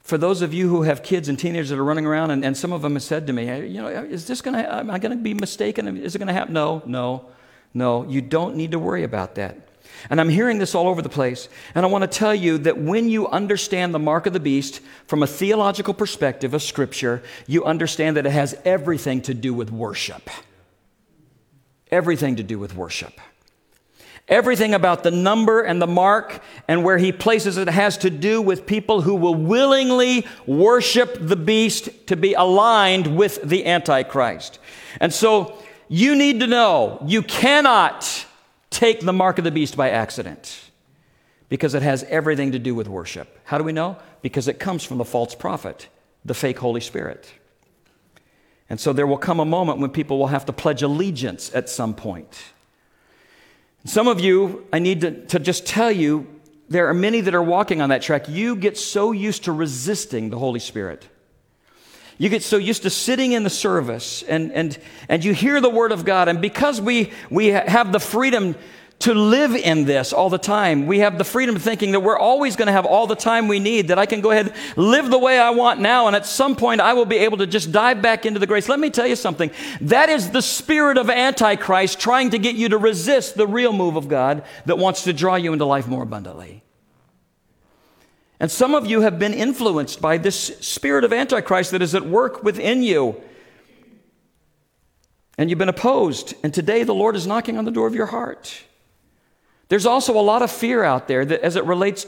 For 0.00 0.18
those 0.18 0.42
of 0.42 0.52
you 0.52 0.68
who 0.68 0.82
have 0.82 1.02
kids 1.02 1.30
and 1.30 1.38
teenagers 1.38 1.70
that 1.70 1.78
are 1.78 1.84
running 1.84 2.04
around, 2.04 2.30
and, 2.30 2.44
and 2.44 2.54
some 2.54 2.72
of 2.72 2.82
them 2.82 2.92
have 2.92 3.02
said 3.02 3.26
to 3.26 3.32
me, 3.32 3.46
you 3.66 3.80
know, 3.80 3.88
is 3.88 4.26
this 4.26 4.42
going 4.42 4.54
to, 4.54 4.74
am 4.74 4.90
I 4.90 4.98
going 4.98 5.16
to 5.16 5.22
be 5.22 5.32
mistaken? 5.32 5.96
Is 5.96 6.14
it 6.14 6.18
going 6.18 6.28
to 6.28 6.34
happen? 6.34 6.52
No, 6.52 6.82
no, 6.84 7.30
no. 7.72 8.04
You 8.04 8.20
don't 8.20 8.56
need 8.56 8.72
to 8.72 8.78
worry 8.78 9.04
about 9.04 9.36
that. 9.36 9.66
And 10.10 10.20
I'm 10.20 10.28
hearing 10.28 10.58
this 10.58 10.74
all 10.74 10.88
over 10.88 11.02
the 11.02 11.08
place. 11.08 11.48
And 11.74 11.84
I 11.84 11.88
want 11.88 12.02
to 12.02 12.18
tell 12.18 12.34
you 12.34 12.58
that 12.58 12.78
when 12.78 13.08
you 13.08 13.26
understand 13.28 13.94
the 13.94 13.98
mark 13.98 14.26
of 14.26 14.32
the 14.32 14.40
beast 14.40 14.80
from 15.06 15.22
a 15.22 15.26
theological 15.26 15.94
perspective 15.94 16.54
of 16.54 16.62
Scripture, 16.62 17.22
you 17.46 17.64
understand 17.64 18.16
that 18.16 18.26
it 18.26 18.32
has 18.32 18.56
everything 18.64 19.22
to 19.22 19.34
do 19.34 19.54
with 19.54 19.70
worship. 19.70 20.30
Everything 21.90 22.36
to 22.36 22.42
do 22.42 22.58
with 22.58 22.74
worship. 22.74 23.18
Everything 24.26 24.72
about 24.72 25.02
the 25.02 25.10
number 25.10 25.60
and 25.60 25.82
the 25.82 25.86
mark 25.86 26.42
and 26.66 26.82
where 26.82 26.96
he 26.96 27.12
places 27.12 27.58
it 27.58 27.68
has 27.68 27.98
to 27.98 28.08
do 28.08 28.40
with 28.40 28.64
people 28.64 29.02
who 29.02 29.14
will 29.14 29.34
willingly 29.34 30.26
worship 30.46 31.18
the 31.20 31.36
beast 31.36 32.06
to 32.06 32.16
be 32.16 32.32
aligned 32.32 33.16
with 33.16 33.42
the 33.42 33.66
Antichrist. 33.66 34.58
And 34.98 35.12
so 35.12 35.58
you 35.88 36.16
need 36.16 36.40
to 36.40 36.46
know 36.46 37.04
you 37.06 37.22
cannot 37.22 38.26
take 38.74 39.00
the 39.00 39.12
mark 39.12 39.38
of 39.38 39.44
the 39.44 39.52
beast 39.52 39.76
by 39.76 39.90
accident 39.90 40.60
because 41.48 41.74
it 41.74 41.82
has 41.82 42.02
everything 42.04 42.52
to 42.52 42.58
do 42.58 42.74
with 42.74 42.88
worship. 42.88 43.38
How 43.44 43.58
do 43.58 43.64
we 43.64 43.72
know? 43.72 43.96
Because 44.22 44.48
it 44.48 44.58
comes 44.58 44.82
from 44.82 44.98
the 44.98 45.04
false 45.04 45.34
prophet, 45.34 45.88
the 46.24 46.34
fake 46.34 46.58
Holy 46.58 46.80
Spirit. 46.80 47.32
And 48.68 48.80
so 48.80 48.92
there 48.92 49.06
will 49.06 49.18
come 49.18 49.38
a 49.38 49.44
moment 49.44 49.78
when 49.78 49.90
people 49.90 50.18
will 50.18 50.26
have 50.26 50.46
to 50.46 50.52
pledge 50.52 50.82
allegiance 50.82 51.54
at 51.54 51.68
some 51.68 51.94
point. 51.94 52.42
Some 53.84 54.08
of 54.08 54.18
you, 54.18 54.66
I 54.72 54.80
need 54.80 55.02
to, 55.02 55.26
to 55.26 55.38
just 55.38 55.66
tell 55.66 55.92
you, 55.92 56.26
there 56.68 56.88
are 56.88 56.94
many 56.94 57.20
that 57.20 57.34
are 57.34 57.42
walking 57.42 57.80
on 57.80 57.90
that 57.90 58.02
track. 58.02 58.28
You 58.28 58.56
get 58.56 58.76
so 58.76 59.12
used 59.12 59.44
to 59.44 59.52
resisting 59.52 60.30
the 60.30 60.38
Holy 60.38 60.60
Spirit. 60.60 61.06
You 62.18 62.28
get 62.28 62.42
so 62.42 62.56
used 62.56 62.82
to 62.82 62.90
sitting 62.90 63.32
in 63.32 63.42
the 63.42 63.50
service 63.50 64.22
and, 64.22 64.52
and, 64.52 64.78
and 65.08 65.24
you 65.24 65.34
hear 65.34 65.60
the 65.60 65.70
Word 65.70 65.92
of 65.92 66.04
God. 66.04 66.28
And 66.28 66.40
because 66.40 66.80
we, 66.80 67.12
we 67.30 67.48
have 67.48 67.92
the 67.92 68.00
freedom 68.00 68.54
to 69.00 69.12
live 69.12 69.54
in 69.54 69.84
this 69.84 70.12
all 70.12 70.30
the 70.30 70.38
time. 70.38 70.86
We 70.86 71.00
have 71.00 71.18
the 71.18 71.24
freedom 71.24 71.56
of 71.56 71.62
thinking 71.62 71.92
that 71.92 72.00
we're 72.00 72.18
always 72.18 72.56
going 72.56 72.66
to 72.66 72.72
have 72.72 72.86
all 72.86 73.06
the 73.06 73.16
time 73.16 73.48
we 73.48 73.58
need, 73.58 73.88
that 73.88 73.98
I 73.98 74.06
can 74.06 74.22
go 74.22 74.30
ahead, 74.30 74.54
live 74.76 75.10
the 75.10 75.18
way 75.18 75.38
I 75.38 75.50
want 75.50 75.80
now, 75.80 76.06
and 76.06 76.16
at 76.16 76.24
some 76.24 76.56
point 76.56 76.80
I 76.80 76.94
will 76.94 77.04
be 77.04 77.18
able 77.18 77.38
to 77.38 77.46
just 77.46 77.70
dive 77.70 78.00
back 78.00 78.24
into 78.24 78.40
the 78.40 78.46
grace. 78.46 78.68
Let 78.68 78.80
me 78.80 78.90
tell 78.90 79.06
you 79.06 79.16
something. 79.16 79.50
That 79.82 80.08
is 80.08 80.30
the 80.30 80.40
spirit 80.40 80.96
of 80.96 81.10
Antichrist 81.10 82.00
trying 82.00 82.30
to 82.30 82.38
get 82.38 82.54
you 82.54 82.70
to 82.70 82.78
resist 82.78 83.34
the 83.34 83.46
real 83.46 83.72
move 83.72 83.96
of 83.96 84.08
God 84.08 84.44
that 84.64 84.78
wants 84.78 85.04
to 85.04 85.12
draw 85.12 85.34
you 85.34 85.52
into 85.52 85.66
life 85.66 85.86
more 85.86 86.02
abundantly. 86.02 86.63
And 88.40 88.50
some 88.50 88.74
of 88.74 88.86
you 88.86 89.00
have 89.02 89.18
been 89.18 89.32
influenced 89.32 90.00
by 90.00 90.18
this 90.18 90.36
spirit 90.58 91.04
of 91.04 91.12
Antichrist 91.12 91.70
that 91.70 91.82
is 91.82 91.94
at 91.94 92.04
work 92.04 92.42
within 92.42 92.82
you. 92.82 93.20
And 95.38 95.48
you've 95.48 95.58
been 95.58 95.68
opposed. 95.68 96.34
And 96.42 96.52
today 96.52 96.82
the 96.82 96.94
Lord 96.94 97.16
is 97.16 97.26
knocking 97.26 97.58
on 97.58 97.64
the 97.64 97.70
door 97.70 97.86
of 97.86 97.94
your 97.94 98.06
heart. 98.06 98.62
There's 99.68 99.86
also 99.86 100.18
a 100.18 100.22
lot 100.22 100.42
of 100.42 100.50
fear 100.50 100.84
out 100.84 101.08
there 101.08 101.24
that 101.24 101.40
as 101.40 101.56
it 101.56 101.64
relates 101.64 102.06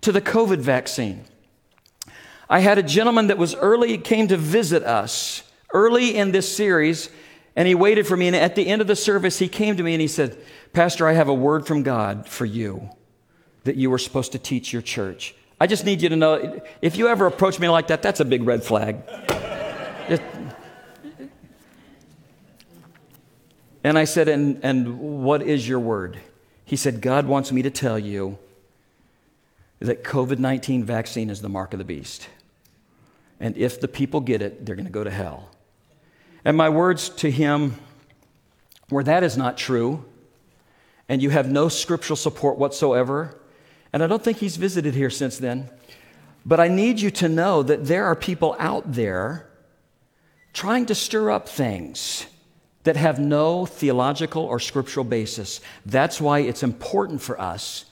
to 0.00 0.12
the 0.12 0.20
COVID 0.20 0.58
vaccine. 0.58 1.24
I 2.50 2.60
had 2.60 2.78
a 2.78 2.82
gentleman 2.82 3.26
that 3.26 3.38
was 3.38 3.54
early, 3.54 3.98
came 3.98 4.28
to 4.28 4.36
visit 4.36 4.82
us 4.82 5.42
early 5.72 6.16
in 6.16 6.32
this 6.32 6.54
series, 6.54 7.10
and 7.54 7.68
he 7.68 7.74
waited 7.74 8.06
for 8.06 8.16
me. 8.16 8.26
And 8.26 8.36
at 8.36 8.54
the 8.54 8.66
end 8.66 8.80
of 8.80 8.86
the 8.86 8.96
service, 8.96 9.38
he 9.38 9.48
came 9.48 9.76
to 9.76 9.82
me 9.82 9.92
and 9.92 10.00
he 10.00 10.08
said, 10.08 10.38
Pastor, 10.72 11.06
I 11.06 11.12
have 11.12 11.28
a 11.28 11.34
word 11.34 11.66
from 11.66 11.82
God 11.82 12.26
for 12.26 12.46
you 12.46 12.88
that 13.64 13.76
you 13.76 13.90
were 13.90 13.98
supposed 13.98 14.32
to 14.32 14.38
teach 14.38 14.72
your 14.72 14.82
church. 14.82 15.34
I 15.60 15.66
just 15.66 15.84
need 15.84 16.02
you 16.02 16.08
to 16.08 16.16
know 16.16 16.60
if 16.80 16.96
you 16.96 17.08
ever 17.08 17.26
approach 17.26 17.58
me 17.58 17.68
like 17.68 17.88
that, 17.88 18.02
that's 18.02 18.20
a 18.20 18.24
big 18.24 18.44
red 18.44 18.62
flag. 18.62 19.02
and 23.82 23.98
I 23.98 24.04
said, 24.04 24.28
and, 24.28 24.60
and 24.62 25.24
what 25.24 25.42
is 25.42 25.68
your 25.68 25.80
word? 25.80 26.18
He 26.64 26.76
said, 26.76 27.00
God 27.00 27.26
wants 27.26 27.50
me 27.50 27.62
to 27.62 27.70
tell 27.70 27.98
you 27.98 28.38
that 29.80 30.04
COVID 30.04 30.38
19 30.38 30.84
vaccine 30.84 31.30
is 31.30 31.40
the 31.40 31.48
mark 31.48 31.72
of 31.72 31.78
the 31.78 31.84
beast. 31.84 32.28
And 33.40 33.56
if 33.56 33.80
the 33.80 33.88
people 33.88 34.20
get 34.20 34.42
it, 34.42 34.66
they're 34.66 34.76
going 34.76 34.86
to 34.86 34.92
go 34.92 35.04
to 35.04 35.10
hell. 35.10 35.50
And 36.44 36.56
my 36.56 36.68
words 36.68 37.08
to 37.10 37.30
him 37.30 37.76
were 38.90 39.02
that 39.04 39.22
is 39.22 39.36
not 39.36 39.56
true, 39.56 40.04
and 41.08 41.22
you 41.22 41.30
have 41.30 41.50
no 41.50 41.68
scriptural 41.68 42.16
support 42.16 42.58
whatsoever. 42.58 43.37
And 43.92 44.02
I 44.02 44.06
don't 44.06 44.22
think 44.22 44.38
he's 44.38 44.56
visited 44.56 44.94
here 44.94 45.10
since 45.10 45.38
then. 45.38 45.70
But 46.44 46.60
I 46.60 46.68
need 46.68 47.00
you 47.00 47.10
to 47.12 47.28
know 47.28 47.62
that 47.62 47.86
there 47.86 48.06
are 48.06 48.14
people 48.14 48.56
out 48.58 48.92
there 48.92 49.48
trying 50.52 50.86
to 50.86 50.94
stir 50.94 51.30
up 51.30 51.48
things 51.48 52.26
that 52.84 52.96
have 52.96 53.18
no 53.18 53.66
theological 53.66 54.44
or 54.44 54.58
scriptural 54.58 55.04
basis. 55.04 55.60
That's 55.84 56.20
why 56.20 56.40
it's 56.40 56.62
important 56.62 57.20
for 57.20 57.40
us 57.40 57.84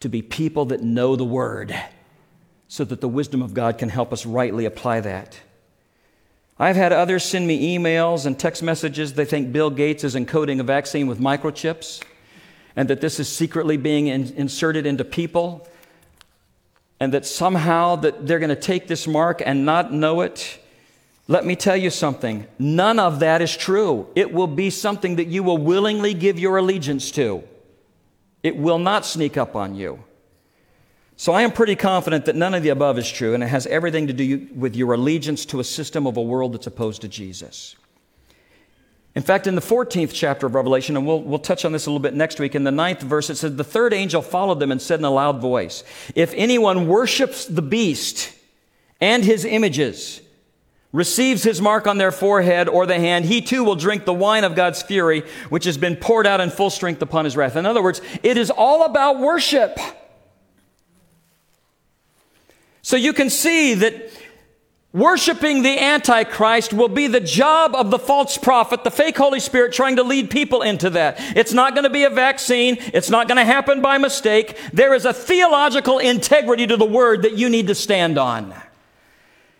to 0.00 0.08
be 0.08 0.22
people 0.22 0.66
that 0.66 0.82
know 0.82 1.16
the 1.16 1.24
Word 1.24 1.74
so 2.68 2.84
that 2.84 3.00
the 3.00 3.08
wisdom 3.08 3.42
of 3.42 3.54
God 3.54 3.78
can 3.78 3.88
help 3.88 4.12
us 4.12 4.24
rightly 4.24 4.64
apply 4.64 5.00
that. 5.00 5.40
I've 6.58 6.76
had 6.76 6.92
others 6.92 7.24
send 7.24 7.46
me 7.46 7.76
emails 7.76 8.26
and 8.26 8.38
text 8.38 8.62
messages. 8.62 9.14
They 9.14 9.24
think 9.24 9.50
Bill 9.50 9.70
Gates 9.70 10.04
is 10.04 10.14
encoding 10.14 10.60
a 10.60 10.62
vaccine 10.62 11.06
with 11.06 11.18
microchips 11.18 12.02
and 12.76 12.88
that 12.88 13.00
this 13.00 13.20
is 13.20 13.28
secretly 13.28 13.76
being 13.76 14.06
in, 14.06 14.32
inserted 14.34 14.86
into 14.86 15.04
people 15.04 15.66
and 16.98 17.14
that 17.14 17.24
somehow 17.24 17.96
that 17.96 18.26
they're 18.26 18.38
going 18.38 18.50
to 18.50 18.56
take 18.56 18.86
this 18.86 19.06
mark 19.06 19.42
and 19.44 19.64
not 19.64 19.92
know 19.92 20.20
it 20.20 20.60
let 21.30 21.46
me 21.46 21.54
tell 21.54 21.76
you 21.76 21.90
something. 21.90 22.44
None 22.58 22.98
of 22.98 23.20
that 23.20 23.40
is 23.40 23.56
true. 23.56 24.08
It 24.16 24.32
will 24.32 24.48
be 24.48 24.68
something 24.68 25.14
that 25.14 25.28
you 25.28 25.44
will 25.44 25.58
willingly 25.58 26.12
give 26.12 26.40
your 26.40 26.56
allegiance 26.56 27.12
to. 27.12 27.44
It 28.42 28.56
will 28.56 28.80
not 28.80 29.06
sneak 29.06 29.36
up 29.36 29.54
on 29.54 29.76
you. 29.76 30.02
So 31.16 31.32
I 31.32 31.42
am 31.42 31.52
pretty 31.52 31.76
confident 31.76 32.24
that 32.24 32.34
none 32.34 32.52
of 32.52 32.64
the 32.64 32.70
above 32.70 32.98
is 32.98 33.08
true, 33.08 33.32
and 33.32 33.44
it 33.44 33.46
has 33.46 33.68
everything 33.68 34.08
to 34.08 34.12
do 34.12 34.48
with 34.56 34.74
your 34.74 34.92
allegiance 34.94 35.44
to 35.46 35.60
a 35.60 35.64
system 35.64 36.04
of 36.04 36.16
a 36.16 36.22
world 36.22 36.52
that's 36.52 36.66
opposed 36.66 37.02
to 37.02 37.08
Jesus. 37.08 37.76
In 39.14 39.22
fact, 39.22 39.46
in 39.46 39.56
the 39.56 39.60
14th 39.60 40.12
chapter 40.12 40.46
of 40.46 40.54
Revelation, 40.54 40.96
and 40.96 41.04
we'll, 41.04 41.20
we'll 41.20 41.40
touch 41.40 41.64
on 41.64 41.72
this 41.72 41.86
a 41.86 41.90
little 41.90 42.02
bit 42.02 42.14
next 42.14 42.38
week, 42.38 42.54
in 42.54 42.62
the 42.62 42.70
ninth 42.70 43.02
verse, 43.02 43.28
it 43.28 43.36
says, 43.36 43.56
The 43.56 43.64
third 43.64 43.92
angel 43.92 44.22
followed 44.22 44.60
them 44.60 44.70
and 44.70 44.80
said 44.80 45.00
in 45.00 45.04
a 45.04 45.10
loud 45.10 45.40
voice, 45.40 45.82
If 46.14 46.32
anyone 46.36 46.86
worships 46.86 47.44
the 47.44 47.62
beast 47.62 48.32
and 49.00 49.24
his 49.24 49.44
images, 49.44 50.20
receives 50.92 51.42
his 51.42 51.60
mark 51.60 51.86
on 51.86 51.98
their 51.98 52.12
forehead 52.12 52.68
or 52.68 52.86
the 52.86 52.98
hand, 52.98 53.24
he 53.24 53.40
too 53.40 53.64
will 53.64 53.76
drink 53.76 54.04
the 54.04 54.12
wine 54.12 54.44
of 54.44 54.54
God's 54.54 54.82
fury, 54.82 55.22
which 55.48 55.64
has 55.64 55.76
been 55.76 55.96
poured 55.96 56.26
out 56.26 56.40
in 56.40 56.50
full 56.50 56.70
strength 56.70 57.02
upon 57.02 57.24
his 57.24 57.36
wrath. 57.36 57.56
In 57.56 57.66
other 57.66 57.82
words, 57.82 58.00
it 58.22 58.36
is 58.36 58.50
all 58.50 58.84
about 58.84 59.18
worship. 59.18 59.78
So 62.82 62.96
you 62.96 63.12
can 63.12 63.30
see 63.30 63.74
that 63.74 64.10
worshiping 64.92 65.62
the 65.62 65.78
Antichrist 65.78 66.72
will 66.72 66.88
be 66.88 67.06
the 67.06 67.20
job 67.20 67.74
of 67.74 67.90
the 67.90 67.98
false 67.98 68.36
prophet, 68.36 68.84
the 68.84 68.90
fake 68.90 69.16
Holy 69.16 69.40
Spirit, 69.40 69.72
trying 69.72 69.96
to 69.96 70.02
lead 70.02 70.30
people 70.30 70.62
into 70.62 70.90
that. 70.90 71.16
It's 71.36 71.52
not 71.52 71.74
going 71.74 71.84
to 71.84 71.90
be 71.90 72.04
a 72.04 72.10
vaccine. 72.10 72.76
It's 72.92 73.10
not 73.10 73.28
going 73.28 73.38
to 73.38 73.44
happen 73.44 73.80
by 73.80 73.98
mistake. 73.98 74.56
There 74.72 74.94
is 74.94 75.04
a 75.04 75.12
theological 75.12 75.98
integrity 75.98 76.66
to 76.66 76.76
the 76.76 76.84
word 76.84 77.22
that 77.22 77.36
you 77.36 77.48
need 77.48 77.68
to 77.68 77.74
stand 77.74 78.18
on. 78.18 78.54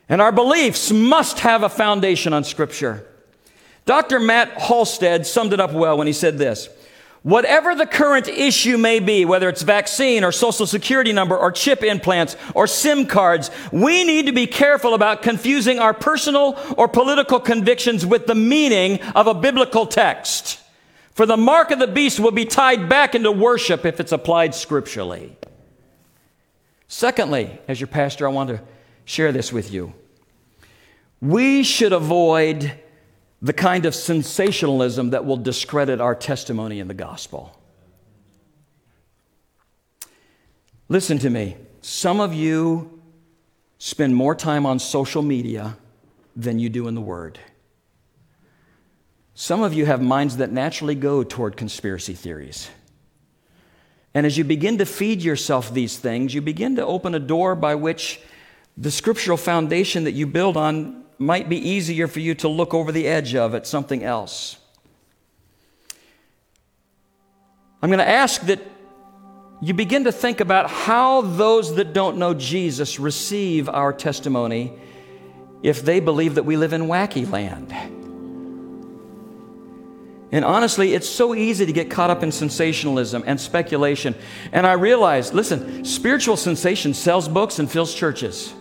And 0.08 0.20
our 0.20 0.32
beliefs 0.32 0.90
must 0.90 1.40
have 1.40 1.62
a 1.62 1.68
foundation 1.68 2.32
on 2.32 2.42
Scripture. 2.42 3.06
Dr. 3.86 4.18
Matt 4.18 4.60
Halstead 4.60 5.26
summed 5.26 5.52
it 5.52 5.60
up 5.60 5.72
well 5.72 5.96
when 5.96 6.06
he 6.06 6.12
said 6.12 6.38
this 6.38 6.68
Whatever 7.22 7.74
the 7.74 7.86
current 7.86 8.28
issue 8.28 8.78
may 8.78 8.98
be, 8.98 9.26
whether 9.26 9.48
it's 9.50 9.60
vaccine 9.60 10.24
or 10.24 10.32
social 10.32 10.66
security 10.66 11.12
number 11.12 11.36
or 11.36 11.52
chip 11.52 11.82
implants 11.82 12.34
or 12.54 12.66
SIM 12.66 13.04
cards, 13.04 13.50
we 13.70 14.04
need 14.04 14.24
to 14.26 14.32
be 14.32 14.46
careful 14.46 14.94
about 14.94 15.20
confusing 15.20 15.78
our 15.78 15.92
personal 15.92 16.58
or 16.78 16.88
political 16.88 17.38
convictions 17.38 18.06
with 18.06 18.26
the 18.26 18.34
meaning 18.34 19.02
of 19.14 19.26
a 19.26 19.34
biblical 19.34 19.84
text. 19.84 20.60
For 21.12 21.26
the 21.26 21.36
mark 21.36 21.70
of 21.70 21.78
the 21.78 21.86
beast 21.86 22.20
will 22.20 22.30
be 22.30 22.46
tied 22.46 22.88
back 22.88 23.14
into 23.14 23.30
worship 23.30 23.84
if 23.84 24.00
it's 24.00 24.12
applied 24.12 24.54
scripturally. 24.54 25.36
Secondly, 26.88 27.60
as 27.68 27.78
your 27.78 27.88
pastor, 27.88 28.26
I 28.26 28.30
want 28.30 28.48
to 28.48 28.60
share 29.04 29.30
this 29.30 29.52
with 29.52 29.70
you. 29.70 29.92
We 31.20 31.64
should 31.64 31.92
avoid 31.92 32.72
the 33.42 33.52
kind 33.52 33.86
of 33.86 33.94
sensationalism 33.94 35.10
that 35.10 35.24
will 35.24 35.36
discredit 35.36 36.00
our 36.00 36.14
testimony 36.14 36.78
in 36.78 36.88
the 36.88 36.94
gospel. 36.94 37.56
Listen 40.88 41.18
to 41.18 41.30
me. 41.30 41.56
Some 41.80 42.20
of 42.20 42.34
you 42.34 43.00
spend 43.78 44.14
more 44.14 44.34
time 44.34 44.66
on 44.66 44.78
social 44.78 45.22
media 45.22 45.76
than 46.36 46.58
you 46.58 46.68
do 46.68 46.88
in 46.88 46.94
the 46.94 47.00
Word. 47.00 47.38
Some 49.34 49.62
of 49.62 49.72
you 49.72 49.86
have 49.86 50.02
minds 50.02 50.36
that 50.36 50.52
naturally 50.52 50.94
go 50.94 51.22
toward 51.22 51.56
conspiracy 51.56 52.12
theories. 52.12 52.68
And 54.12 54.26
as 54.26 54.36
you 54.36 54.44
begin 54.44 54.78
to 54.78 54.84
feed 54.84 55.22
yourself 55.22 55.72
these 55.72 55.96
things, 55.96 56.34
you 56.34 56.42
begin 56.42 56.76
to 56.76 56.84
open 56.84 57.14
a 57.14 57.20
door 57.20 57.54
by 57.54 57.76
which 57.76 58.20
the 58.76 58.90
scriptural 58.90 59.36
foundation 59.36 60.04
that 60.04 60.12
you 60.12 60.26
build 60.26 60.56
on 60.56 61.04
might 61.20 61.50
be 61.50 61.68
easier 61.68 62.08
for 62.08 62.18
you 62.18 62.34
to 62.34 62.48
look 62.48 62.72
over 62.72 62.90
the 62.90 63.06
edge 63.06 63.34
of 63.34 63.54
at 63.54 63.66
something 63.66 64.02
else. 64.02 64.56
I'm 67.82 67.90
going 67.90 67.98
to 67.98 68.08
ask 68.08 68.40
that 68.42 68.60
you 69.60 69.74
begin 69.74 70.04
to 70.04 70.12
think 70.12 70.40
about 70.40 70.70
how 70.70 71.20
those 71.20 71.74
that 71.74 71.92
don't 71.92 72.16
know 72.16 72.32
Jesus 72.32 72.98
receive 72.98 73.68
our 73.68 73.92
testimony 73.92 74.72
if 75.62 75.82
they 75.82 76.00
believe 76.00 76.36
that 76.36 76.44
we 76.44 76.56
live 76.56 76.72
in 76.72 76.84
wacky 76.84 77.30
land. 77.30 77.70
And 80.32 80.42
honestly, 80.42 80.94
it's 80.94 81.08
so 81.08 81.34
easy 81.34 81.66
to 81.66 81.72
get 81.72 81.90
caught 81.90 82.08
up 82.08 82.22
in 82.22 82.32
sensationalism 82.32 83.24
and 83.26 83.38
speculation. 83.38 84.14
And 84.52 84.66
I 84.66 84.72
realize, 84.72 85.34
listen, 85.34 85.84
spiritual 85.84 86.38
sensation 86.38 86.94
sells 86.94 87.28
books 87.28 87.58
and 87.58 87.70
fills 87.70 87.94
churches. 87.94 88.54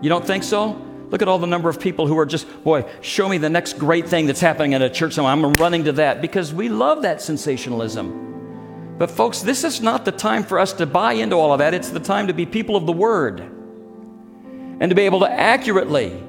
You 0.00 0.10
don't 0.10 0.24
think 0.24 0.44
so? 0.44 0.84
Look 1.10 1.22
at 1.22 1.28
all 1.28 1.38
the 1.38 1.46
number 1.46 1.68
of 1.68 1.80
people 1.80 2.06
who 2.06 2.18
are 2.18 2.26
just, 2.26 2.46
boy, 2.64 2.84
show 3.00 3.28
me 3.28 3.38
the 3.38 3.48
next 3.48 3.78
great 3.78 4.08
thing 4.08 4.26
that's 4.26 4.40
happening 4.40 4.74
at 4.74 4.82
a 4.82 4.90
church. 4.90 5.14
So 5.14 5.24
I'm 5.24 5.52
running 5.54 5.84
to 5.84 5.92
that 5.92 6.20
because 6.20 6.52
we 6.52 6.68
love 6.68 7.02
that 7.02 7.22
sensationalism. 7.22 8.96
But, 8.98 9.10
folks, 9.10 9.40
this 9.40 9.64
is 9.64 9.80
not 9.80 10.04
the 10.04 10.12
time 10.12 10.42
for 10.42 10.58
us 10.58 10.72
to 10.74 10.86
buy 10.86 11.14
into 11.14 11.36
all 11.36 11.52
of 11.52 11.60
that. 11.60 11.72
It's 11.72 11.90
the 11.90 12.00
time 12.00 12.26
to 12.26 12.34
be 12.34 12.44
people 12.46 12.76
of 12.76 12.84
the 12.84 12.92
Word 12.92 13.40
and 13.40 14.90
to 14.90 14.94
be 14.94 15.02
able 15.02 15.20
to 15.20 15.30
accurately 15.30 16.20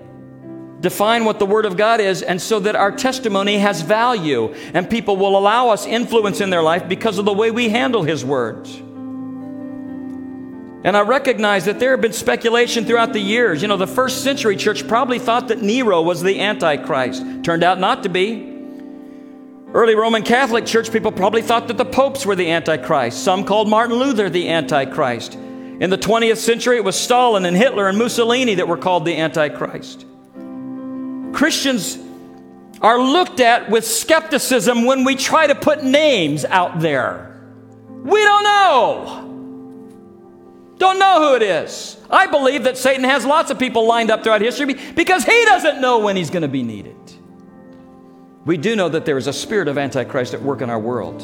define 0.79 1.25
what 1.25 1.39
the 1.39 1.45
Word 1.45 1.65
of 1.65 1.75
God 1.75 1.99
is, 1.99 2.21
and 2.21 2.41
so 2.41 2.59
that 2.61 2.75
our 2.75 2.91
testimony 2.91 3.57
has 3.57 3.81
value 3.81 4.53
and 4.73 4.89
people 4.89 5.17
will 5.17 5.37
allow 5.37 5.69
us 5.69 5.85
influence 5.85 6.39
in 6.39 6.49
their 6.51 6.63
life 6.63 6.87
because 6.87 7.17
of 7.17 7.25
the 7.25 7.33
way 7.33 7.51
we 7.51 7.67
handle 7.67 8.03
His 8.03 8.23
words. 8.23 8.81
And 10.83 10.95
I 10.95 11.01
recognize 11.01 11.65
that 11.65 11.79
there 11.79 11.91
have 11.91 12.01
been 12.01 12.13
speculation 12.13 12.85
throughout 12.85 13.11
the 13.11 13.19
years. 13.19 13.61
You 13.61 13.67
know, 13.67 13.75
the 13.75 13.85
first 13.87 14.23
century 14.23 14.55
church 14.55 14.87
probably 14.87 15.19
thought 15.19 15.49
that 15.49 15.61
Nero 15.61 16.01
was 16.01 16.21
the 16.21 16.39
Antichrist. 16.39 17.21
Turned 17.43 17.63
out 17.63 17.79
not 17.79 18.03
to 18.03 18.09
be. 18.09 18.45
Early 19.73 19.93
Roman 19.93 20.23
Catholic 20.23 20.65
Church 20.65 20.91
people 20.91 21.11
probably 21.11 21.41
thought 21.41 21.67
that 21.67 21.77
the 21.77 21.85
popes 21.85 22.25
were 22.25 22.35
the 22.35 22.49
Antichrist. 22.49 23.23
Some 23.23 23.43
called 23.43 23.69
Martin 23.69 23.97
Luther 23.97 24.29
the 24.29 24.49
Antichrist. 24.49 25.35
In 25.35 25.89
the 25.89 25.97
20th 25.97 26.37
century, 26.37 26.77
it 26.77 26.83
was 26.83 26.95
Stalin 26.95 27.45
and 27.45 27.55
Hitler 27.55 27.87
and 27.87 27.97
Mussolini 27.97 28.55
that 28.55 28.67
were 28.67 28.77
called 28.77 29.05
the 29.05 29.17
Antichrist. 29.17 30.05
Christians 31.33 31.99
are 32.81 32.99
looked 32.99 33.41
at 33.41 33.69
with 33.69 33.85
skepticism 33.85 34.85
when 34.85 35.03
we 35.03 35.15
try 35.15 35.45
to 35.45 35.55
put 35.55 35.83
names 35.83 36.45
out 36.45 36.79
there. 36.79 37.39
We 37.87 38.23
don't 38.23 38.43
know. 38.43 39.28
Don't 40.79 40.97
know 40.97 41.27
who 41.27 41.35
it 41.35 41.43
is. 41.43 41.97
I 42.09 42.27
believe 42.27 42.63
that 42.63 42.77
Satan 42.77 43.03
has 43.03 43.25
lots 43.25 43.51
of 43.51 43.59
people 43.59 43.85
lined 43.85 44.09
up 44.09 44.23
throughout 44.23 44.41
history 44.41 44.75
because 44.95 45.25
he 45.25 45.45
doesn't 45.45 45.81
know 45.81 45.99
when 45.99 46.15
he's 46.15 46.29
going 46.29 46.41
to 46.41 46.47
be 46.47 46.63
needed. 46.63 46.95
We 48.45 48.55
do 48.55 48.77
know 48.77 48.87
that 48.87 49.05
there 49.05 49.17
is 49.17 49.27
a 49.27 49.33
spirit 49.33 49.67
of 49.67 49.77
Antichrist 49.77 50.33
at 50.33 50.41
work 50.41 50.61
in 50.61 50.69
our 50.69 50.79
world. 50.79 51.21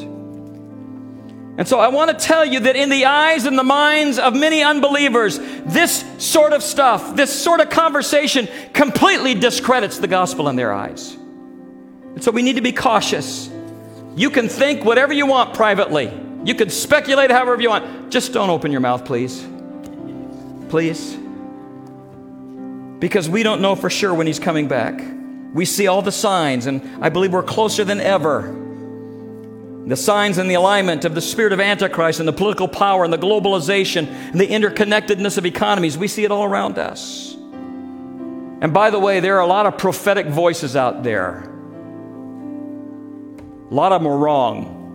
And 1.58 1.66
so 1.66 1.80
I 1.80 1.88
want 1.88 2.10
to 2.10 2.24
tell 2.24 2.44
you 2.44 2.60
that 2.60 2.76
in 2.76 2.90
the 2.90 3.06
eyes 3.06 3.46
and 3.46 3.58
the 3.58 3.64
minds 3.64 4.18
of 4.18 4.36
many 4.36 4.62
unbelievers, 4.62 5.38
this 5.38 6.04
sort 6.18 6.52
of 6.52 6.62
stuff, 6.62 7.16
this 7.16 7.32
sort 7.32 7.60
of 7.60 7.70
conversation 7.70 8.46
completely 8.74 9.34
discredits 9.34 9.98
the 9.98 10.06
gospel 10.06 10.50
in 10.50 10.56
their 10.56 10.70
eyes. 10.70 11.14
And 11.14 12.22
so 12.22 12.30
we 12.30 12.42
need 12.42 12.56
to 12.56 12.62
be 12.62 12.72
cautious. 12.72 13.50
You 14.16 14.28
can 14.28 14.50
think 14.50 14.84
whatever 14.84 15.14
you 15.14 15.24
want 15.24 15.54
privately. 15.54 16.25
You 16.46 16.54
can 16.54 16.70
speculate 16.70 17.32
however 17.32 17.60
you 17.60 17.70
want. 17.70 18.12
Just 18.12 18.32
don't 18.32 18.50
open 18.50 18.70
your 18.70 18.80
mouth, 18.80 19.04
please. 19.04 19.44
Please. 20.68 21.16
Because 23.00 23.28
we 23.28 23.42
don't 23.42 23.60
know 23.60 23.74
for 23.74 23.90
sure 23.90 24.14
when 24.14 24.28
he's 24.28 24.38
coming 24.38 24.68
back. 24.68 25.02
We 25.52 25.64
see 25.64 25.88
all 25.88 26.02
the 26.02 26.12
signs, 26.12 26.66
and 26.66 27.04
I 27.04 27.08
believe 27.08 27.32
we're 27.32 27.42
closer 27.42 27.82
than 27.82 28.00
ever. 28.00 28.42
The 29.86 29.96
signs 29.96 30.38
and 30.38 30.48
the 30.48 30.54
alignment 30.54 31.04
of 31.04 31.16
the 31.16 31.20
spirit 31.20 31.52
of 31.52 31.58
Antichrist 31.58 32.20
and 32.20 32.28
the 32.28 32.32
political 32.32 32.68
power 32.68 33.02
and 33.02 33.12
the 33.12 33.18
globalization 33.18 34.06
and 34.06 34.38
the 34.38 34.46
interconnectedness 34.46 35.38
of 35.38 35.46
economies, 35.46 35.98
we 35.98 36.06
see 36.06 36.22
it 36.22 36.30
all 36.30 36.44
around 36.44 36.78
us. 36.78 37.34
And 37.34 38.72
by 38.72 38.90
the 38.90 39.00
way, 39.00 39.18
there 39.18 39.34
are 39.36 39.42
a 39.42 39.48
lot 39.48 39.66
of 39.66 39.78
prophetic 39.78 40.26
voices 40.26 40.76
out 40.76 41.02
there. 41.02 41.40
A 43.68 43.74
lot 43.74 43.90
of 43.90 44.00
them 44.00 44.12
are 44.12 44.16
wrong. 44.16 44.85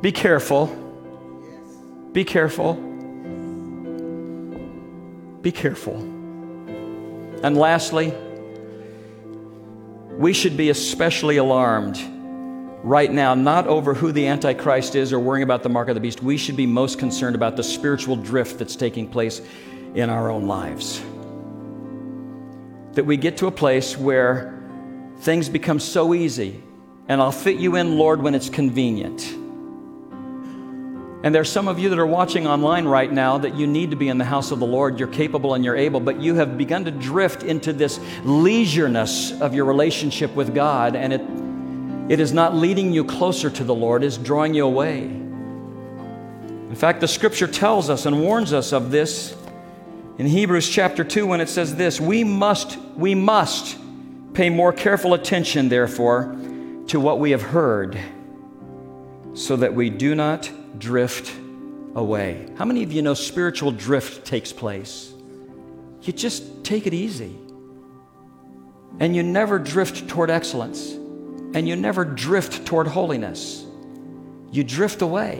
Be 0.00 0.12
careful. 0.12 0.66
Be 2.12 2.24
careful. 2.24 2.74
Be 5.42 5.52
careful. 5.52 5.96
And 7.42 7.56
lastly, 7.56 8.14
we 10.10 10.32
should 10.32 10.56
be 10.56 10.70
especially 10.70 11.36
alarmed 11.38 11.98
right 12.82 13.10
now, 13.10 13.34
not 13.34 13.66
over 13.66 13.94
who 13.94 14.12
the 14.12 14.26
Antichrist 14.26 14.94
is 14.94 15.12
or 15.12 15.18
worrying 15.18 15.42
about 15.42 15.62
the 15.62 15.68
mark 15.68 15.88
of 15.88 15.94
the 15.94 16.00
beast. 16.00 16.22
We 16.22 16.36
should 16.36 16.56
be 16.56 16.66
most 16.66 16.98
concerned 16.98 17.36
about 17.36 17.56
the 17.56 17.62
spiritual 17.62 18.16
drift 18.16 18.58
that's 18.58 18.76
taking 18.76 19.08
place 19.08 19.40
in 19.94 20.08
our 20.08 20.30
own 20.30 20.46
lives. 20.46 21.00
That 22.94 23.04
we 23.04 23.16
get 23.16 23.36
to 23.38 23.46
a 23.46 23.50
place 23.50 23.96
where 23.96 24.58
things 25.20 25.48
become 25.48 25.78
so 25.78 26.14
easy, 26.14 26.62
and 27.08 27.20
I'll 27.20 27.32
fit 27.32 27.56
you 27.56 27.76
in, 27.76 27.96
Lord, 27.98 28.22
when 28.22 28.34
it's 28.34 28.48
convenient. 28.48 29.39
And 31.22 31.34
there's 31.34 31.52
some 31.52 31.68
of 31.68 31.78
you 31.78 31.90
that 31.90 31.98
are 31.98 32.06
watching 32.06 32.46
online 32.46 32.86
right 32.86 33.12
now 33.12 33.36
that 33.38 33.54
you 33.54 33.66
need 33.66 33.90
to 33.90 33.96
be 33.96 34.08
in 34.08 34.16
the 34.16 34.24
house 34.24 34.52
of 34.52 34.58
the 34.58 34.66
Lord. 34.66 34.98
You're 34.98 35.08
capable 35.08 35.52
and 35.52 35.62
you're 35.62 35.76
able, 35.76 36.00
but 36.00 36.18
you 36.18 36.36
have 36.36 36.56
begun 36.56 36.86
to 36.86 36.90
drift 36.90 37.42
into 37.42 37.74
this 37.74 37.98
leisureness 38.24 39.38
of 39.40 39.54
your 39.54 39.66
relationship 39.66 40.34
with 40.34 40.54
God, 40.54 40.96
and 40.96 41.12
it, 41.12 41.20
it 42.10 42.20
is 42.20 42.32
not 42.32 42.54
leading 42.54 42.90
you 42.92 43.04
closer 43.04 43.50
to 43.50 43.64
the 43.64 43.74
Lord, 43.74 44.02
it's 44.02 44.16
drawing 44.16 44.54
you 44.54 44.64
away. 44.64 45.02
In 46.70 46.74
fact, 46.74 47.00
the 47.00 47.08
scripture 47.08 47.46
tells 47.46 47.90
us 47.90 48.06
and 48.06 48.22
warns 48.22 48.54
us 48.54 48.72
of 48.72 48.90
this 48.90 49.36
in 50.16 50.26
Hebrews 50.26 50.68
chapter 50.68 51.04
2 51.04 51.26
when 51.26 51.40
it 51.40 51.48
says 51.48 51.74
this 51.74 52.00
We 52.00 52.24
must, 52.24 52.78
we 52.96 53.14
must 53.14 53.76
pay 54.32 54.48
more 54.48 54.72
careful 54.72 55.12
attention, 55.12 55.68
therefore, 55.68 56.34
to 56.86 56.98
what 56.98 57.18
we 57.18 57.32
have 57.32 57.42
heard, 57.42 57.98
so 59.34 59.56
that 59.56 59.74
we 59.74 59.90
do 59.90 60.14
not 60.14 60.50
drift 60.80 61.32
away. 61.94 62.48
How 62.56 62.64
many 62.64 62.82
of 62.82 62.92
you 62.92 63.02
know 63.02 63.14
spiritual 63.14 63.70
drift 63.70 64.24
takes 64.24 64.52
place? 64.52 65.12
You 66.02 66.12
just 66.12 66.64
take 66.64 66.86
it 66.86 66.94
easy. 66.94 67.36
And 68.98 69.14
you 69.14 69.22
never 69.22 69.58
drift 69.58 70.08
toward 70.08 70.30
excellence. 70.30 70.92
And 71.52 71.68
you 71.68 71.76
never 71.76 72.04
drift 72.04 72.66
toward 72.66 72.88
holiness. 72.88 73.64
You 74.50 74.64
drift 74.64 75.02
away. 75.02 75.38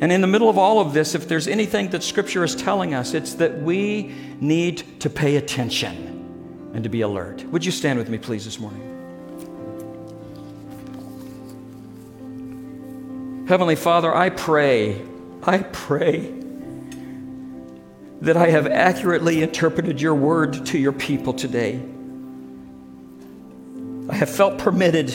And 0.00 0.12
in 0.12 0.20
the 0.20 0.26
middle 0.26 0.48
of 0.48 0.56
all 0.56 0.80
of 0.80 0.92
this, 0.94 1.14
if 1.14 1.26
there's 1.26 1.48
anything 1.48 1.90
that 1.90 2.04
Scripture 2.04 2.44
is 2.44 2.54
telling 2.54 2.94
us, 2.94 3.14
it's 3.14 3.34
that 3.34 3.60
we 3.60 4.14
need 4.40 5.00
to 5.00 5.10
pay 5.10 5.36
attention 5.36 6.70
and 6.72 6.84
to 6.84 6.88
be 6.88 7.00
alert. 7.00 7.44
Would 7.46 7.64
you 7.64 7.72
stand 7.72 7.98
with 7.98 8.08
me, 8.08 8.18
please, 8.18 8.44
this 8.44 8.60
morning? 8.60 8.87
Heavenly 13.48 13.76
Father, 13.76 14.14
I 14.14 14.28
pray, 14.28 15.00
I 15.42 15.60
pray 15.60 16.34
that 18.20 18.36
I 18.36 18.50
have 18.50 18.66
accurately 18.66 19.42
interpreted 19.42 20.02
your 20.02 20.14
word 20.14 20.66
to 20.66 20.78
your 20.78 20.92
people 20.92 21.32
today. 21.32 21.80
I 24.10 24.16
have 24.16 24.28
felt 24.28 24.58
permitted 24.58 25.08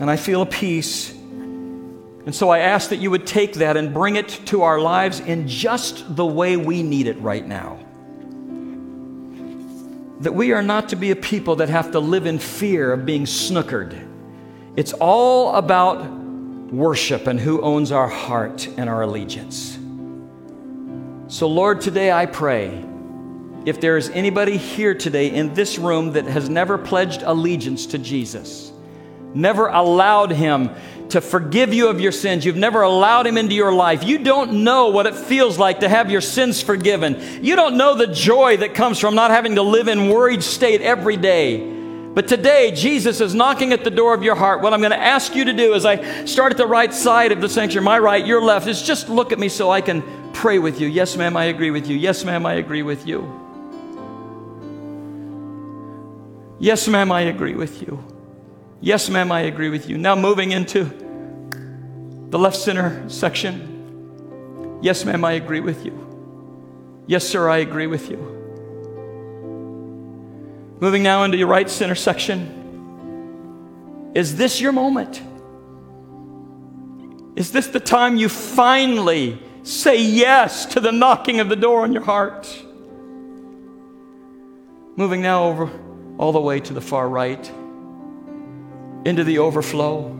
and 0.00 0.10
I 0.10 0.16
feel 0.16 0.42
a 0.42 0.46
peace. 0.46 1.12
And 1.12 2.34
so 2.34 2.50
I 2.50 2.58
ask 2.58 2.90
that 2.90 2.96
you 2.96 3.12
would 3.12 3.28
take 3.28 3.52
that 3.54 3.76
and 3.76 3.94
bring 3.94 4.16
it 4.16 4.28
to 4.46 4.62
our 4.62 4.80
lives 4.80 5.20
in 5.20 5.46
just 5.46 6.16
the 6.16 6.26
way 6.26 6.56
we 6.56 6.82
need 6.82 7.06
it 7.06 7.20
right 7.20 7.46
now. 7.46 7.78
That 10.22 10.34
we 10.34 10.50
are 10.50 10.62
not 10.62 10.88
to 10.88 10.96
be 10.96 11.12
a 11.12 11.16
people 11.16 11.54
that 11.56 11.68
have 11.68 11.92
to 11.92 12.00
live 12.00 12.26
in 12.26 12.40
fear 12.40 12.92
of 12.92 13.06
being 13.06 13.24
snookered. 13.24 14.04
It's 14.74 14.94
all 14.94 15.54
about 15.54 16.15
worship 16.70 17.26
and 17.26 17.38
who 17.38 17.60
owns 17.60 17.92
our 17.92 18.08
heart 18.08 18.68
and 18.76 18.88
our 18.88 19.02
allegiance. 19.02 19.78
So, 21.28 21.48
Lord, 21.48 21.80
today 21.80 22.12
I 22.12 22.26
pray 22.26 22.84
if 23.64 23.80
there 23.80 23.96
is 23.96 24.10
anybody 24.10 24.56
here 24.56 24.94
today 24.94 25.28
in 25.28 25.52
this 25.54 25.76
room 25.76 26.12
that 26.12 26.24
has 26.26 26.48
never 26.48 26.78
pledged 26.78 27.22
allegiance 27.22 27.86
to 27.86 27.98
Jesus, 27.98 28.70
never 29.34 29.66
allowed 29.66 30.30
Him 30.30 30.70
to 31.08 31.20
forgive 31.20 31.74
you 31.74 31.88
of 31.88 32.00
your 32.00 32.12
sins, 32.12 32.44
you've 32.44 32.56
never 32.56 32.82
allowed 32.82 33.26
Him 33.26 33.36
into 33.36 33.56
your 33.56 33.72
life, 33.72 34.04
you 34.04 34.18
don't 34.18 34.64
know 34.64 34.88
what 34.88 35.06
it 35.06 35.16
feels 35.16 35.58
like 35.58 35.80
to 35.80 35.88
have 35.88 36.10
your 36.10 36.20
sins 36.20 36.62
forgiven. 36.62 37.44
You 37.44 37.56
don't 37.56 37.76
know 37.76 37.96
the 37.96 38.06
joy 38.06 38.58
that 38.58 38.74
comes 38.74 39.00
from 39.00 39.16
not 39.16 39.32
having 39.32 39.56
to 39.56 39.62
live 39.62 39.88
in 39.88 40.10
worried 40.10 40.44
state 40.44 40.80
every 40.80 41.16
day. 41.16 41.75
But 42.16 42.28
today, 42.28 42.70
Jesus 42.70 43.20
is 43.20 43.34
knocking 43.34 43.74
at 43.74 43.84
the 43.84 43.90
door 43.90 44.14
of 44.14 44.22
your 44.22 44.36
heart. 44.36 44.62
What 44.62 44.72
I'm 44.72 44.80
going 44.80 44.90
to 44.90 44.98
ask 44.98 45.34
you 45.34 45.44
to 45.44 45.52
do 45.52 45.74
is 45.74 45.84
I 45.84 46.24
start 46.24 46.50
at 46.50 46.56
the 46.56 46.66
right 46.66 46.90
side 46.94 47.30
of 47.30 47.42
the 47.42 47.48
sanctuary, 47.50 47.84
my 47.84 47.98
right, 47.98 48.26
your 48.26 48.40
left, 48.40 48.66
is 48.66 48.80
just 48.80 49.10
look 49.10 49.32
at 49.32 49.38
me 49.38 49.50
so 49.50 49.70
I 49.70 49.82
can 49.82 50.02
pray 50.32 50.58
with 50.58 50.80
you. 50.80 50.88
Yes, 50.88 51.14
ma'am, 51.14 51.36
I 51.36 51.44
agree 51.44 51.70
with 51.70 51.90
you. 51.90 51.96
Yes, 51.98 52.24
ma'am, 52.24 52.46
I 52.46 52.54
agree 52.54 52.82
with 52.82 53.06
you. 53.06 53.20
Yes, 56.58 56.88
ma'am, 56.88 57.12
I 57.12 57.20
agree 57.20 57.54
with 57.54 57.82
you. 57.82 58.02
Yes, 58.80 59.10
ma'am, 59.10 59.30
I 59.30 59.40
agree 59.40 59.68
with 59.68 59.90
you. 59.90 59.98
Now 59.98 60.16
moving 60.16 60.52
into 60.52 60.84
the 62.30 62.38
left 62.38 62.56
center 62.56 63.06
section. 63.10 64.78
Yes, 64.80 65.04
ma'am, 65.04 65.22
I 65.22 65.32
agree 65.32 65.60
with 65.60 65.84
you. 65.84 67.04
Yes, 67.06 67.28
sir, 67.28 67.50
I 67.50 67.58
agree 67.58 67.86
with 67.86 68.08
you. 68.08 68.35
Moving 70.78 71.02
now 71.02 71.24
into 71.24 71.38
your 71.38 71.48
right 71.48 71.68
center 71.68 71.94
section. 71.94 74.12
Is 74.14 74.36
this 74.36 74.60
your 74.60 74.72
moment? 74.72 75.22
Is 77.36 77.52
this 77.52 77.68
the 77.68 77.80
time 77.80 78.16
you 78.16 78.28
finally 78.28 79.40
say 79.62 80.02
yes 80.02 80.66
to 80.66 80.80
the 80.80 80.92
knocking 80.92 81.40
of 81.40 81.48
the 81.48 81.56
door 81.56 81.82
on 81.82 81.92
your 81.92 82.02
heart? 82.02 82.46
Moving 84.96 85.20
now 85.20 85.44
over 85.44 85.70
all 86.18 86.32
the 86.32 86.40
way 86.40 86.60
to 86.60 86.72
the 86.72 86.80
far 86.80 87.08
right, 87.08 87.46
into 89.04 89.22
the 89.22 89.38
overflow. 89.38 90.14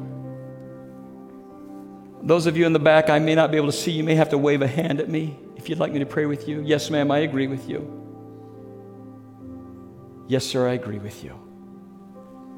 Those 2.22 2.46
of 2.46 2.56
you 2.56 2.66
in 2.66 2.72
the 2.72 2.78
back, 2.78 3.08
I 3.08 3.18
may 3.18 3.34
not 3.34 3.50
be 3.50 3.56
able 3.56 3.68
to 3.68 3.72
see. 3.72 3.92
You 3.92 4.04
may 4.04 4.14
have 4.14 4.28
to 4.30 4.38
wave 4.38 4.60
a 4.60 4.66
hand 4.66 5.00
at 5.00 5.08
me 5.08 5.38
if 5.56 5.70
you'd 5.70 5.78
like 5.78 5.92
me 5.92 6.00
to 6.00 6.06
pray 6.06 6.26
with 6.26 6.48
you. 6.48 6.60
Yes, 6.62 6.90
ma'am, 6.90 7.10
I 7.10 7.18
agree 7.18 7.46
with 7.46 7.68
you. 7.68 8.05
Yes, 10.28 10.44
sir, 10.44 10.68
I 10.68 10.72
agree 10.72 10.98
with 10.98 11.22
you. 11.22 11.38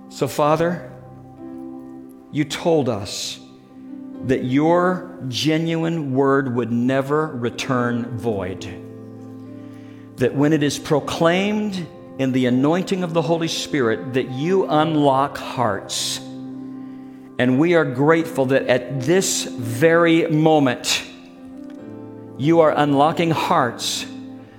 So, 0.08 0.26
Father, 0.26 0.90
you 2.32 2.44
told 2.44 2.88
us 2.88 3.38
that 4.24 4.44
your 4.44 5.18
genuine 5.28 6.14
word 6.14 6.54
would 6.54 6.72
never 6.72 7.26
return 7.26 8.18
void. 8.18 8.64
That 10.16 10.34
when 10.34 10.54
it 10.54 10.62
is 10.62 10.78
proclaimed 10.78 11.86
in 12.18 12.32
the 12.32 12.46
anointing 12.46 13.04
of 13.04 13.12
the 13.12 13.22
Holy 13.22 13.48
Spirit, 13.48 14.14
that 14.14 14.30
you 14.30 14.66
unlock 14.66 15.36
hearts. 15.36 16.18
And 17.38 17.58
we 17.60 17.74
are 17.74 17.84
grateful 17.84 18.46
that 18.46 18.66
at 18.66 19.02
this 19.02 19.44
very 19.44 20.26
moment, 20.26 21.04
you 22.38 22.60
are 22.60 22.72
unlocking 22.74 23.30
hearts, 23.30 24.06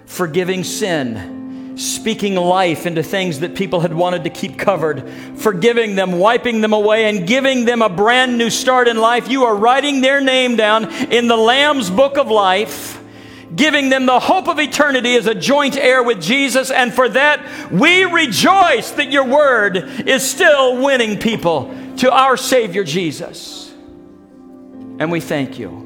forgiving 0.05 0.63
sin 0.63 1.38
speaking 1.79 2.35
life 2.35 2.85
into 2.85 3.01
things 3.01 3.39
that 3.39 3.55
people 3.55 3.79
had 3.79 3.93
wanted 3.93 4.25
to 4.25 4.29
keep 4.29 4.59
covered, 4.59 5.09
forgiving 5.37 5.95
them, 5.95 6.11
wiping 6.11 6.59
them 6.59 6.73
away, 6.73 7.05
and 7.05 7.25
giving 7.25 7.63
them 7.63 7.81
a 7.81 7.87
brand 7.87 8.37
new 8.37 8.49
start 8.49 8.89
in 8.89 8.97
life. 8.97 9.29
You 9.29 9.45
are 9.45 9.55
writing 9.55 10.01
their 10.01 10.19
name 10.19 10.57
down 10.57 10.91
in 11.11 11.29
the 11.29 11.37
Lamb's 11.37 11.89
book 11.89 12.17
of 12.17 12.27
life, 12.27 13.01
giving 13.55 13.89
them 13.89 14.05
the 14.05 14.19
hope 14.19 14.49
of 14.49 14.59
eternity 14.59 15.15
as 15.15 15.25
a 15.25 15.33
joint 15.33 15.77
heir 15.77 16.03
with 16.03 16.21
Jesus. 16.21 16.69
And 16.69 16.93
for 16.93 17.07
that, 17.07 17.71
we 17.71 18.03
rejoice 18.03 18.91
that 18.91 19.09
your 19.09 19.25
word 19.25 19.77
is 20.05 20.29
still 20.29 20.83
winning 20.83 21.17
people 21.17 21.73
to 21.97 22.11
our 22.11 22.35
Savior 22.35 22.83
Jesus. 22.83 23.73
And 24.99 25.09
we 25.09 25.21
thank 25.21 25.57
you. 25.57 25.85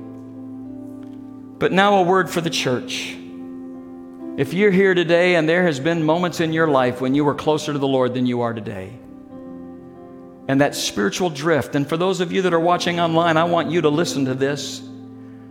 But 1.60 1.72
now, 1.72 1.98
a 1.98 2.02
word 2.02 2.32
for 2.32 2.41
the 2.41 2.50
church. 2.50 3.16
If 4.36 4.52
you're 4.52 4.72
here 4.72 4.96
today 4.96 5.36
and 5.36 5.48
there 5.48 5.64
has 5.64 5.80
been 5.80 6.04
moments 6.04 6.40
in 6.40 6.54
your 6.54 6.68
life 6.68 7.00
when 7.00 7.14
you 7.14 7.24
were 7.24 7.36
closer 7.36 7.72
to 7.72 7.78
the 7.78 7.88
Lord 7.88 8.16
than 8.16 8.26
you 8.26 8.42
are 8.42 8.52
today, 8.52 8.92
and 10.48 10.60
that 10.60 10.74
spiritual 10.74 11.30
drift, 11.30 11.76
and 11.76 11.88
for 11.88 11.98
those 11.98 12.20
of 12.20 12.32
you 12.32 12.42
that 12.42 12.52
are 12.52 12.60
watching 12.60 13.00
online, 13.00 13.38
I 13.38 13.44
want 13.44 13.70
you 13.70 13.82
to 13.82 13.90
listen 13.90 14.26
to 14.26 14.34
this. 14.34 14.82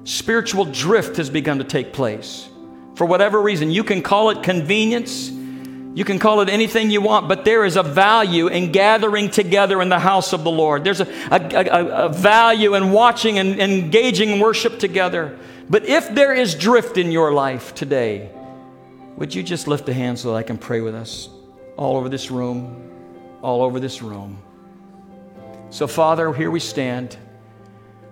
Spiritual 0.03 0.65
drift 0.65 1.19
has 1.19 1.31
begun 1.31 1.59
to 1.59 1.65
take 1.65 1.93
place. 1.93 2.49
For 2.97 3.07
whatever 3.07 3.41
reason, 3.41 3.71
you 3.71 3.85
can 3.85 4.03
call 4.03 4.31
it 4.31 4.43
convenience, 4.43 5.31
you 5.31 6.05
can 6.05 6.19
call 6.19 6.41
it 6.41 6.49
anything 6.49 6.91
you 6.91 7.03
want, 7.03 7.29
but 7.29 7.45
there 7.45 7.65
is 7.65 7.77
a 7.77 7.85
value 7.85 8.49
in 8.49 8.73
gathering 8.73 9.31
together 9.31 9.81
in 9.81 9.91
the 9.91 10.01
house 10.01 10.33
of 10.33 10.43
the 10.43 10.51
Lord. 10.51 10.83
There's 10.83 11.01
a, 11.01 11.09
a, 11.31 11.39
a, 11.39 11.87
a 12.07 12.09
value 12.09 12.75
in 12.75 12.91
watching 12.91 13.39
and 13.39 13.61
engaging 13.61 14.41
worship 14.41 14.81
together. 14.81 15.39
But 15.71 15.87
if 15.87 16.13
there 16.13 16.35
is 16.35 16.57
drift 16.57 16.99
in 16.99 17.13
your 17.13 17.33
life 17.33 17.77
today, 17.77 18.31
would 19.17 19.35
you 19.35 19.43
just 19.43 19.69
lift 19.69 19.89
a 19.89 19.93
hand 19.93 20.19
so 20.19 20.31
that 20.31 20.37
I 20.37 20.43
can 20.43 20.59
pray 20.59 20.81
with 20.81 20.95
us 20.95 21.29
all 21.77 21.97
over 21.97 22.09
this 22.09 22.31
room, 22.31 22.91
all 23.43 23.63
over 23.63 23.79
this 23.79 24.03
room? 24.03 24.39
So, 25.71 25.87
Father, 25.87 26.33
here 26.33 26.51
we 26.51 26.61
stand. 26.61 27.17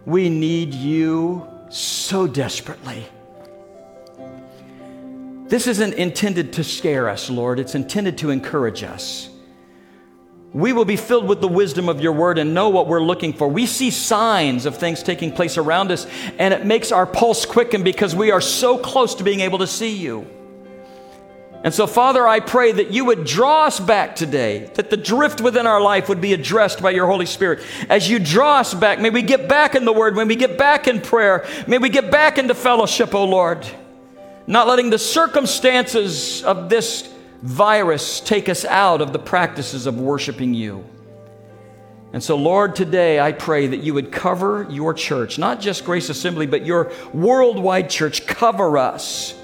We 0.06 0.28
need 0.28 0.72
you 0.74 1.46
so 1.68 2.26
desperately. 2.26 3.06
This 5.46 5.66
isn't 5.66 5.94
intended 5.94 6.52
to 6.54 6.64
scare 6.64 7.08
us, 7.08 7.28
Lord. 7.28 7.58
It's 7.58 7.74
intended 7.74 8.18
to 8.18 8.30
encourage 8.30 8.82
us. 8.82 9.28
We 10.52 10.72
will 10.72 10.84
be 10.84 10.96
filled 10.96 11.28
with 11.28 11.40
the 11.40 11.48
wisdom 11.48 11.88
of 11.88 12.00
your 12.00 12.12
word 12.12 12.38
and 12.38 12.54
know 12.54 12.70
what 12.70 12.88
we're 12.88 13.02
looking 13.02 13.32
for. 13.32 13.48
We 13.48 13.66
see 13.66 13.90
signs 13.90 14.66
of 14.66 14.76
things 14.76 15.02
taking 15.02 15.32
place 15.32 15.58
around 15.58 15.92
us, 15.92 16.06
and 16.38 16.52
it 16.52 16.66
makes 16.66 16.90
our 16.92 17.06
pulse 17.06 17.46
quicken 17.46 17.82
because 17.84 18.16
we 18.16 18.30
are 18.30 18.40
so 18.40 18.78
close 18.78 19.14
to 19.16 19.24
being 19.24 19.40
able 19.40 19.58
to 19.58 19.66
see 19.66 19.96
you. 19.96 20.26
And 21.62 21.74
so, 21.74 21.86
Father, 21.86 22.26
I 22.26 22.40
pray 22.40 22.72
that 22.72 22.90
you 22.90 23.04
would 23.04 23.26
draw 23.26 23.66
us 23.66 23.78
back 23.78 24.16
today, 24.16 24.70
that 24.76 24.88
the 24.88 24.96
drift 24.96 25.42
within 25.42 25.66
our 25.66 25.80
life 25.80 26.08
would 26.08 26.20
be 26.20 26.32
addressed 26.32 26.80
by 26.80 26.90
your 26.90 27.06
Holy 27.06 27.26
Spirit. 27.26 27.62
As 27.90 28.08
you 28.08 28.18
draw 28.18 28.60
us 28.60 28.72
back, 28.72 28.98
may 28.98 29.10
we 29.10 29.20
get 29.20 29.46
back 29.46 29.74
in 29.74 29.84
the 29.84 29.92
Word, 29.92 30.16
may 30.16 30.24
we 30.24 30.36
get 30.36 30.56
back 30.56 30.88
in 30.88 31.02
prayer, 31.02 31.46
may 31.66 31.76
we 31.76 31.90
get 31.90 32.10
back 32.10 32.38
into 32.38 32.54
fellowship, 32.54 33.14
O 33.14 33.24
Lord. 33.24 33.66
Not 34.46 34.68
letting 34.68 34.88
the 34.88 34.98
circumstances 34.98 36.42
of 36.44 36.70
this 36.70 37.12
virus 37.42 38.20
take 38.20 38.48
us 38.48 38.64
out 38.64 39.02
of 39.02 39.12
the 39.12 39.18
practices 39.18 39.86
of 39.86 40.00
worshiping 40.00 40.54
you. 40.54 40.84
And 42.12 42.22
so, 42.22 42.36
Lord, 42.36 42.74
today 42.74 43.20
I 43.20 43.32
pray 43.32 43.66
that 43.66 43.78
you 43.82 43.94
would 43.94 44.10
cover 44.10 44.66
your 44.70 44.94
church, 44.94 45.38
not 45.38 45.60
just 45.60 45.84
Grace 45.84 46.08
Assembly, 46.08 46.46
but 46.46 46.64
your 46.64 46.90
worldwide 47.12 47.90
church. 47.90 48.26
Cover 48.26 48.78
us 48.78 49.34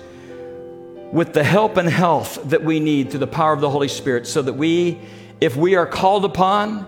with 1.17 1.33
the 1.33 1.43
help 1.43 1.79
and 1.79 1.89
health 1.89 2.39
that 2.45 2.63
we 2.63 2.79
need 2.79 3.09
through 3.09 3.21
the 3.21 3.27
power 3.27 3.55
of 3.55 3.63
the 3.63 3.71
Holy 3.71 3.89
Spirit 3.89 4.27
so 4.27 4.43
that 4.43 4.53
we, 4.53 5.01
if 5.41 5.57
we 5.57 5.75
are 5.75 5.87
called 5.87 6.27
upon, 6.27 6.85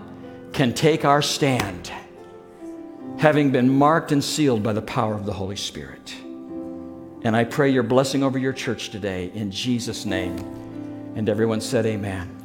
can 0.53 0.71
take 0.71 1.03
our 1.03 1.19
stand, 1.19 1.91
having 3.17 3.49
been 3.49 3.67
marked 3.67 4.11
and 4.11 4.23
sealed 4.23 4.61
by 4.61 4.71
the 4.71 4.83
power 4.83 5.15
of 5.15 5.25
the 5.25 5.33
Holy 5.33 5.55
Spirit. 5.55 6.13
And 7.23 7.35
I 7.35 7.43
pray 7.43 7.71
your 7.71 7.81
blessing 7.81 8.21
over 8.21 8.37
your 8.37 8.53
church 8.53 8.91
today 8.91 9.31
in 9.33 9.49
Jesus' 9.49 10.05
name. 10.05 10.37
And 11.15 11.27
everyone 11.27 11.59
said, 11.59 11.87
Amen. 11.87 12.38